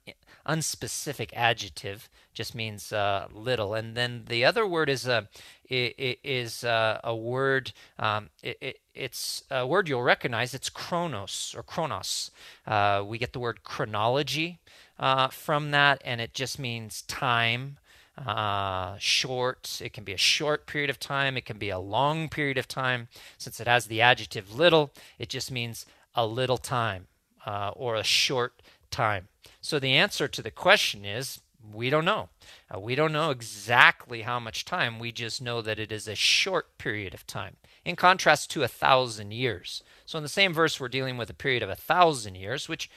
unspecific 0.48 1.32
adjective. 1.34 2.10
Just 2.34 2.56
means 2.56 2.94
uh, 2.94 3.28
little. 3.34 3.74
And 3.74 3.96
then 3.96 4.26
the 4.28 4.46
other 4.46 4.68
word 4.68 4.90
is 4.90 5.08
a 5.08 5.28
is 5.70 6.64
a, 6.64 7.00
a 7.04 7.16
word. 7.16 7.72
Um, 7.98 8.30
it, 8.44 8.58
it, 8.62 8.80
it's 8.94 9.44
a 9.50 9.66
word 9.66 9.90
you'll 9.90 10.04
recognize. 10.04 10.54
It's 10.54 10.70
chronos 10.70 11.56
or 11.58 11.64
chronos. 11.64 12.32
Uh, 12.68 13.04
we 13.06 13.18
get 13.18 13.34
the 13.34 13.40
word 13.40 13.64
chronology 13.64 14.60
uh, 15.00 15.30
from 15.30 15.72
that, 15.72 16.02
and 16.06 16.22
it 16.22 16.34
just 16.34 16.60
means 16.60 17.02
time 17.04 17.78
uh, 18.26 18.96
short. 18.98 19.82
It 19.84 19.94
can 19.94 20.04
be 20.04 20.14
a 20.14 20.18
short 20.18 20.68
period 20.68 20.90
of 20.90 21.00
time. 21.00 21.38
It 21.38 21.46
can 21.46 21.58
be 21.58 21.70
a 21.70 21.80
long 21.80 22.30
period 22.30 22.58
of 22.58 22.68
time. 22.68 23.08
Since 23.38 23.60
it 23.60 23.68
has 23.68 23.88
the 23.88 24.02
adjective 24.02 24.56
little, 24.56 24.92
it 25.18 25.30
just 25.30 25.52
means 25.52 25.86
a 26.16 26.26
little 26.26 26.58
time 26.58 27.08
uh, 27.46 27.72
or 27.76 27.96
a 27.96 28.04
short 28.04 28.62
time. 28.90 29.28
So 29.62 29.80
the 29.80 29.94
answer 29.94 30.28
to 30.28 30.42
the 30.42 30.52
question 30.52 31.06
is 31.06 31.42
we 31.74 31.90
don't 31.90 32.06
know. 32.06 32.30
Uh, 32.74 32.80
we 32.80 32.96
don't 32.96 33.12
know 33.12 33.30
exactly 33.30 34.24
how 34.24 34.40
much 34.40 34.66
time. 34.66 35.00
We 35.00 35.12
just 35.12 35.42
know 35.42 35.62
that 35.62 35.80
it 35.80 35.92
is 35.92 36.08
a 36.08 36.16
short 36.16 36.78
period 36.78 37.14
of 37.14 37.28
time, 37.28 37.58
in 37.86 37.96
contrast 37.96 38.50
to 38.52 38.64
a 38.64 38.68
thousand 38.68 39.32
years. 39.32 39.84
So 40.06 40.18
in 40.18 40.24
the 40.24 40.30
same 40.30 40.54
verse, 40.54 40.80
we're 40.80 40.90
dealing 40.90 41.18
with 41.18 41.30
a 41.30 41.36
period 41.36 41.62
of 41.64 41.70
a 41.70 41.76
thousand 41.76 42.36
years, 42.36 42.68
which, 42.68 42.90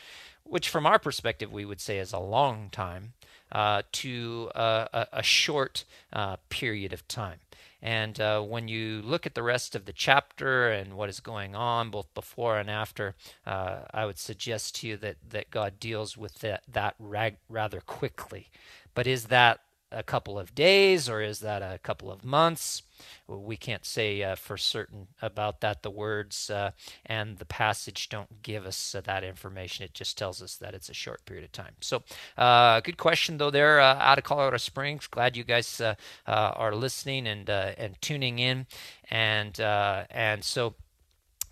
which 0.44 0.68
from 0.68 0.86
our 0.86 0.98
perspective, 0.98 1.52
we 1.52 1.64
would 1.64 1.80
say 1.80 1.98
is 1.98 2.12
a 2.12 2.18
long 2.18 2.70
time 2.70 3.12
uh, 3.52 3.82
to 3.92 4.50
uh, 4.54 4.86
a, 4.92 5.06
a, 5.14 5.22
short 5.22 5.84
uh, 6.12 6.36
period 6.48 6.92
of 6.92 7.06
time. 7.06 7.38
And 7.80 8.18
uh, 8.18 8.40
when 8.40 8.66
you 8.66 9.02
look 9.02 9.26
at 9.26 9.34
the 9.34 9.42
rest 9.42 9.76
of 9.76 9.84
the 9.84 9.92
chapter 9.92 10.70
and 10.70 10.94
what 10.94 11.10
is 11.10 11.20
going 11.20 11.54
on, 11.54 11.90
both 11.90 12.12
before 12.14 12.58
and 12.58 12.70
after, 12.70 13.14
uh, 13.46 13.80
I 13.92 14.06
would 14.06 14.18
suggest 14.18 14.76
to 14.76 14.88
you 14.88 14.96
that, 14.98 15.16
that 15.28 15.50
God 15.50 15.78
deals 15.78 16.16
with 16.16 16.40
that, 16.40 16.62
that 16.72 16.94
rather 16.98 17.80
quickly. 17.80 18.48
But 18.94 19.06
is 19.06 19.26
that 19.26 19.60
a 19.94 20.02
couple 20.02 20.38
of 20.38 20.54
days 20.54 21.08
or 21.08 21.22
is 21.22 21.40
that 21.40 21.62
a 21.62 21.78
couple 21.78 22.10
of 22.10 22.24
months? 22.24 22.82
We 23.26 23.56
can't 23.56 23.84
say 23.84 24.22
uh, 24.22 24.34
for 24.34 24.56
certain 24.56 25.08
about 25.22 25.60
that. 25.60 25.82
The 25.82 25.90
words 25.90 26.50
uh, 26.50 26.72
and 27.06 27.38
the 27.38 27.44
passage 27.44 28.08
don't 28.08 28.42
give 28.42 28.66
us 28.66 28.94
uh, 28.94 29.00
that 29.02 29.24
information. 29.24 29.84
It 29.84 29.94
just 29.94 30.18
tells 30.18 30.42
us 30.42 30.56
that 30.56 30.74
it's 30.74 30.88
a 30.88 30.94
short 30.94 31.24
period 31.24 31.44
of 31.44 31.52
time. 31.52 31.74
So, 31.80 32.02
uh, 32.36 32.80
good 32.80 32.98
question 32.98 33.38
though. 33.38 33.50
There 33.50 33.80
uh, 33.80 33.96
out 33.98 34.18
of 34.18 34.24
Colorado 34.24 34.58
Springs. 34.58 35.06
Glad 35.06 35.36
you 35.36 35.44
guys 35.44 35.80
uh, 35.80 35.94
are 36.26 36.74
listening 36.74 37.26
and 37.26 37.48
and 37.48 38.00
tuning 38.00 38.38
in, 38.38 38.66
and 39.10 39.58
and 39.58 40.44
so, 40.44 40.74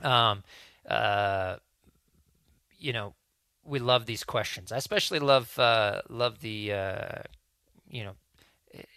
um, 0.02 0.42
you 2.78 2.92
know, 2.92 3.14
we 3.64 3.78
love 3.78 4.06
these 4.06 4.24
questions. 4.24 4.72
I 4.72 4.76
especially 4.76 5.20
love 5.20 5.56
love 5.56 6.40
the 6.40 6.72
you 7.88 8.04
know 8.04 8.14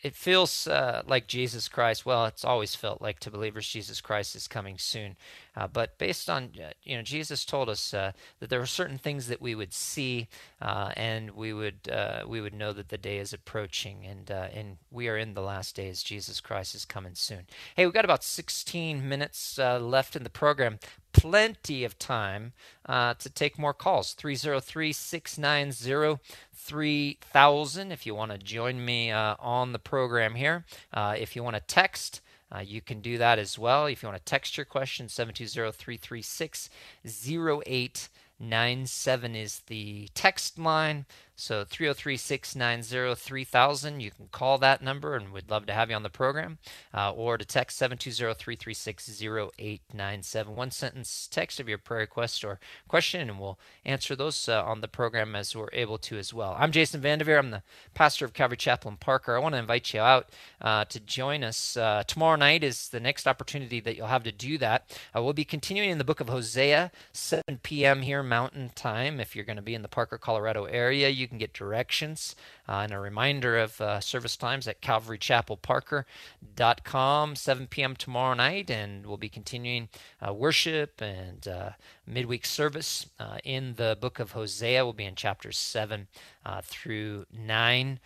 it 0.04 0.16
feels 0.16 0.68
uh, 0.68 1.04
like 1.06 1.28
Jesus 1.28 1.68
Christ. 1.68 2.06
Well, 2.06 2.26
it's 2.26 2.46
always 2.46 2.76
felt 2.76 3.02
like 3.02 3.20
to 3.20 3.32
believers 3.32 3.68
Jesus 3.68 4.02
Christ 4.02 4.36
is 4.36 4.48
coming 4.48 4.78
soon. 4.78 5.16
Uh, 5.56 5.68
but 5.68 5.98
based 5.98 6.30
on, 6.30 6.52
uh, 6.62 6.70
you 6.84 6.96
know, 6.98 7.02
Jesus 7.02 7.46
told 7.46 7.70
us 7.70 7.94
uh, 7.94 8.12
that 8.40 8.50
there 8.50 8.60
were 8.60 8.66
certain 8.66 8.98
things 8.98 9.28
that 9.28 9.42
we 9.42 9.56
would 9.56 9.74
see, 9.74 10.28
uh, 10.62 10.92
and 10.96 11.32
we 11.32 11.54
would 11.54 11.90
uh, 11.92 12.24
we 12.28 12.42
would 12.42 12.54
know 12.54 12.74
that 12.74 12.90
the 12.90 12.98
day 12.98 13.18
is 13.18 13.34
approaching, 13.34 14.06
and 14.06 14.30
and 14.30 14.78
we 14.92 15.08
are 15.08 15.18
in 15.18 15.34
the 15.34 15.42
last 15.42 15.76
days. 15.76 16.04
Jesus 16.04 16.42
Christ 16.42 16.76
is 16.76 16.86
coming 16.86 17.16
soon. 17.16 17.48
Hey, 17.76 17.86
we've 17.86 17.94
got 17.94 18.06
about 18.06 18.24
16 18.24 19.08
minutes 19.08 19.58
left 19.58 20.16
in 20.16 20.24
the 20.24 20.30
program. 20.30 20.80
Plenty 21.14 21.86
of 21.86 21.98
time 21.98 22.54
to 22.88 23.30
take 23.34 23.58
more 23.58 23.74
calls. 23.74 24.14
303 24.14 24.92
690 24.92 26.22
3000 26.54 27.92
if 27.92 28.06
you 28.06 28.16
want 28.16 28.32
to 28.32 28.38
join 28.38 28.84
me 28.84 29.12
on 29.12 29.72
the 29.72 29.80
program 29.80 30.36
here. 30.36 30.66
if 30.94 31.36
you 31.36 31.44
want 31.44 31.56
to 31.56 31.62
text, 31.62 32.22
uh, 32.56 32.62
you 32.62 32.82
can 32.82 33.02
do 33.02 33.18
that 33.18 33.40
as 33.40 33.60
well. 33.60 33.86
If 33.86 34.02
you 34.02 34.10
want 34.10 34.20
to 34.20 34.26
text 34.26 34.58
your 34.58 34.66
question, 34.66 35.10
720 35.10 35.72
336 35.72 36.70
0897 37.04 39.36
is 39.36 39.62
the 39.68 40.08
text 40.14 40.58
line. 40.58 41.06
So 41.36 41.66
303 41.66 42.18
690 42.18 43.16
3000. 43.16 44.00
You 44.00 44.12
can 44.12 44.28
call 44.32 44.58
that 44.60 44.82
number 44.82 45.16
and 45.16 45.34
we'd 45.34 45.50
love 45.50 45.66
to 45.66 45.74
have 45.74 45.90
you 45.90 45.96
on 45.96 46.04
the 46.04 46.10
program. 46.10 46.58
Uh, 46.94 47.12
or 47.12 47.38
to 47.38 47.46
text 47.46 47.78
720 47.78 48.34
336 48.34 49.22
0897. 49.22 50.56
One 50.56 50.72
sentence 50.72 51.28
text 51.30 51.60
of 51.60 51.68
your 51.68 51.78
prayer 51.78 52.02
request 52.02 52.44
or 52.44 52.60
question, 52.88 53.30
and 53.30 53.40
we'll 53.40 53.60
answer 53.84 54.16
those 54.16 54.48
uh, 54.48 54.64
on 54.64 54.82
the 54.82 54.88
program 54.88 55.36
as 55.36 55.56
we're 55.56 55.70
able 55.74 55.98
to 56.00 56.18
as 56.18 56.34
well. 56.34 56.56
I'm 56.58 56.72
Jason 56.72 57.02
Vandeveer. 57.02 57.38
I'm 57.38 57.52
the 57.52 57.64
pastor 57.94 58.26
of 58.26 58.34
Calvary 58.34 58.58
Chapel 58.58 58.92
in 58.92 58.98
Parker. 58.98 59.36
I 59.36 59.40
want 59.40 59.54
to 59.54 59.60
invite 59.60 59.94
you 59.94 60.00
out 60.00 60.30
uh, 60.62 60.86
to 60.86 61.00
join 61.00 61.44
us. 61.44 61.76
Uh, 61.76 62.04
tomorrow 62.08 62.36
night 62.36 62.64
is 62.64 62.90
the 62.90 63.00
next 63.00 63.28
opportunity 63.28 63.80
that 63.82 63.96
you'll 63.96 64.08
have 64.08 64.24
to 64.24 64.32
do 64.32 64.58
that. 64.60 64.98
Uh, 65.16 65.22
we'll 65.22 65.34
be 65.34 65.46
continuing 65.46 65.90
in 65.90 65.98
the 65.98 66.04
book 66.04 66.20
of 66.20 66.30
Hosea, 66.30 66.92
7 67.12 67.44
p.m. 67.64 68.02
here 68.02 68.24
Mountain 68.24 68.72
Time. 68.76 69.20
If 69.20 69.36
you're 69.36 69.46
going 69.46 69.56
to 69.58 69.62
be 69.62 69.76
in 69.76 69.82
the 69.82 69.88
Parker, 69.88 70.18
Colorado 70.18 70.66
area, 70.66 71.10
you 71.10 71.25
you 71.26 71.30
can 71.30 71.38
get 71.40 71.54
directions 71.54 72.36
uh, 72.70 72.82
and 72.84 72.94
a 72.94 73.00
reminder 73.00 73.58
of 73.58 73.82
uh, 73.82 74.00
service 74.00 74.38
times 74.38 74.68
at 74.68 74.80
calvarychapelparker.com, 74.80 77.36
7 77.36 77.68
p.m. 77.68 77.96
tomorrow 77.96 78.36
night. 78.36 78.70
And 78.70 79.08
we'll 79.08 79.18
be 79.18 79.28
continuing 79.28 79.90
uh, 80.26 80.32
worship 80.32 81.02
and 81.02 81.46
uh, 81.48 81.72
midweek 82.06 82.46
service 82.46 83.08
uh, 83.20 83.40
in 83.44 83.74
the 83.78 83.98
book 84.00 84.20
of 84.20 84.34
Hosea. 84.34 84.86
We'll 84.86 84.94
be 84.94 85.06
in 85.06 85.16
chapters 85.16 85.58
7 85.58 86.08
uh, 86.46 86.62
through 86.64 87.26
9 87.36 88.00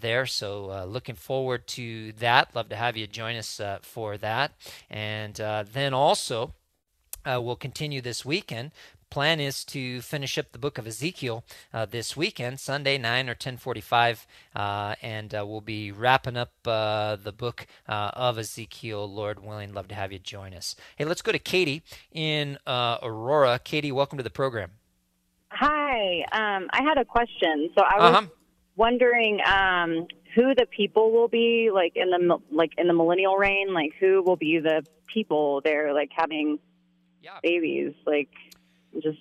there. 0.00 0.26
So 0.26 0.84
looking 0.86 1.14
forward 1.14 1.66
to 1.68 2.12
that. 2.18 2.54
Love 2.54 2.68
to 2.68 2.76
have 2.76 2.98
you 2.98 3.06
join 3.06 3.36
us 3.36 3.58
for 3.80 4.18
that. 4.18 4.52
And 4.90 5.34
then 5.34 5.94
also, 5.94 6.52
uh, 7.24 7.40
we'll 7.42 7.56
continue 7.56 8.00
this 8.00 8.24
weekend 8.24 8.72
plan 9.10 9.40
is 9.40 9.64
to 9.64 10.00
finish 10.00 10.38
up 10.38 10.52
the 10.52 10.58
book 10.58 10.78
of 10.78 10.86
Ezekiel 10.86 11.44
uh, 11.74 11.84
this 11.84 12.16
weekend, 12.16 12.60
Sunday, 12.60 12.96
9 12.96 13.26
or 13.26 13.32
1045, 13.32 14.26
uh, 14.54 14.94
and 15.02 15.34
uh, 15.34 15.44
we'll 15.46 15.60
be 15.60 15.90
wrapping 15.90 16.36
up 16.36 16.52
uh, 16.64 17.16
the 17.16 17.32
book 17.32 17.66
uh, 17.88 18.12
of 18.14 18.38
Ezekiel, 18.38 19.12
Lord 19.12 19.44
willing. 19.44 19.74
Love 19.74 19.88
to 19.88 19.94
have 19.94 20.12
you 20.12 20.18
join 20.20 20.54
us. 20.54 20.76
Hey, 20.96 21.04
let's 21.04 21.22
go 21.22 21.32
to 21.32 21.38
Katie 21.38 21.82
in 22.12 22.58
uh, 22.66 22.98
Aurora. 23.02 23.58
Katie, 23.62 23.92
welcome 23.92 24.16
to 24.16 24.24
the 24.24 24.30
program. 24.30 24.70
Hi. 25.50 26.20
Um, 26.32 26.68
I 26.72 26.82
had 26.82 26.96
a 26.96 27.04
question. 27.04 27.70
So 27.76 27.84
I 27.84 27.96
was 27.98 28.14
uh-huh. 28.14 28.26
wondering 28.76 29.40
um, 29.44 30.06
who 30.36 30.54
the 30.54 30.66
people 30.66 31.10
will 31.10 31.28
be, 31.28 31.70
like 31.74 31.92
in 31.96 32.10
the 32.10 32.38
like 32.52 32.72
in 32.78 32.86
the 32.86 32.94
millennial 32.94 33.36
reign. 33.36 33.74
Like 33.74 33.92
who 33.98 34.22
will 34.22 34.36
be 34.36 34.60
the 34.60 34.84
people 35.12 35.60
there, 35.64 35.92
like 35.92 36.10
having 36.14 36.60
yeah. 37.22 37.38
babies, 37.42 37.94
like 38.06 38.28
just 38.98 39.18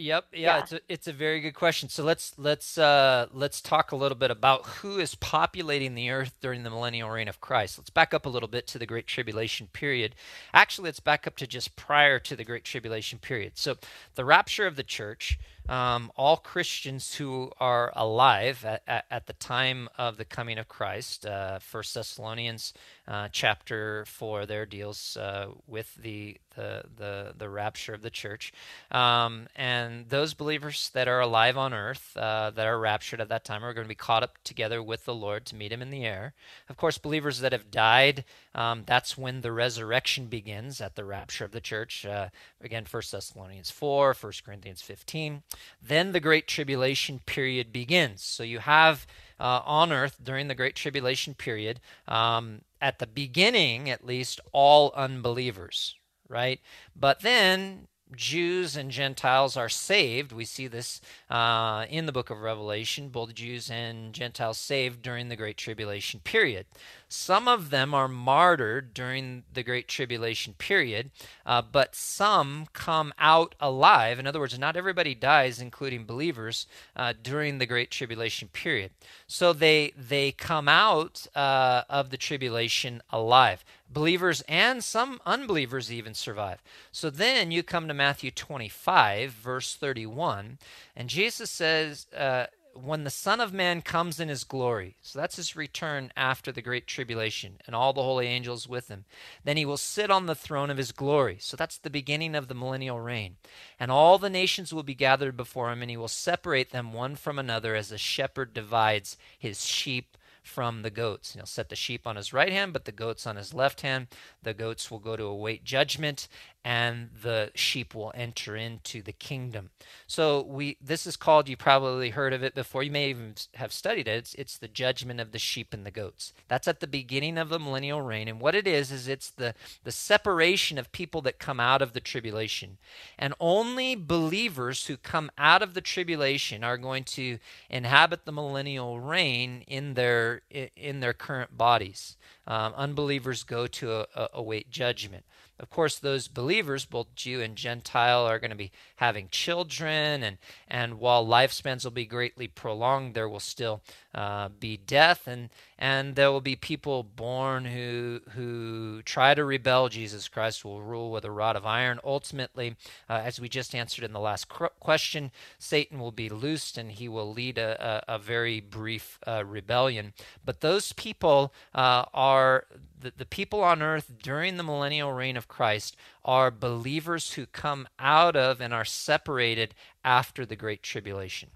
Yep, 0.00 0.28
yeah, 0.32 0.38
yeah, 0.38 0.58
it's 0.60 0.72
a 0.72 0.80
it's 0.88 1.06
a 1.08 1.12
very 1.12 1.40
good 1.40 1.54
question. 1.54 1.88
So 1.88 2.04
let's 2.04 2.32
let's 2.38 2.78
uh, 2.78 3.26
let's 3.32 3.60
talk 3.60 3.92
a 3.92 3.96
little 3.96 4.16
bit 4.16 4.30
about 4.30 4.64
who 4.66 4.98
is 4.98 5.14
populating 5.16 5.94
the 5.94 6.10
earth 6.10 6.36
during 6.40 6.62
the 6.62 6.70
millennial 6.70 7.10
reign 7.10 7.28
of 7.28 7.40
Christ. 7.40 7.76
Let's 7.76 7.90
back 7.90 8.14
up 8.14 8.24
a 8.24 8.28
little 8.28 8.48
bit 8.48 8.66
to 8.68 8.78
the 8.78 8.86
Great 8.86 9.06
Tribulation 9.06 9.68
period. 9.72 10.14
Actually, 10.54 10.86
let's 10.86 11.00
back 11.00 11.26
up 11.26 11.36
to 11.36 11.46
just 11.46 11.76
prior 11.76 12.18
to 12.20 12.34
the 12.34 12.44
Great 12.44 12.64
Tribulation 12.64 13.18
period. 13.18 13.58
So 13.58 13.76
the 14.14 14.24
rapture 14.24 14.66
of 14.66 14.76
the 14.76 14.84
church 14.84 15.38
um, 15.70 16.10
all 16.16 16.36
Christians 16.36 17.14
who 17.14 17.52
are 17.60 17.92
alive 17.94 18.64
at, 18.64 18.82
at, 18.88 19.04
at, 19.08 19.26
the 19.26 19.34
time 19.34 19.88
of 19.96 20.16
the 20.16 20.24
coming 20.24 20.58
of 20.58 20.66
Christ. 20.66 21.24
Uh, 21.24 21.60
First 21.60 21.94
Thessalonians 21.94 22.74
uh, 23.10 23.28
chapter 23.32 24.04
four 24.04 24.46
there 24.46 24.64
deals 24.64 25.16
uh, 25.16 25.48
with 25.66 25.96
the 25.96 26.36
the 26.54 26.84
the, 26.96 27.34
the 27.36 27.48
rapture 27.48 27.92
of 27.92 28.02
the 28.02 28.10
church. 28.10 28.52
Um, 28.92 29.48
and 29.56 30.08
those 30.08 30.32
believers 30.32 30.90
that 30.94 31.08
are 31.08 31.18
alive 31.18 31.56
on 31.56 31.74
earth, 31.74 32.16
uh, 32.16 32.50
that 32.50 32.66
are 32.66 32.78
raptured 32.78 33.20
at 33.20 33.28
that 33.28 33.44
time, 33.44 33.64
are 33.64 33.74
going 33.74 33.84
to 33.84 33.88
be 33.88 33.96
caught 33.96 34.22
up 34.22 34.38
together 34.44 34.80
with 34.80 35.06
the 35.06 35.14
Lord 35.14 35.44
to 35.46 35.56
meet 35.56 35.72
him 35.72 35.82
in 35.82 35.90
the 35.90 36.04
air. 36.04 36.34
Of 36.68 36.76
course, 36.76 36.98
believers 36.98 37.40
that 37.40 37.52
have 37.52 37.72
died, 37.72 38.24
um, 38.54 38.84
that's 38.86 39.18
when 39.18 39.40
the 39.40 39.52
resurrection 39.52 40.26
begins 40.26 40.80
at 40.80 40.94
the 40.94 41.04
rapture 41.04 41.44
of 41.44 41.50
the 41.50 41.60
church. 41.60 42.06
Uh, 42.06 42.28
again, 42.62 42.84
First 42.84 43.10
Thessalonians 43.10 43.72
4, 43.72 44.14
1 44.14 44.32
Corinthians 44.44 44.82
15. 44.82 45.42
Then 45.82 46.12
the 46.12 46.20
Great 46.20 46.46
Tribulation 46.46 47.20
period 47.26 47.72
begins. 47.72 48.22
So 48.22 48.44
you 48.44 48.60
have 48.60 49.04
uh, 49.40 49.62
on 49.64 49.90
earth 49.90 50.18
during 50.22 50.48
the 50.48 50.54
Great 50.54 50.76
Tribulation 50.76 51.34
period, 51.34 51.80
um, 52.06 52.60
at 52.80 52.98
the 52.98 53.06
beginning 53.06 53.90
at 53.90 54.06
least, 54.06 54.40
all 54.52 54.92
unbelievers, 54.94 55.96
right? 56.28 56.60
But 56.94 57.20
then 57.22 57.88
Jews 58.14 58.76
and 58.76 58.90
Gentiles 58.90 59.56
are 59.56 59.68
saved. 59.68 60.32
We 60.32 60.44
see 60.44 60.66
this 60.66 61.00
uh, 61.28 61.86
in 61.88 62.06
the 62.06 62.12
book 62.12 62.30
of 62.30 62.40
Revelation, 62.40 63.08
both 63.08 63.34
Jews 63.34 63.70
and 63.70 64.12
Gentiles 64.12 64.58
saved 64.58 65.02
during 65.02 65.28
the 65.28 65.36
Great 65.36 65.56
Tribulation 65.56 66.20
period. 66.20 66.66
Some 67.08 67.48
of 67.48 67.70
them 67.70 67.92
are 67.92 68.08
martyred 68.08 68.94
during 68.94 69.42
the 69.52 69.62
Great 69.62 69.88
Tribulation 69.88 70.54
period, 70.54 71.10
uh, 71.44 71.62
but 71.62 71.96
some 71.96 72.66
come 72.72 73.12
out 73.18 73.54
alive. 73.60 74.18
In 74.18 74.26
other 74.26 74.38
words, 74.38 74.58
not 74.58 74.76
everybody 74.76 75.14
dies, 75.14 75.60
including 75.60 76.04
believers, 76.04 76.66
uh, 76.94 77.14
during 77.20 77.58
the 77.58 77.66
Great 77.66 77.90
Tribulation 77.90 78.48
period. 78.48 78.92
So 79.26 79.52
they 79.52 79.92
they 79.96 80.32
come 80.32 80.68
out 80.68 81.26
uh, 81.34 81.82
of 81.88 82.10
the 82.10 82.16
tribulation 82.16 83.02
alive. 83.10 83.64
Believers 83.92 84.42
and 84.48 84.84
some 84.84 85.20
unbelievers 85.26 85.92
even 85.92 86.14
survive. 86.14 86.62
So 86.92 87.10
then 87.10 87.50
you 87.50 87.62
come 87.62 87.88
to 87.88 87.94
Matthew 87.94 88.30
25, 88.30 89.32
verse 89.32 89.74
31, 89.74 90.58
and 90.94 91.08
Jesus 91.08 91.50
says, 91.50 92.06
uh, 92.16 92.46
when 92.74 93.04
the 93.04 93.10
Son 93.10 93.40
of 93.40 93.52
Man 93.52 93.82
comes 93.82 94.20
in 94.20 94.28
his 94.28 94.44
glory, 94.44 94.96
so 95.02 95.18
that's 95.18 95.36
his 95.36 95.56
return 95.56 96.12
after 96.16 96.52
the 96.52 96.62
great 96.62 96.86
tribulation, 96.86 97.58
and 97.66 97.74
all 97.74 97.92
the 97.92 98.02
holy 98.02 98.26
angels 98.26 98.68
with 98.68 98.88
him, 98.88 99.04
then 99.44 99.56
he 99.56 99.64
will 99.64 99.76
sit 99.76 100.10
on 100.10 100.26
the 100.26 100.34
throne 100.34 100.70
of 100.70 100.76
his 100.76 100.92
glory. 100.92 101.36
So 101.40 101.56
that's 101.56 101.78
the 101.78 101.90
beginning 101.90 102.34
of 102.34 102.48
the 102.48 102.54
millennial 102.54 103.00
reign. 103.00 103.36
And 103.78 103.90
all 103.90 104.18
the 104.18 104.30
nations 104.30 104.72
will 104.72 104.82
be 104.82 104.94
gathered 104.94 105.36
before 105.36 105.70
him, 105.72 105.82
and 105.82 105.90
he 105.90 105.96
will 105.96 106.08
separate 106.08 106.70
them 106.70 106.92
one 106.92 107.16
from 107.16 107.38
another 107.38 107.74
as 107.74 107.90
a 107.90 107.98
shepherd 107.98 108.54
divides 108.54 109.16
his 109.38 109.64
sheep 109.66 110.16
from 110.50 110.82
the 110.82 110.90
goats. 110.90 111.34
He'll 111.34 111.46
set 111.46 111.68
the 111.68 111.76
sheep 111.76 112.06
on 112.06 112.16
his 112.16 112.32
right 112.32 112.52
hand, 112.52 112.72
but 112.72 112.84
the 112.84 112.92
goats 112.92 113.26
on 113.26 113.36
his 113.36 113.54
left 113.54 113.82
hand. 113.82 114.08
The 114.42 114.52
goats 114.52 114.90
will 114.90 114.98
go 114.98 115.16
to 115.16 115.24
await 115.24 115.62
judgment, 115.62 116.26
and 116.64 117.08
the 117.22 117.50
sheep 117.54 117.94
will 117.94 118.12
enter 118.14 118.54
into 118.54 119.00
the 119.00 119.12
kingdom. 119.12 119.70
So 120.06 120.42
we 120.42 120.76
this 120.80 121.06
is 121.06 121.16
called 121.16 121.48
you 121.48 121.56
probably 121.56 122.10
heard 122.10 122.32
of 122.32 122.42
it 122.42 122.54
before. 122.54 122.82
You 122.82 122.90
may 122.90 123.10
even 123.10 123.34
have 123.54 123.72
studied 123.72 124.06
it. 124.06 124.18
It's, 124.18 124.34
it's 124.34 124.58
the 124.58 124.68
judgment 124.68 125.20
of 125.20 125.32
the 125.32 125.38
sheep 125.38 125.72
and 125.72 125.86
the 125.86 125.90
goats. 125.90 126.32
That's 126.48 126.68
at 126.68 126.80
the 126.80 126.86
beginning 126.86 127.38
of 127.38 127.48
the 127.48 127.58
millennial 127.58 128.02
reign, 128.02 128.28
and 128.28 128.40
what 128.40 128.54
it 128.54 128.66
is 128.66 128.92
is 128.92 129.08
it's 129.08 129.30
the 129.30 129.54
the 129.84 129.92
separation 129.92 130.76
of 130.76 130.92
people 130.92 131.22
that 131.22 131.38
come 131.38 131.60
out 131.60 131.80
of 131.80 131.94
the 131.94 132.00
tribulation, 132.00 132.76
and 133.18 133.34
only 133.40 133.94
believers 133.94 134.86
who 134.86 134.96
come 134.96 135.30
out 135.38 135.62
of 135.62 135.74
the 135.74 135.80
tribulation 135.80 136.62
are 136.62 136.76
going 136.76 137.04
to 137.04 137.38
inhabit 137.70 138.26
the 138.26 138.32
millennial 138.32 139.00
reign 139.00 139.64
in 139.66 139.94
their 139.94 140.42
in 140.76 141.00
their 141.00 141.14
current 141.14 141.56
bodies. 141.56 142.16
Um, 142.46 142.74
unbelievers 142.76 143.44
go 143.44 143.66
to 143.66 143.92
a, 143.92 144.06
a, 144.14 144.28
await 144.34 144.70
judgment. 144.70 145.24
Of 145.60 145.68
course, 145.68 145.98
those 145.98 146.26
believers, 146.26 146.86
both 146.86 147.14
Jew 147.14 147.42
and 147.42 147.54
Gentile, 147.54 148.24
are 148.26 148.38
going 148.38 148.50
to 148.50 148.56
be 148.56 148.72
having 148.96 149.28
children, 149.28 150.22
and, 150.22 150.38
and 150.66 150.98
while 150.98 151.26
lifespans 151.26 151.84
will 151.84 151.90
be 151.90 152.06
greatly 152.06 152.48
prolonged, 152.48 153.12
there 153.12 153.28
will 153.28 153.40
still 153.40 153.82
uh, 154.14 154.48
be 154.48 154.76
death, 154.76 155.26
and, 155.26 155.50
and 155.78 156.16
there 156.16 156.32
will 156.32 156.40
be 156.40 156.56
people 156.56 157.02
born 157.02 157.64
who, 157.64 158.20
who 158.30 159.02
try 159.02 159.34
to 159.34 159.44
rebel. 159.44 159.88
Jesus 159.88 160.28
Christ 160.28 160.64
will 160.64 160.82
rule 160.82 161.10
with 161.10 161.24
a 161.24 161.30
rod 161.30 161.56
of 161.56 161.64
iron. 161.64 162.00
Ultimately, 162.02 162.76
uh, 163.08 163.20
as 163.24 163.40
we 163.40 163.48
just 163.48 163.74
answered 163.74 164.04
in 164.04 164.12
the 164.12 164.20
last 164.20 164.48
question, 164.48 165.30
Satan 165.58 165.98
will 165.98 166.12
be 166.12 166.28
loosed 166.28 166.76
and 166.76 166.90
he 166.90 167.08
will 167.08 167.32
lead 167.32 167.58
a, 167.58 168.02
a, 168.08 168.16
a 168.16 168.18
very 168.18 168.60
brief 168.60 169.18
uh, 169.26 169.44
rebellion. 169.44 170.12
But 170.44 170.60
those 170.60 170.92
people 170.92 171.52
uh, 171.74 172.04
are 172.12 172.66
the, 172.98 173.12
the 173.16 173.26
people 173.26 173.62
on 173.62 173.82
earth 173.82 174.12
during 174.22 174.56
the 174.56 174.62
millennial 174.62 175.12
reign 175.12 175.36
of 175.36 175.48
Christ 175.48 175.96
are 176.24 176.50
believers 176.50 177.34
who 177.34 177.46
come 177.46 177.88
out 177.98 178.36
of 178.36 178.60
and 178.60 178.74
are 178.74 178.84
separated 178.84 179.74
after 180.04 180.44
the 180.44 180.56
great 180.56 180.82
tribulation. 180.82 181.50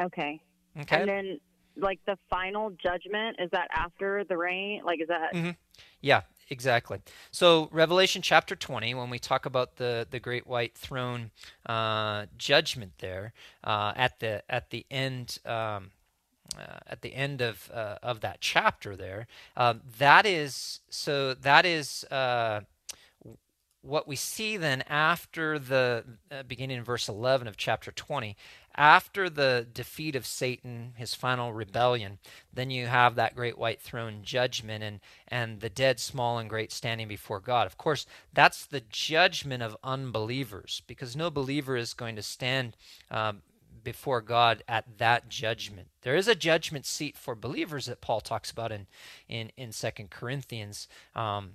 Okay. 0.00 0.40
Okay. 0.80 1.00
And 1.00 1.08
then 1.08 1.40
like 1.76 2.00
the 2.06 2.16
final 2.30 2.70
judgment 2.70 3.36
is 3.40 3.50
that 3.50 3.68
after 3.72 4.24
the 4.24 4.36
reign? 4.36 4.82
Like 4.84 5.00
is 5.00 5.08
that 5.08 5.34
mm-hmm. 5.34 5.50
Yeah, 6.00 6.22
exactly. 6.50 7.00
So 7.30 7.68
Revelation 7.72 8.22
chapter 8.22 8.54
20 8.54 8.94
when 8.94 9.10
we 9.10 9.18
talk 9.18 9.46
about 9.46 9.76
the 9.76 10.06
the 10.10 10.20
great 10.20 10.46
white 10.46 10.76
throne 10.76 11.30
uh, 11.66 12.26
judgment 12.36 12.92
there 12.98 13.32
uh, 13.64 13.92
at 13.96 14.20
the 14.20 14.42
at 14.48 14.70
the 14.70 14.86
end 14.90 15.38
um, 15.46 15.90
uh, 16.58 16.78
at 16.86 17.02
the 17.02 17.14
end 17.14 17.40
of 17.40 17.70
uh, 17.72 17.96
of 18.02 18.20
that 18.20 18.40
chapter 18.40 18.96
there. 18.96 19.26
Uh, 19.56 19.74
that 19.98 20.26
is 20.26 20.80
so. 20.88 21.34
That 21.34 21.66
is 21.66 22.04
uh, 22.10 22.60
what 23.84 24.08
we 24.08 24.16
see 24.16 24.56
then 24.56 24.82
after 24.88 25.58
the 25.58 26.04
uh, 26.30 26.42
beginning 26.44 26.78
in 26.78 26.84
verse 26.84 27.08
11 27.08 27.46
of 27.46 27.56
chapter 27.56 27.92
20 27.92 28.34
after 28.76 29.30
the 29.30 29.66
defeat 29.72 30.16
of 30.16 30.26
satan 30.26 30.92
his 30.96 31.14
final 31.14 31.52
rebellion 31.52 32.18
then 32.52 32.70
you 32.70 32.86
have 32.86 33.14
that 33.14 33.34
great 33.34 33.58
white 33.58 33.80
throne 33.80 34.20
judgment 34.22 34.82
and 34.82 35.00
and 35.28 35.60
the 35.60 35.70
dead 35.70 36.00
small 36.00 36.38
and 36.38 36.50
great 36.50 36.72
standing 36.72 37.08
before 37.08 37.40
god 37.40 37.66
of 37.66 37.76
course 37.76 38.06
that's 38.32 38.66
the 38.66 38.82
judgment 38.88 39.62
of 39.62 39.76
unbelievers 39.84 40.82
because 40.86 41.16
no 41.16 41.30
believer 41.30 41.76
is 41.76 41.94
going 41.94 42.16
to 42.16 42.22
stand 42.22 42.76
um, 43.10 43.42
before 43.84 44.20
God 44.20 44.62
at 44.66 44.98
that 44.98 45.28
judgment. 45.28 45.88
There 46.02 46.16
is 46.16 46.26
a 46.26 46.34
judgment 46.34 46.86
seat 46.86 47.16
for 47.16 47.34
believers 47.34 47.86
that 47.86 48.00
Paul 48.00 48.20
talks 48.20 48.50
about 48.50 48.72
in 48.72 48.86
in 49.28 49.52
in 49.56 49.70
Second 49.70 50.10
Corinthians. 50.10 50.88
Um, 51.14 51.52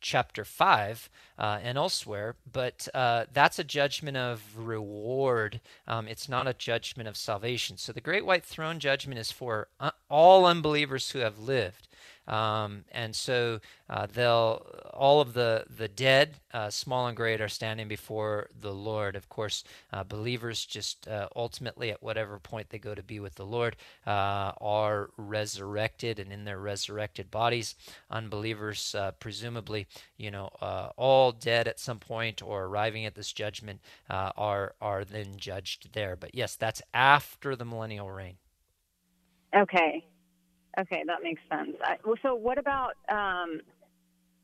chapter 0.00 0.44
5 0.44 1.10
uh, 1.38 1.58
and 1.62 1.78
elsewhere, 1.78 2.36
but 2.50 2.88
uh, 2.94 3.24
that's 3.32 3.58
a 3.58 3.64
judgment 3.64 4.16
of 4.16 4.42
reward. 4.56 5.60
Um, 5.86 6.06
it's 6.08 6.28
not 6.28 6.46
a 6.46 6.54
judgment 6.54 7.08
of 7.08 7.16
salvation. 7.16 7.76
So 7.76 7.92
the 7.92 8.00
great 8.00 8.24
white 8.24 8.44
throne 8.44 8.78
judgment 8.78 9.18
is 9.18 9.32
for 9.32 9.68
uh, 9.80 9.90
all 10.08 10.46
unbelievers 10.46 11.10
who 11.10 11.20
have 11.20 11.38
lived. 11.38 11.87
Um, 12.28 12.84
and 12.92 13.16
so 13.16 13.60
uh, 13.88 14.06
they'll 14.06 14.66
all 14.92 15.20
of 15.20 15.32
the 15.32 15.64
the 15.74 15.88
dead, 15.88 16.34
uh, 16.52 16.68
small 16.68 17.06
and 17.06 17.16
great, 17.16 17.40
are 17.40 17.48
standing 17.48 17.88
before 17.88 18.50
the 18.60 18.72
Lord. 18.72 19.16
Of 19.16 19.28
course, 19.30 19.64
uh, 19.92 20.04
believers 20.04 20.64
just 20.66 21.08
uh, 21.08 21.28
ultimately 21.34 21.90
at 21.90 22.02
whatever 22.02 22.38
point 22.38 22.68
they 22.68 22.78
go 22.78 22.94
to 22.94 23.02
be 23.02 23.18
with 23.18 23.34
the 23.36 23.46
Lord 23.46 23.76
uh, 24.06 24.52
are 24.60 25.10
resurrected, 25.16 26.18
and 26.18 26.30
in 26.30 26.44
their 26.44 26.58
resurrected 26.58 27.30
bodies, 27.30 27.74
unbelievers 28.10 28.94
uh, 28.94 29.12
presumably, 29.12 29.86
you 30.18 30.30
know, 30.30 30.50
all 30.96 31.32
dead 31.32 31.66
at 31.66 31.80
some 31.80 31.98
point 31.98 32.42
or 32.42 32.64
arriving 32.64 33.06
at 33.06 33.14
this 33.14 33.32
judgment 33.32 33.80
are 34.10 34.74
are 34.80 35.04
then 35.04 35.38
judged 35.38 35.94
there. 35.94 36.14
But 36.14 36.34
yes, 36.34 36.56
that's 36.56 36.82
after 36.92 37.56
the 37.56 37.64
millennial 37.64 38.10
reign. 38.10 38.36
Okay. 39.56 40.04
Okay, 40.78 41.02
that 41.06 41.22
makes 41.22 41.40
sense. 41.50 41.76
I, 41.82 41.96
so 42.22 42.34
what 42.34 42.58
about 42.58 42.92
um, 43.08 43.60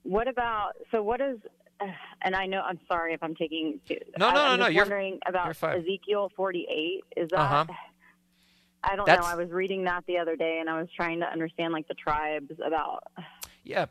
what 0.02 0.28
about 0.28 0.72
so 0.90 1.02
what 1.02 1.20
is 1.20 1.38
and 2.22 2.34
I 2.36 2.46
know 2.46 2.60
I'm 2.60 2.78
sorry 2.88 3.14
if 3.14 3.22
I'm 3.22 3.34
taking 3.34 3.80
too, 3.88 3.98
no 4.18 4.30
no 4.30 4.42
I, 4.42 4.56
no 4.56 4.62
no 4.64 4.68
you're 4.68 4.84
wondering 4.84 5.18
about 5.26 5.56
you're 5.60 5.70
Ezekiel 5.72 6.30
48 6.36 7.04
is 7.16 7.28
that 7.30 7.38
uh-huh. 7.38 7.64
I 8.86 8.96
don't 8.96 9.06
That's, 9.06 9.22
know 9.22 9.26
I 9.26 9.34
was 9.34 9.50
reading 9.50 9.84
that 9.84 10.04
the 10.06 10.18
other 10.18 10.36
day 10.36 10.58
and 10.60 10.68
I 10.68 10.78
was 10.78 10.88
trying 10.94 11.20
to 11.20 11.26
understand 11.26 11.72
like 11.72 11.88
the 11.88 11.94
tribes 11.94 12.52
about 12.64 13.04
yeah 13.64 13.86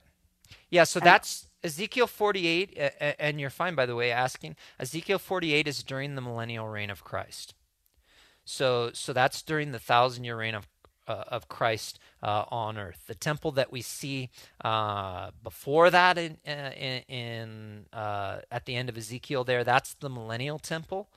yeah 0.70 0.84
so 0.84 1.00
that's 1.00 1.48
Ezekiel 1.64 2.08
48 2.08 2.78
and 3.20 3.39
you're 3.39 3.50
fine 3.50 3.76
by 3.76 3.86
the 3.86 3.96
way 3.96 4.12
asking 4.12 4.56
Ezekiel 4.80 5.20
48 5.20 5.68
is 5.68 5.84
during 5.84 6.16
the 6.16 6.22
millennial 6.22 6.68
reign 6.68 6.89
of 6.89 7.04
Christ 7.04 7.56
so 8.46 8.91
so 8.94 9.14
that's 9.14 9.41
during 9.41 9.72
the 9.72 9.80
thousand 9.80 10.26
year 10.26 10.38
reign 10.38 10.54
of 10.54 10.68
uh, 11.08 11.24
of 11.28 11.47
Christ 11.47 11.99
uh, 12.22 12.45
on 12.49 12.78
earth. 12.78 13.04
The 13.08 13.16
temple 13.16 13.51
that 13.51 13.72
we 13.72 13.82
see 13.82 14.30
uh, 14.64 15.32
before 15.43 15.89
that 15.89 16.18
in, 16.18 16.38
uh, 16.47 16.72
in, 17.08 17.86
uh, 17.91 18.39
at 18.51 18.66
the 18.66 18.76
end 18.76 18.89
of 18.89 18.97
Ezekiel 18.97 19.43
there, 19.43 19.64
that's 19.64 19.93
the 19.95 20.10
millennial 20.10 20.60
temple. 20.60 21.10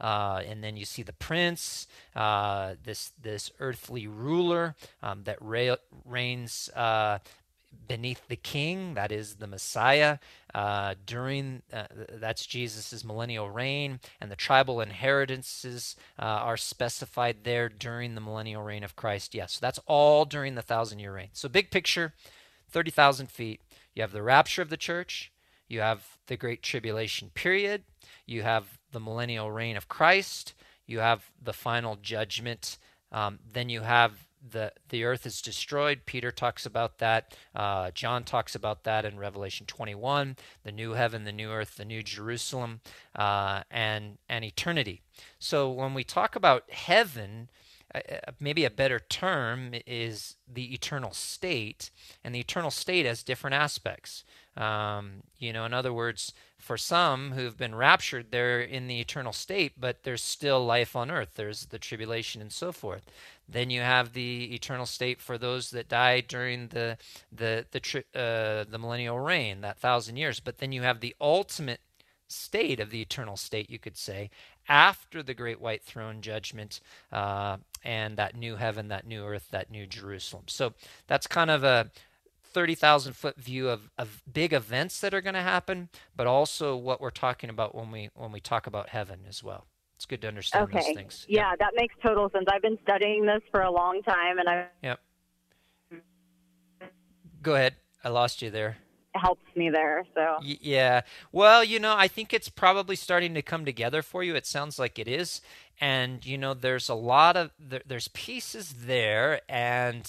Uh, 0.00 0.42
and 0.46 0.62
then 0.62 0.76
you 0.76 0.84
see 0.84 1.02
the 1.02 1.12
prince, 1.12 1.86
this 2.14 3.12
this 3.22 3.52
earthly 3.60 4.08
ruler 4.08 4.74
um, 5.02 5.22
that 5.22 5.38
reigns 6.04 6.68
beneath 7.86 8.26
the 8.28 8.36
king, 8.36 8.94
that 8.94 9.12
is 9.12 9.36
the 9.36 9.46
Messiah, 9.46 10.18
uh, 10.54 10.94
during 11.06 11.62
uh, 11.72 11.86
that's 12.14 12.46
Jesus' 12.46 13.04
millennial 13.04 13.50
reign, 13.50 14.00
and 14.20 14.30
the 14.30 14.36
tribal 14.36 14.80
inheritances 14.80 15.96
uh, 16.18 16.22
are 16.22 16.56
specified 16.56 17.44
there 17.44 17.68
during 17.68 18.14
the 18.14 18.20
millennial 18.20 18.62
reign 18.62 18.84
of 18.84 18.96
Christ. 18.96 19.34
Yes, 19.34 19.54
so 19.54 19.58
that's 19.60 19.80
all 19.86 20.24
during 20.24 20.54
the 20.54 20.62
thousand 20.62 20.98
year 20.98 21.14
reign. 21.14 21.30
So, 21.32 21.48
big 21.48 21.70
picture 21.70 22.14
30,000 22.70 23.30
feet. 23.30 23.60
You 23.94 24.02
have 24.02 24.12
the 24.12 24.22
rapture 24.22 24.62
of 24.62 24.70
the 24.70 24.76
church, 24.76 25.32
you 25.68 25.80
have 25.80 26.18
the 26.26 26.36
great 26.36 26.62
tribulation 26.62 27.30
period, 27.34 27.84
you 28.26 28.42
have 28.42 28.78
the 28.90 29.00
millennial 29.00 29.50
reign 29.50 29.76
of 29.76 29.88
Christ, 29.88 30.54
you 30.86 30.98
have 30.98 31.30
the 31.40 31.52
final 31.52 31.96
judgment. 31.96 32.78
Um, 33.12 33.38
then 33.52 33.68
you 33.68 33.82
have 33.82 34.26
the 34.50 34.72
the 34.88 35.04
earth 35.04 35.26
is 35.26 35.40
destroyed. 35.40 36.02
Peter 36.06 36.30
talks 36.30 36.66
about 36.66 36.98
that. 36.98 37.36
Uh, 37.54 37.90
John 37.92 38.24
talks 38.24 38.54
about 38.54 38.84
that 38.84 39.04
in 39.04 39.18
Revelation 39.18 39.66
21. 39.66 40.36
The 40.64 40.72
new 40.72 40.92
heaven, 40.92 41.24
the 41.24 41.32
new 41.32 41.50
earth, 41.50 41.76
the 41.76 41.84
new 41.84 42.02
Jerusalem, 42.02 42.80
uh, 43.16 43.62
and 43.70 44.18
and 44.28 44.44
eternity. 44.44 45.02
So 45.38 45.70
when 45.70 45.94
we 45.94 46.04
talk 46.04 46.36
about 46.36 46.70
heaven, 46.70 47.48
uh, 47.94 48.00
uh, 48.10 48.32
maybe 48.40 48.64
a 48.64 48.70
better 48.70 48.98
term 48.98 49.72
is 49.86 50.36
the 50.52 50.74
eternal 50.74 51.12
state, 51.12 51.90
and 52.22 52.34
the 52.34 52.40
eternal 52.40 52.70
state 52.70 53.06
has 53.06 53.22
different 53.22 53.54
aspects. 53.54 54.24
Um, 54.56 55.22
you 55.38 55.52
know, 55.52 55.64
in 55.64 55.74
other 55.74 55.92
words, 55.92 56.32
for 56.64 56.78
some 56.78 57.32
who've 57.32 57.56
been 57.56 57.74
raptured, 57.74 58.30
they're 58.30 58.60
in 58.60 58.86
the 58.86 58.98
eternal 58.98 59.32
state, 59.32 59.74
but 59.78 60.02
there's 60.02 60.22
still 60.22 60.64
life 60.64 60.96
on 60.96 61.10
earth. 61.10 61.32
There's 61.34 61.66
the 61.66 61.78
tribulation 61.78 62.40
and 62.40 62.50
so 62.50 62.72
forth. 62.72 63.04
Then 63.46 63.68
you 63.68 63.82
have 63.82 64.14
the 64.14 64.54
eternal 64.54 64.86
state 64.86 65.20
for 65.20 65.36
those 65.36 65.70
that 65.70 65.88
died 65.88 66.26
during 66.26 66.68
the 66.68 66.96
the 67.30 67.66
the 67.70 67.80
tri- 67.80 68.04
uh, 68.14 68.64
the 68.64 68.78
millennial 68.80 69.20
reign, 69.20 69.60
that 69.60 69.78
thousand 69.78 70.16
years. 70.16 70.40
But 70.40 70.58
then 70.58 70.72
you 70.72 70.80
have 70.82 71.00
the 71.00 71.14
ultimate 71.20 71.80
state 72.28 72.80
of 72.80 72.88
the 72.90 73.02
eternal 73.02 73.36
state, 73.36 73.68
you 73.68 73.78
could 73.78 73.98
say, 73.98 74.30
after 74.66 75.22
the 75.22 75.34
great 75.34 75.60
white 75.60 75.82
throne 75.82 76.22
judgment 76.22 76.80
uh, 77.12 77.58
and 77.84 78.16
that 78.16 78.34
new 78.34 78.56
heaven, 78.56 78.88
that 78.88 79.06
new 79.06 79.22
earth, 79.22 79.48
that 79.50 79.70
new 79.70 79.86
Jerusalem. 79.86 80.44
So 80.46 80.72
that's 81.06 81.26
kind 81.26 81.50
of 81.50 81.62
a 81.62 81.90
30,000 82.54 83.12
foot 83.14 83.36
view 83.36 83.68
of, 83.68 83.90
of 83.98 84.22
big 84.32 84.52
events 84.52 85.00
that 85.00 85.12
are 85.12 85.20
going 85.20 85.34
to 85.34 85.42
happen, 85.42 85.88
but 86.16 86.26
also 86.26 86.76
what 86.76 87.00
we're 87.00 87.10
talking 87.10 87.50
about 87.50 87.74
when 87.74 87.90
we 87.90 88.08
when 88.14 88.32
we 88.32 88.40
talk 88.40 88.66
about 88.66 88.88
heaven 88.90 89.20
as 89.28 89.42
well. 89.42 89.66
It's 89.96 90.06
good 90.06 90.22
to 90.22 90.28
understand 90.28 90.64
okay. 90.64 90.78
those 90.78 90.94
things. 90.94 91.26
Yeah, 91.28 91.50
yep. 91.50 91.58
that 91.58 91.72
makes 91.74 91.94
total 92.02 92.30
sense. 92.30 92.46
I've 92.50 92.62
been 92.62 92.78
studying 92.82 93.26
this 93.26 93.42
for 93.50 93.62
a 93.62 93.70
long 93.70 94.02
time, 94.02 94.38
and 94.38 94.48
I. 94.48 94.66
Yep. 94.82 95.00
Go 97.42 97.54
ahead. 97.54 97.74
I 98.02 98.08
lost 98.08 98.40
you 98.40 98.50
there. 98.50 98.76
It 99.14 99.18
Helps 99.18 99.44
me 99.54 99.70
there. 99.70 100.04
So. 100.14 100.36
Y- 100.40 100.58
yeah. 100.60 101.02
Well, 101.32 101.62
you 101.62 101.78
know, 101.78 101.94
I 101.96 102.08
think 102.08 102.32
it's 102.32 102.48
probably 102.48 102.96
starting 102.96 103.34
to 103.34 103.42
come 103.42 103.64
together 103.64 104.02
for 104.02 104.22
you. 104.22 104.34
It 104.34 104.46
sounds 104.46 104.78
like 104.78 104.98
it 104.98 105.08
is, 105.08 105.40
and 105.80 106.24
you 106.24 106.38
know, 106.38 106.54
there's 106.54 106.88
a 106.88 106.94
lot 106.94 107.36
of 107.36 107.50
there, 107.58 107.82
there's 107.84 108.08
pieces 108.08 108.74
there, 108.86 109.40
and. 109.48 110.08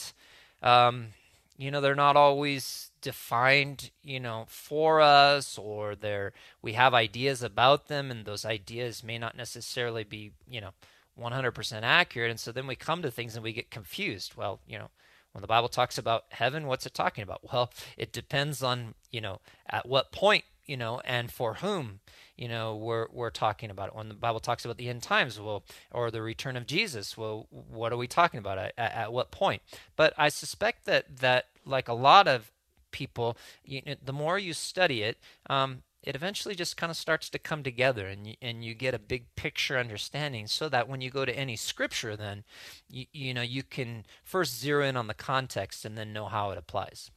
Um, 0.63 1.09
you 1.57 1.71
know 1.71 1.81
they're 1.81 1.95
not 1.95 2.17
always 2.17 2.91
defined 3.01 3.91
you 4.03 4.19
know 4.19 4.45
for 4.47 4.99
us 5.01 5.57
or 5.57 5.95
they're 5.95 6.33
we 6.61 6.73
have 6.73 6.93
ideas 6.93 7.43
about 7.43 7.87
them 7.87 8.11
and 8.11 8.25
those 8.25 8.45
ideas 8.45 9.03
may 9.03 9.17
not 9.17 9.37
necessarily 9.37 10.03
be 10.03 10.31
you 10.49 10.59
know 10.61 10.71
100% 11.19 11.79
accurate. 11.83 12.29
And 12.29 12.39
so 12.39 12.51
then 12.51 12.67
we 12.67 12.75
come 12.75 13.01
to 13.01 13.09
things 13.09 13.35
and 13.35 13.43
we 13.43 13.53
get 13.53 13.71
confused. 13.71 14.35
Well 14.35 14.59
you 14.67 14.77
know 14.77 14.89
when 15.31 15.41
the 15.41 15.47
bible 15.47 15.69
talks 15.69 15.97
about 15.97 16.25
heaven 16.29 16.67
what's 16.67 16.85
it 16.85 16.93
talking 16.93 17.23
about? 17.23 17.41
Well 17.53 17.71
it 17.97 18.11
depends 18.11 18.61
on 18.63 18.95
you 19.11 19.21
know 19.21 19.39
at 19.69 19.85
what 19.87 20.11
point 20.11 20.45
you 20.65 20.77
know 20.77 21.01
and 21.05 21.31
for 21.31 21.55
whom 21.55 21.99
you 22.35 22.47
know 22.47 22.75
we're 22.75 23.07
we're 23.11 23.29
talking 23.29 23.69
about 23.69 23.89
it. 23.89 23.95
When 23.95 24.09
the 24.09 24.15
bible 24.15 24.39
talks 24.39 24.65
about 24.65 24.77
the 24.77 24.89
end 24.89 25.03
times 25.03 25.39
well 25.39 25.63
or 25.91 26.11
the 26.11 26.21
return 26.21 26.57
of 26.57 26.65
jesus 26.65 27.17
well 27.17 27.47
what 27.49 27.91
are 27.91 27.97
we 27.97 28.07
talking 28.07 28.39
about? 28.39 28.57
At, 28.57 28.73
at 28.77 29.13
what 29.13 29.31
point? 29.31 29.61
But 29.95 30.13
i 30.17 30.29
suspect 30.29 30.85
that 30.85 31.17
that 31.17 31.45
like 31.65 31.87
a 31.87 31.93
lot 31.93 32.27
of 32.27 32.51
people 32.91 33.37
you 33.63 33.81
know, 33.85 33.95
the 34.03 34.13
more 34.13 34.39
you 34.39 34.53
study 34.53 35.01
it 35.01 35.17
um, 35.49 35.83
it 36.01 36.15
eventually 36.15 36.53
just 36.53 36.77
kind 36.77 36.91
of 36.91 36.95
starts 36.95 37.29
to 37.29 37.39
come 37.39 37.63
together 37.63 38.05
and 38.05 38.27
you, 38.27 38.35
and 38.41 38.63
you 38.63 38.75
get 38.75 38.93
a 38.93 38.99
big 38.99 39.25
picture 39.35 39.77
understanding 39.77 40.45
so 40.45 40.69
that 40.69 40.87
when 40.87 41.01
you 41.01 41.09
go 41.09 41.25
to 41.25 41.37
any 41.37 41.55
scripture 41.55 42.15
then 42.15 42.43
you, 42.89 43.05
you 43.11 43.33
know 43.33 43.41
you 43.41 43.63
can 43.63 44.05
first 44.23 44.59
zero 44.59 44.85
in 44.85 44.95
on 44.95 45.07
the 45.07 45.13
context 45.13 45.83
and 45.83 45.97
then 45.97 46.13
know 46.13 46.25
how 46.25 46.51
it 46.51 46.57
applies. 46.57 47.11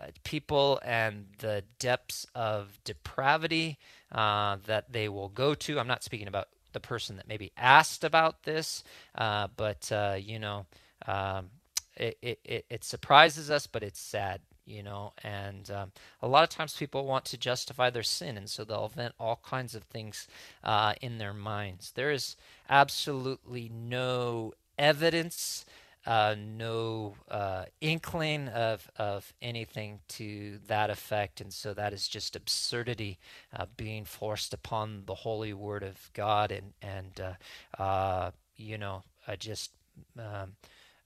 uh, 0.01 0.07
people 0.25 0.81
and 0.85 1.27
the 1.39 1.65
depths 1.79 2.27
of 2.35 2.79
depravity 2.85 3.79
uh, 4.13 4.57
that 4.67 4.93
they 4.93 5.09
will 5.09 5.29
go 5.29 5.55
to. 5.55 5.79
I'm 5.79 5.89
not 5.89 6.05
speaking 6.05 6.29
about 6.29 6.49
the 6.73 6.81
person 6.81 7.17
that 7.17 7.29
maybe 7.29 7.53
asked 7.57 8.05
about 8.05 8.45
this, 8.45 8.85
but 9.15 9.91
you 10.23 10.39
know. 10.39 10.67
Um, 11.07 11.51
it, 11.97 12.17
it, 12.45 12.65
it 12.71 12.85
surprises 12.85 13.51
us, 13.51 13.67
but 13.67 13.83
it's 13.83 14.01
sad 14.01 14.41
you 14.71 14.83
know 14.83 15.13
and 15.23 15.71
um, 15.71 15.93
a 16.23 16.29
lot 16.29 16.45
of 16.45 16.49
times 16.49 16.77
people 16.77 17.05
want 17.05 17.25
to 17.25 17.37
justify 17.37 17.91
their 17.91 18.03
sin 18.03 18.37
and 18.37 18.49
so 18.49 18.65
they'll 18.65 18.85
invent 18.85 19.15
all 19.19 19.41
kinds 19.45 19.75
of 19.75 19.83
things 19.85 20.29
uh, 20.65 20.95
in 21.01 21.19
their 21.19 21.35
minds 21.35 21.93
there 21.95 22.11
is 22.11 22.37
absolutely 22.69 23.71
no 23.73 24.53
evidence 24.79 25.65
uh, 26.07 26.35
no 26.39 27.15
uh, 27.31 27.65
inkling 27.81 28.49
of, 28.49 28.91
of 28.97 29.33
anything 29.43 30.01
to 30.09 30.59
that 30.67 30.91
effect. 30.91 31.41
And 31.41 31.53
so 31.53 31.75
that 31.75 31.93
is 31.93 32.09
just 32.09 32.37
absurdity 32.37 33.19
uh, 33.55 33.67
being 33.77 34.05
forced 34.05 34.55
upon 34.55 35.03
the 35.07 35.15
holy 35.15 35.53
word 35.53 35.83
of 35.83 36.11
God. 36.15 36.53
And, 36.53 36.73
and 36.81 37.21
uh, 37.21 37.83
uh, 37.83 38.31
you 38.57 38.79
know, 38.79 39.03
I 39.27 39.37
just 39.37 39.73
um, 40.19 40.53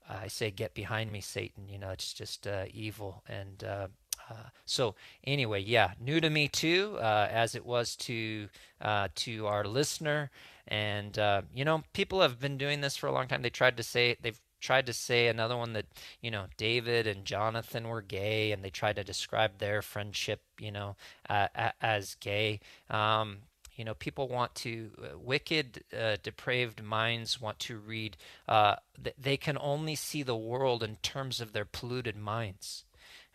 I 0.08 0.28
say, 0.28 0.50
"Get 0.50 0.74
behind 0.74 1.12
me, 1.12 1.20
Satan." 1.20 1.68
You 1.68 1.78
know, 1.78 1.90
it's 1.90 2.12
just 2.12 2.46
uh, 2.46 2.64
evil. 2.72 3.22
And 3.28 3.64
uh, 3.64 3.88
uh, 4.30 4.48
so, 4.64 4.94
anyway, 5.24 5.60
yeah, 5.60 5.92
new 6.00 6.20
to 6.20 6.30
me 6.30 6.48
too, 6.48 6.96
uh, 7.00 7.28
as 7.30 7.54
it 7.54 7.64
was 7.64 7.96
to 7.96 8.48
uh, 8.80 9.08
to 9.16 9.46
our 9.46 9.64
listener. 9.64 10.30
And 10.68 11.18
uh, 11.18 11.42
you 11.54 11.64
know, 11.64 11.82
people 11.92 12.20
have 12.20 12.40
been 12.40 12.58
doing 12.58 12.80
this 12.80 12.96
for 12.96 13.06
a 13.06 13.12
long 13.12 13.28
time. 13.28 13.42
They 13.42 13.50
tried 13.50 13.76
to 13.76 13.82
say 13.82 14.16
they've 14.20 14.40
tried 14.60 14.86
to 14.86 14.94
say 14.94 15.28
another 15.28 15.56
one 15.56 15.74
that 15.74 15.86
you 16.22 16.30
know 16.30 16.46
David 16.56 17.06
and 17.06 17.24
Jonathan 17.24 17.88
were 17.88 18.02
gay, 18.02 18.52
and 18.52 18.64
they 18.64 18.70
tried 18.70 18.96
to 18.96 19.04
describe 19.04 19.58
their 19.58 19.82
friendship, 19.82 20.40
you 20.58 20.72
know, 20.72 20.96
as 21.28 22.14
gay. 22.16 22.60
Um, 22.88 23.38
you 23.76 23.84
know, 23.84 23.94
people 23.94 24.28
want 24.28 24.54
to, 24.56 24.90
uh, 25.02 25.18
wicked, 25.18 25.84
uh, 25.96 26.16
depraved 26.22 26.82
minds 26.82 27.40
want 27.40 27.58
to 27.60 27.78
read, 27.78 28.16
uh, 28.48 28.76
th- 29.02 29.16
they 29.18 29.36
can 29.36 29.58
only 29.60 29.94
see 29.94 30.22
the 30.22 30.36
world 30.36 30.82
in 30.82 30.96
terms 30.96 31.40
of 31.40 31.52
their 31.52 31.64
polluted 31.64 32.16
minds. 32.16 32.84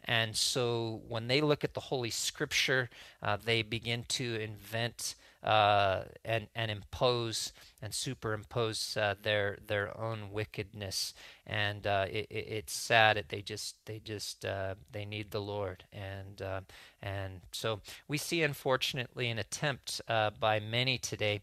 And 0.06 0.36
so 0.36 1.02
when 1.08 1.28
they 1.28 1.42
look 1.42 1.64
at 1.64 1.74
the 1.74 1.82
Holy 1.82 2.10
Scripture, 2.10 2.90
uh, 3.22 3.38
they 3.44 3.62
begin 3.62 4.06
to 4.10 4.36
invent 4.40 5.16
uh, 5.44 6.04
and 6.26 6.48
and 6.56 6.70
impose 6.70 7.54
and 7.82 7.94
superimpose 7.94 8.98
uh, 8.98 9.16
their 9.22 9.58
their 9.66 9.98
own 10.00 10.32
wickedness, 10.32 11.14
and 11.48 11.88
uh, 11.88 12.06
it, 12.10 12.28
it, 12.30 12.46
it's 12.50 12.74
sad 12.74 13.16
that 13.16 13.30
they 13.30 13.42
just 13.42 13.78
they 13.86 14.00
just 14.00 14.44
uh, 14.44 14.76
they 14.92 15.06
need 15.06 15.32
the 15.32 15.40
Lord, 15.40 15.86
and 15.94 16.42
uh, 16.42 16.62
and 17.02 17.42
so 17.52 17.80
we 18.08 18.18
see 18.18 18.44
unfortunately 18.44 19.30
an 19.30 19.40
attempt 19.40 20.02
uh, 20.10 20.32
by 20.40 20.60
many 20.60 20.98
today 20.98 21.42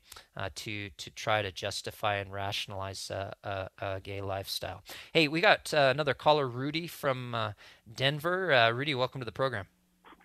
to 0.55 0.91
to 0.91 1.11
try 1.11 1.41
to 1.41 1.51
justify 1.51 2.17
and 2.17 2.31
rationalize 2.31 3.11
a, 3.11 3.71
a, 3.79 4.01
gay 4.03 4.21
lifestyle. 4.21 4.83
Hey, 5.13 5.27
we 5.29 5.41
got 5.41 5.73
another 5.73 6.15
caller, 6.15 6.47
Rudy 6.47 6.87
from 6.87 7.55
Denver. 7.95 8.71
Rudy, 8.75 8.95
welcome 8.95 9.21
to 9.23 9.25
the 9.25 9.33
program. 9.33 9.67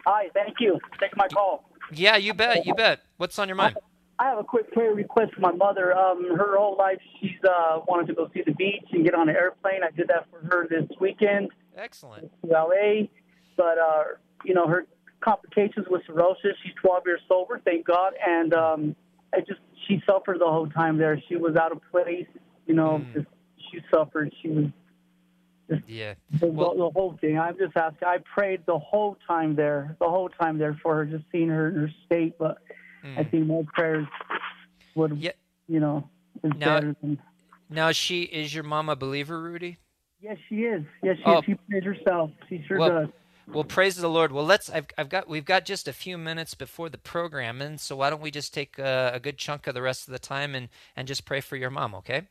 Hi, 0.06 0.30
thank 0.34 0.58
you. 0.60 0.80
Take 1.00 1.16
my 1.16 1.28
call. 1.28 1.71
Yeah, 1.92 2.18
you 2.18 2.34
bet. 2.34 2.66
You 2.66 2.74
bet. 2.74 3.02
What's 3.18 3.38
on 3.40 3.48
your 3.48 3.56
mind? 3.56 3.78
I 4.20 4.26
have 4.26 4.38
a 4.38 4.44
quick 4.44 4.72
prayer 4.72 4.94
request 4.94 5.34
for 5.34 5.42
my 5.42 5.52
mother. 5.52 5.98
Um, 5.98 6.38
her 6.38 6.56
whole 6.56 6.78
life, 6.78 7.00
she's 7.20 7.40
uh, 7.44 7.80
wanted 7.88 8.06
to 8.08 8.14
go 8.14 8.30
see 8.34 8.44
the 8.46 8.54
beach 8.54 8.86
and 8.92 9.04
get 9.04 9.16
on 9.16 9.30
an 9.30 9.36
airplane. 9.36 9.82
I 9.84 9.90
did 9.96 10.10
that 10.10 10.28
for 10.30 10.46
her 10.46 10.68
this 10.68 10.88
weekend. 11.00 11.50
Excellent. 11.76 12.32
To 12.44 12.48
LA, 12.48 13.08
but 13.58 13.80
uh, 13.80 14.04
you 14.46 14.54
know 14.54 14.68
her 14.68 14.86
complications 15.22 15.88
with 15.90 16.04
cirrhosis. 16.06 16.52
She's 16.64 16.74
12 16.82 17.04
years 17.06 17.22
sober, 17.28 17.62
thank 17.66 17.88
God, 17.88 18.14
and 18.26 18.54
um, 18.54 18.96
I 19.34 19.40
just 19.40 19.60
she 19.88 20.04
suffered 20.06 20.40
the 20.40 20.46
whole 20.46 20.68
time 20.68 20.98
there. 20.98 21.20
She 21.28 21.36
was 21.36 21.56
out 21.56 21.72
of 21.72 21.82
place. 21.92 22.28
You 22.68 22.76
know, 22.76 23.02
mm. 23.04 23.14
just, 23.14 23.28
she 23.72 23.80
suffered. 23.92 24.32
She 24.42 24.50
was 24.50 24.66
yeah. 25.88 26.14
The, 26.40 26.48
well, 26.48 26.76
the, 26.76 26.90
whole 26.90 27.18
thing. 27.20 27.40
I'm 27.40 27.58
just 27.58 27.76
asking. 27.76 28.08
I 28.08 28.18
prayed 28.36 28.62
the 28.66 28.80
whole 28.80 29.18
time 29.28 29.56
there, 29.56 29.96
the 30.00 30.10
whole 30.10 30.30
time 30.30 30.58
there 30.58 30.80
for 30.82 30.96
her, 30.96 31.06
just 31.06 31.26
seeing 31.32 31.50
her 31.50 31.70
in 31.70 31.76
her 31.76 31.92
state. 32.06 32.38
But 32.38 32.58
mm. 33.06 33.18
I 33.18 33.24
think 33.24 33.48
my 33.48 33.62
prayers 33.74 34.08
would, 34.96 35.18
yeah. 35.18 35.32
you 35.68 35.80
know, 35.80 36.08
is 36.44 36.52
now, 36.58 36.76
better 36.76 36.96
than. 37.02 37.20
Now, 37.70 37.92
she 37.92 38.24
is 38.24 38.54
your 38.54 38.64
mom 38.64 38.90
a 38.90 38.96
believer, 38.96 39.42
Rudy? 39.42 39.78
Yes, 40.22 40.38
she 40.50 40.62
is. 40.64 40.84
Yes, 41.02 41.18
she, 41.18 41.24
oh. 41.26 41.42
she 41.46 41.56
prays 41.70 41.84
herself. 41.84 42.32
She 42.48 42.64
sure 42.68 42.78
well, 42.78 42.90
does. 42.90 43.10
Well, 43.48 43.64
praise 43.64 43.96
the 43.96 44.08
Lord. 44.08 44.32
Well, 44.32 44.46
let's. 44.46 44.70
I've, 44.70 44.86
I've 44.98 45.10
got. 45.10 45.28
We've 45.28 45.46
got 45.46 45.66
just 45.66 45.88
a 45.88 45.94
few 45.94 46.18
minutes 46.18 46.54
before 46.54 46.90
the 46.90 46.98
program, 46.98 47.62
and 47.62 47.80
so 47.80 47.96
why 47.96 48.10
don't 48.10 48.22
we 48.22 48.32
just 48.32 48.54
take 48.54 48.78
a, 48.78 49.12
a 49.16 49.20
good 49.20 49.38
chunk 49.38 49.68
of 49.68 49.74
the 49.74 49.82
rest 49.82 50.08
of 50.08 50.12
the 50.12 50.20
time 50.20 50.56
and 50.56 50.70
and 50.96 51.08
just 51.08 51.26
pray 51.26 51.42
for 51.42 51.56
your 51.56 51.70
mom, 51.70 51.96
okay? 51.96 52.28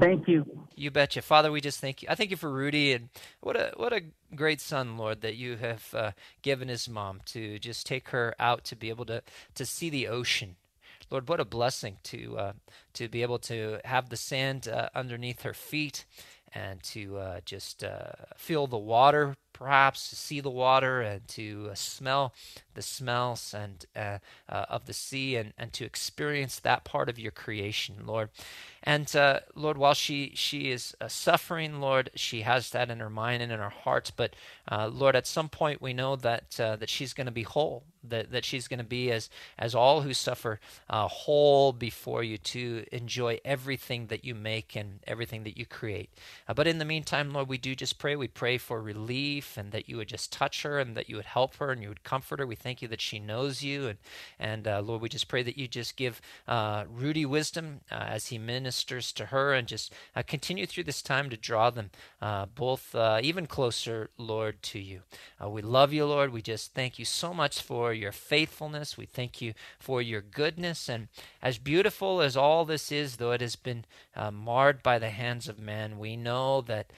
Thank 0.00 0.28
you. 0.28 0.44
You 0.78 0.90
betcha, 0.90 1.22
Father. 1.22 1.50
We 1.50 1.62
just 1.62 1.80
thank 1.80 2.02
you. 2.02 2.08
I 2.10 2.14
thank 2.14 2.30
you 2.30 2.36
for 2.36 2.50
Rudy, 2.50 2.92
and 2.92 3.08
what 3.40 3.56
a 3.56 3.72
what 3.76 3.94
a 3.94 4.02
great 4.34 4.60
son, 4.60 4.98
Lord, 4.98 5.22
that 5.22 5.34
you 5.34 5.56
have 5.56 5.94
uh, 5.94 6.10
given 6.42 6.68
his 6.68 6.86
mom 6.86 7.22
to 7.26 7.58
just 7.58 7.86
take 7.86 8.10
her 8.10 8.34
out 8.38 8.64
to 8.64 8.76
be 8.76 8.90
able 8.90 9.06
to 9.06 9.22
to 9.54 9.64
see 9.64 9.88
the 9.88 10.06
ocean. 10.06 10.56
Lord, 11.10 11.28
what 11.28 11.40
a 11.40 11.46
blessing 11.46 11.96
to 12.04 12.38
uh, 12.38 12.52
to 12.92 13.08
be 13.08 13.22
able 13.22 13.38
to 13.40 13.80
have 13.86 14.10
the 14.10 14.18
sand 14.18 14.68
uh, 14.68 14.90
underneath 14.94 15.42
her 15.42 15.54
feet 15.54 16.04
and 16.52 16.82
to 16.82 17.16
uh, 17.16 17.40
just 17.46 17.82
uh, 17.82 18.12
feel 18.36 18.66
the 18.66 18.76
water 18.76 19.34
perhaps 19.58 20.10
to 20.10 20.16
see 20.16 20.40
the 20.40 20.50
water 20.50 21.00
and 21.00 21.26
to 21.28 21.68
uh, 21.70 21.74
smell 21.74 22.34
the 22.74 22.82
smells 22.82 23.54
and 23.54 23.86
uh, 23.96 24.18
uh, 24.50 24.66
of 24.68 24.84
the 24.84 24.92
sea 24.92 25.36
and, 25.36 25.54
and 25.56 25.72
to 25.72 25.84
experience 25.84 26.60
that 26.60 26.84
part 26.84 27.08
of 27.08 27.18
your 27.18 27.32
creation, 27.32 27.96
Lord. 28.04 28.28
And 28.82 29.16
uh, 29.16 29.40
Lord, 29.54 29.78
while 29.78 29.94
she 29.94 30.32
she 30.34 30.70
is 30.70 30.94
uh, 31.00 31.08
suffering, 31.08 31.80
Lord, 31.80 32.10
she 32.14 32.42
has 32.42 32.70
that 32.70 32.90
in 32.90 33.00
her 33.00 33.10
mind 33.10 33.42
and 33.42 33.50
in 33.50 33.58
her 33.58 33.70
heart. 33.70 34.12
But 34.14 34.36
uh, 34.70 34.88
Lord, 34.92 35.16
at 35.16 35.26
some 35.26 35.48
point 35.48 35.82
we 35.82 35.92
know 35.92 36.16
that 36.16 36.50
that 36.56 36.88
she's 36.90 37.14
going 37.14 37.26
to 37.26 37.32
be 37.32 37.42
whole. 37.42 37.84
That, 38.08 38.30
that 38.30 38.44
she's 38.44 38.68
going 38.68 38.78
to 38.78 38.84
be 38.84 39.10
as 39.10 39.28
as 39.58 39.74
all 39.74 40.02
who 40.02 40.14
suffer 40.14 40.60
whole 40.88 41.72
before 41.72 42.22
you 42.22 42.38
to 42.38 42.84
enjoy 42.92 43.40
everything 43.44 44.06
that 44.08 44.24
you 44.24 44.34
make 44.34 44.76
and 44.76 45.00
everything 45.08 45.42
that 45.42 45.58
you 45.58 45.66
create. 45.66 46.10
but 46.54 46.68
in 46.68 46.78
the 46.78 46.84
meantime, 46.84 47.32
Lord, 47.32 47.48
we 47.48 47.58
do 47.58 47.74
just 47.74 47.98
pray. 47.98 48.14
We 48.14 48.28
pray 48.28 48.58
for 48.58 48.80
relief 48.80 49.45
life 49.46 49.56
and 49.56 49.72
that 49.72 49.88
you 49.88 49.96
would 49.96 50.08
just 50.08 50.32
touch 50.32 50.62
her 50.62 50.78
and 50.78 50.96
that 50.96 51.08
you 51.08 51.16
would 51.16 51.24
help 51.24 51.56
her 51.56 51.70
and 51.70 51.82
you 51.82 51.88
would 51.88 52.02
comfort 52.02 52.38
her. 52.38 52.46
We 52.46 52.56
thank 52.56 52.82
you 52.82 52.88
that 52.88 53.00
she 53.00 53.18
knows 53.18 53.62
you. 53.62 53.88
And, 53.88 53.98
and 54.38 54.68
uh, 54.68 54.80
Lord, 54.80 55.02
we 55.02 55.08
just 55.08 55.28
pray 55.28 55.42
that 55.42 55.58
you 55.58 55.68
just 55.68 55.96
give 55.96 56.20
uh, 56.48 56.84
Rudy 56.90 57.26
wisdom 57.26 57.80
uh, 57.90 57.94
as 57.94 58.26
he 58.28 58.38
ministers 58.38 59.12
to 59.12 59.26
her 59.26 59.54
and 59.54 59.68
just 59.68 59.92
uh, 60.14 60.22
continue 60.22 60.66
through 60.66 60.84
this 60.84 61.02
time 61.02 61.30
to 61.30 61.36
draw 61.36 61.70
them 61.70 61.90
uh, 62.20 62.46
both 62.46 62.94
uh, 62.94 63.20
even 63.22 63.46
closer, 63.46 64.10
Lord, 64.18 64.62
to 64.62 64.78
you. 64.78 65.02
we 65.46 65.62
love 65.62 65.92
you, 65.92 66.06
Lord. 66.06 66.32
We 66.32 66.42
just 66.42 66.74
thank 66.74 66.98
you 66.98 67.04
so 67.04 67.32
much 67.32 67.62
for 67.62 67.92
your 67.92 68.12
faithfulness. 68.12 68.98
We 68.98 69.06
thank 69.06 69.40
you 69.40 69.54
for 69.78 70.02
your 70.02 70.20
goodness. 70.20 70.88
And 70.88 71.08
as 71.42 71.58
beautiful 71.58 72.20
as 72.20 72.36
all 72.36 72.64
this 72.64 72.90
is, 72.90 73.16
though 73.16 73.32
it 73.32 73.40
has 73.40 73.56
been 73.56 73.84
marred 74.32 74.82
by 74.82 74.98
the 74.98 75.10
hands 75.10 75.48
of 75.48 75.58
man, 75.58 75.98
we 75.98 76.16
know 76.16 76.60
that, 76.62 76.92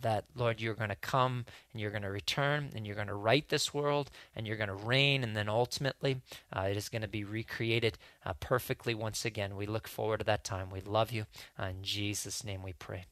that 0.00 0.24
Lord, 0.34 0.60
you're 0.60 0.74
going 0.74 0.90
to 0.90 0.96
come 0.96 1.44
and 1.72 1.80
you're 1.80 1.90
going 1.90 2.02
to 2.02 2.10
return 2.10 2.70
and 2.74 2.86
you're 2.86 2.94
going 2.94 3.08
to 3.08 3.14
right 3.14 3.48
this 3.48 3.74
world 3.74 4.10
and 4.34 4.46
you're 4.46 4.56
going 4.56 4.68
to 4.68 4.74
reign 4.74 5.22
and 5.22 5.36
then 5.36 5.48
ultimately 5.48 6.20
uh, 6.52 6.62
it 6.70 6.76
is 6.76 6.88
going 6.88 7.02
to 7.02 7.08
be 7.08 7.24
recreated 7.24 7.98
uh, 8.24 8.32
perfectly 8.40 8.94
once 8.94 9.24
again. 9.24 9.56
We 9.56 9.66
look 9.66 9.88
forward 9.88 10.18
to 10.18 10.24
that 10.26 10.44
time. 10.44 10.70
We 10.70 10.80
love 10.80 11.12
you. 11.12 11.26
Uh, 11.58 11.66
in 11.66 11.82
Jesus' 11.82 12.44
name 12.44 12.62
we 12.62 12.72
pray. 12.72 13.04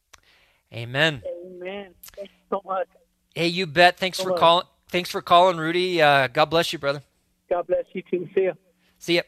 Amen. 0.73 1.23
Amen. 1.47 1.91
Thanks 2.17 2.33
so 2.49 2.63
much. 2.65 2.89
Hey, 3.35 3.49
you 3.49 3.67
bet. 3.67 3.99
Thanks 3.99 4.19
so 4.19 4.25
for 4.25 4.37
calling. 4.37 4.67
Thanks 4.89 5.11
for 5.11 5.23
calling, 5.23 5.57
Rudy. 5.57 6.01
Uh, 6.01 6.29
God 6.29 6.47
bless 6.47 6.73
you, 6.73 6.79
brother. 6.79 7.03
God 7.49 7.67
bless 7.67 7.85
you 7.93 8.03
too. 8.11 8.29
See 8.35 8.45
ya. 8.45 8.53
See 8.99 9.15
you. 9.17 9.23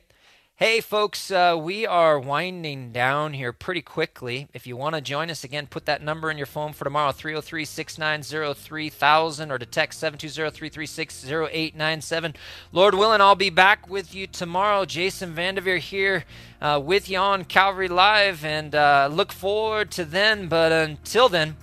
Hey, 0.57 0.80
folks, 0.80 1.32
uh, 1.32 1.59
we 1.61 1.84
are 1.84 2.16
winding 2.16 2.92
down 2.92 3.32
here 3.32 3.52
pretty 3.52 3.82
quickly. 3.82 4.46
If 4.55 4.68
you 4.68 4.76
want 4.76 4.94
to 4.94 5.00
join 5.00 5.28
us 5.28 5.42
again, 5.42 5.66
put 5.66 5.84
that 5.86 6.00
number 6.00 6.30
in 6.30 6.36
your 6.36 6.46
phone 6.46 6.72
for 6.72 6.84
tomorrow 6.84 7.11
303 7.11 7.64
690 7.64 8.55
3000 8.61 9.50
or 9.50 9.59
to 9.59 9.66
text 9.66 9.98
720 9.98 10.52
336 10.52 11.24
0897. 11.28 12.36
Lord 12.70 12.94
willing, 12.94 13.20
I'll 13.20 13.34
be 13.34 13.50
back 13.50 13.90
with 13.90 14.14
you 14.14 14.28
tomorrow. 14.28 14.84
Jason 14.84 15.34
Vandeveer 15.34 15.80
here 15.80 16.24
uh, 16.61 16.80
with 16.80 17.11
you 17.11 17.18
on 17.18 17.44
Calvary 17.46 17.88
Live 17.88 18.44
and 18.44 18.76
uh, 18.76 19.09
look 19.11 19.32
forward 19.32 19.90
to 19.90 20.05
then. 20.05 20.46
But 20.46 20.70
until 20.70 21.28
then, 21.28 21.57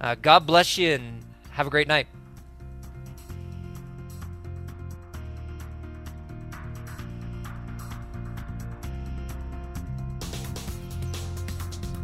uh, 0.00 0.16
God 0.20 0.48
bless 0.48 0.76
you 0.76 0.94
and 0.94 1.22
have 1.52 1.68
a 1.68 1.70
great 1.70 1.86
night. 1.86 2.08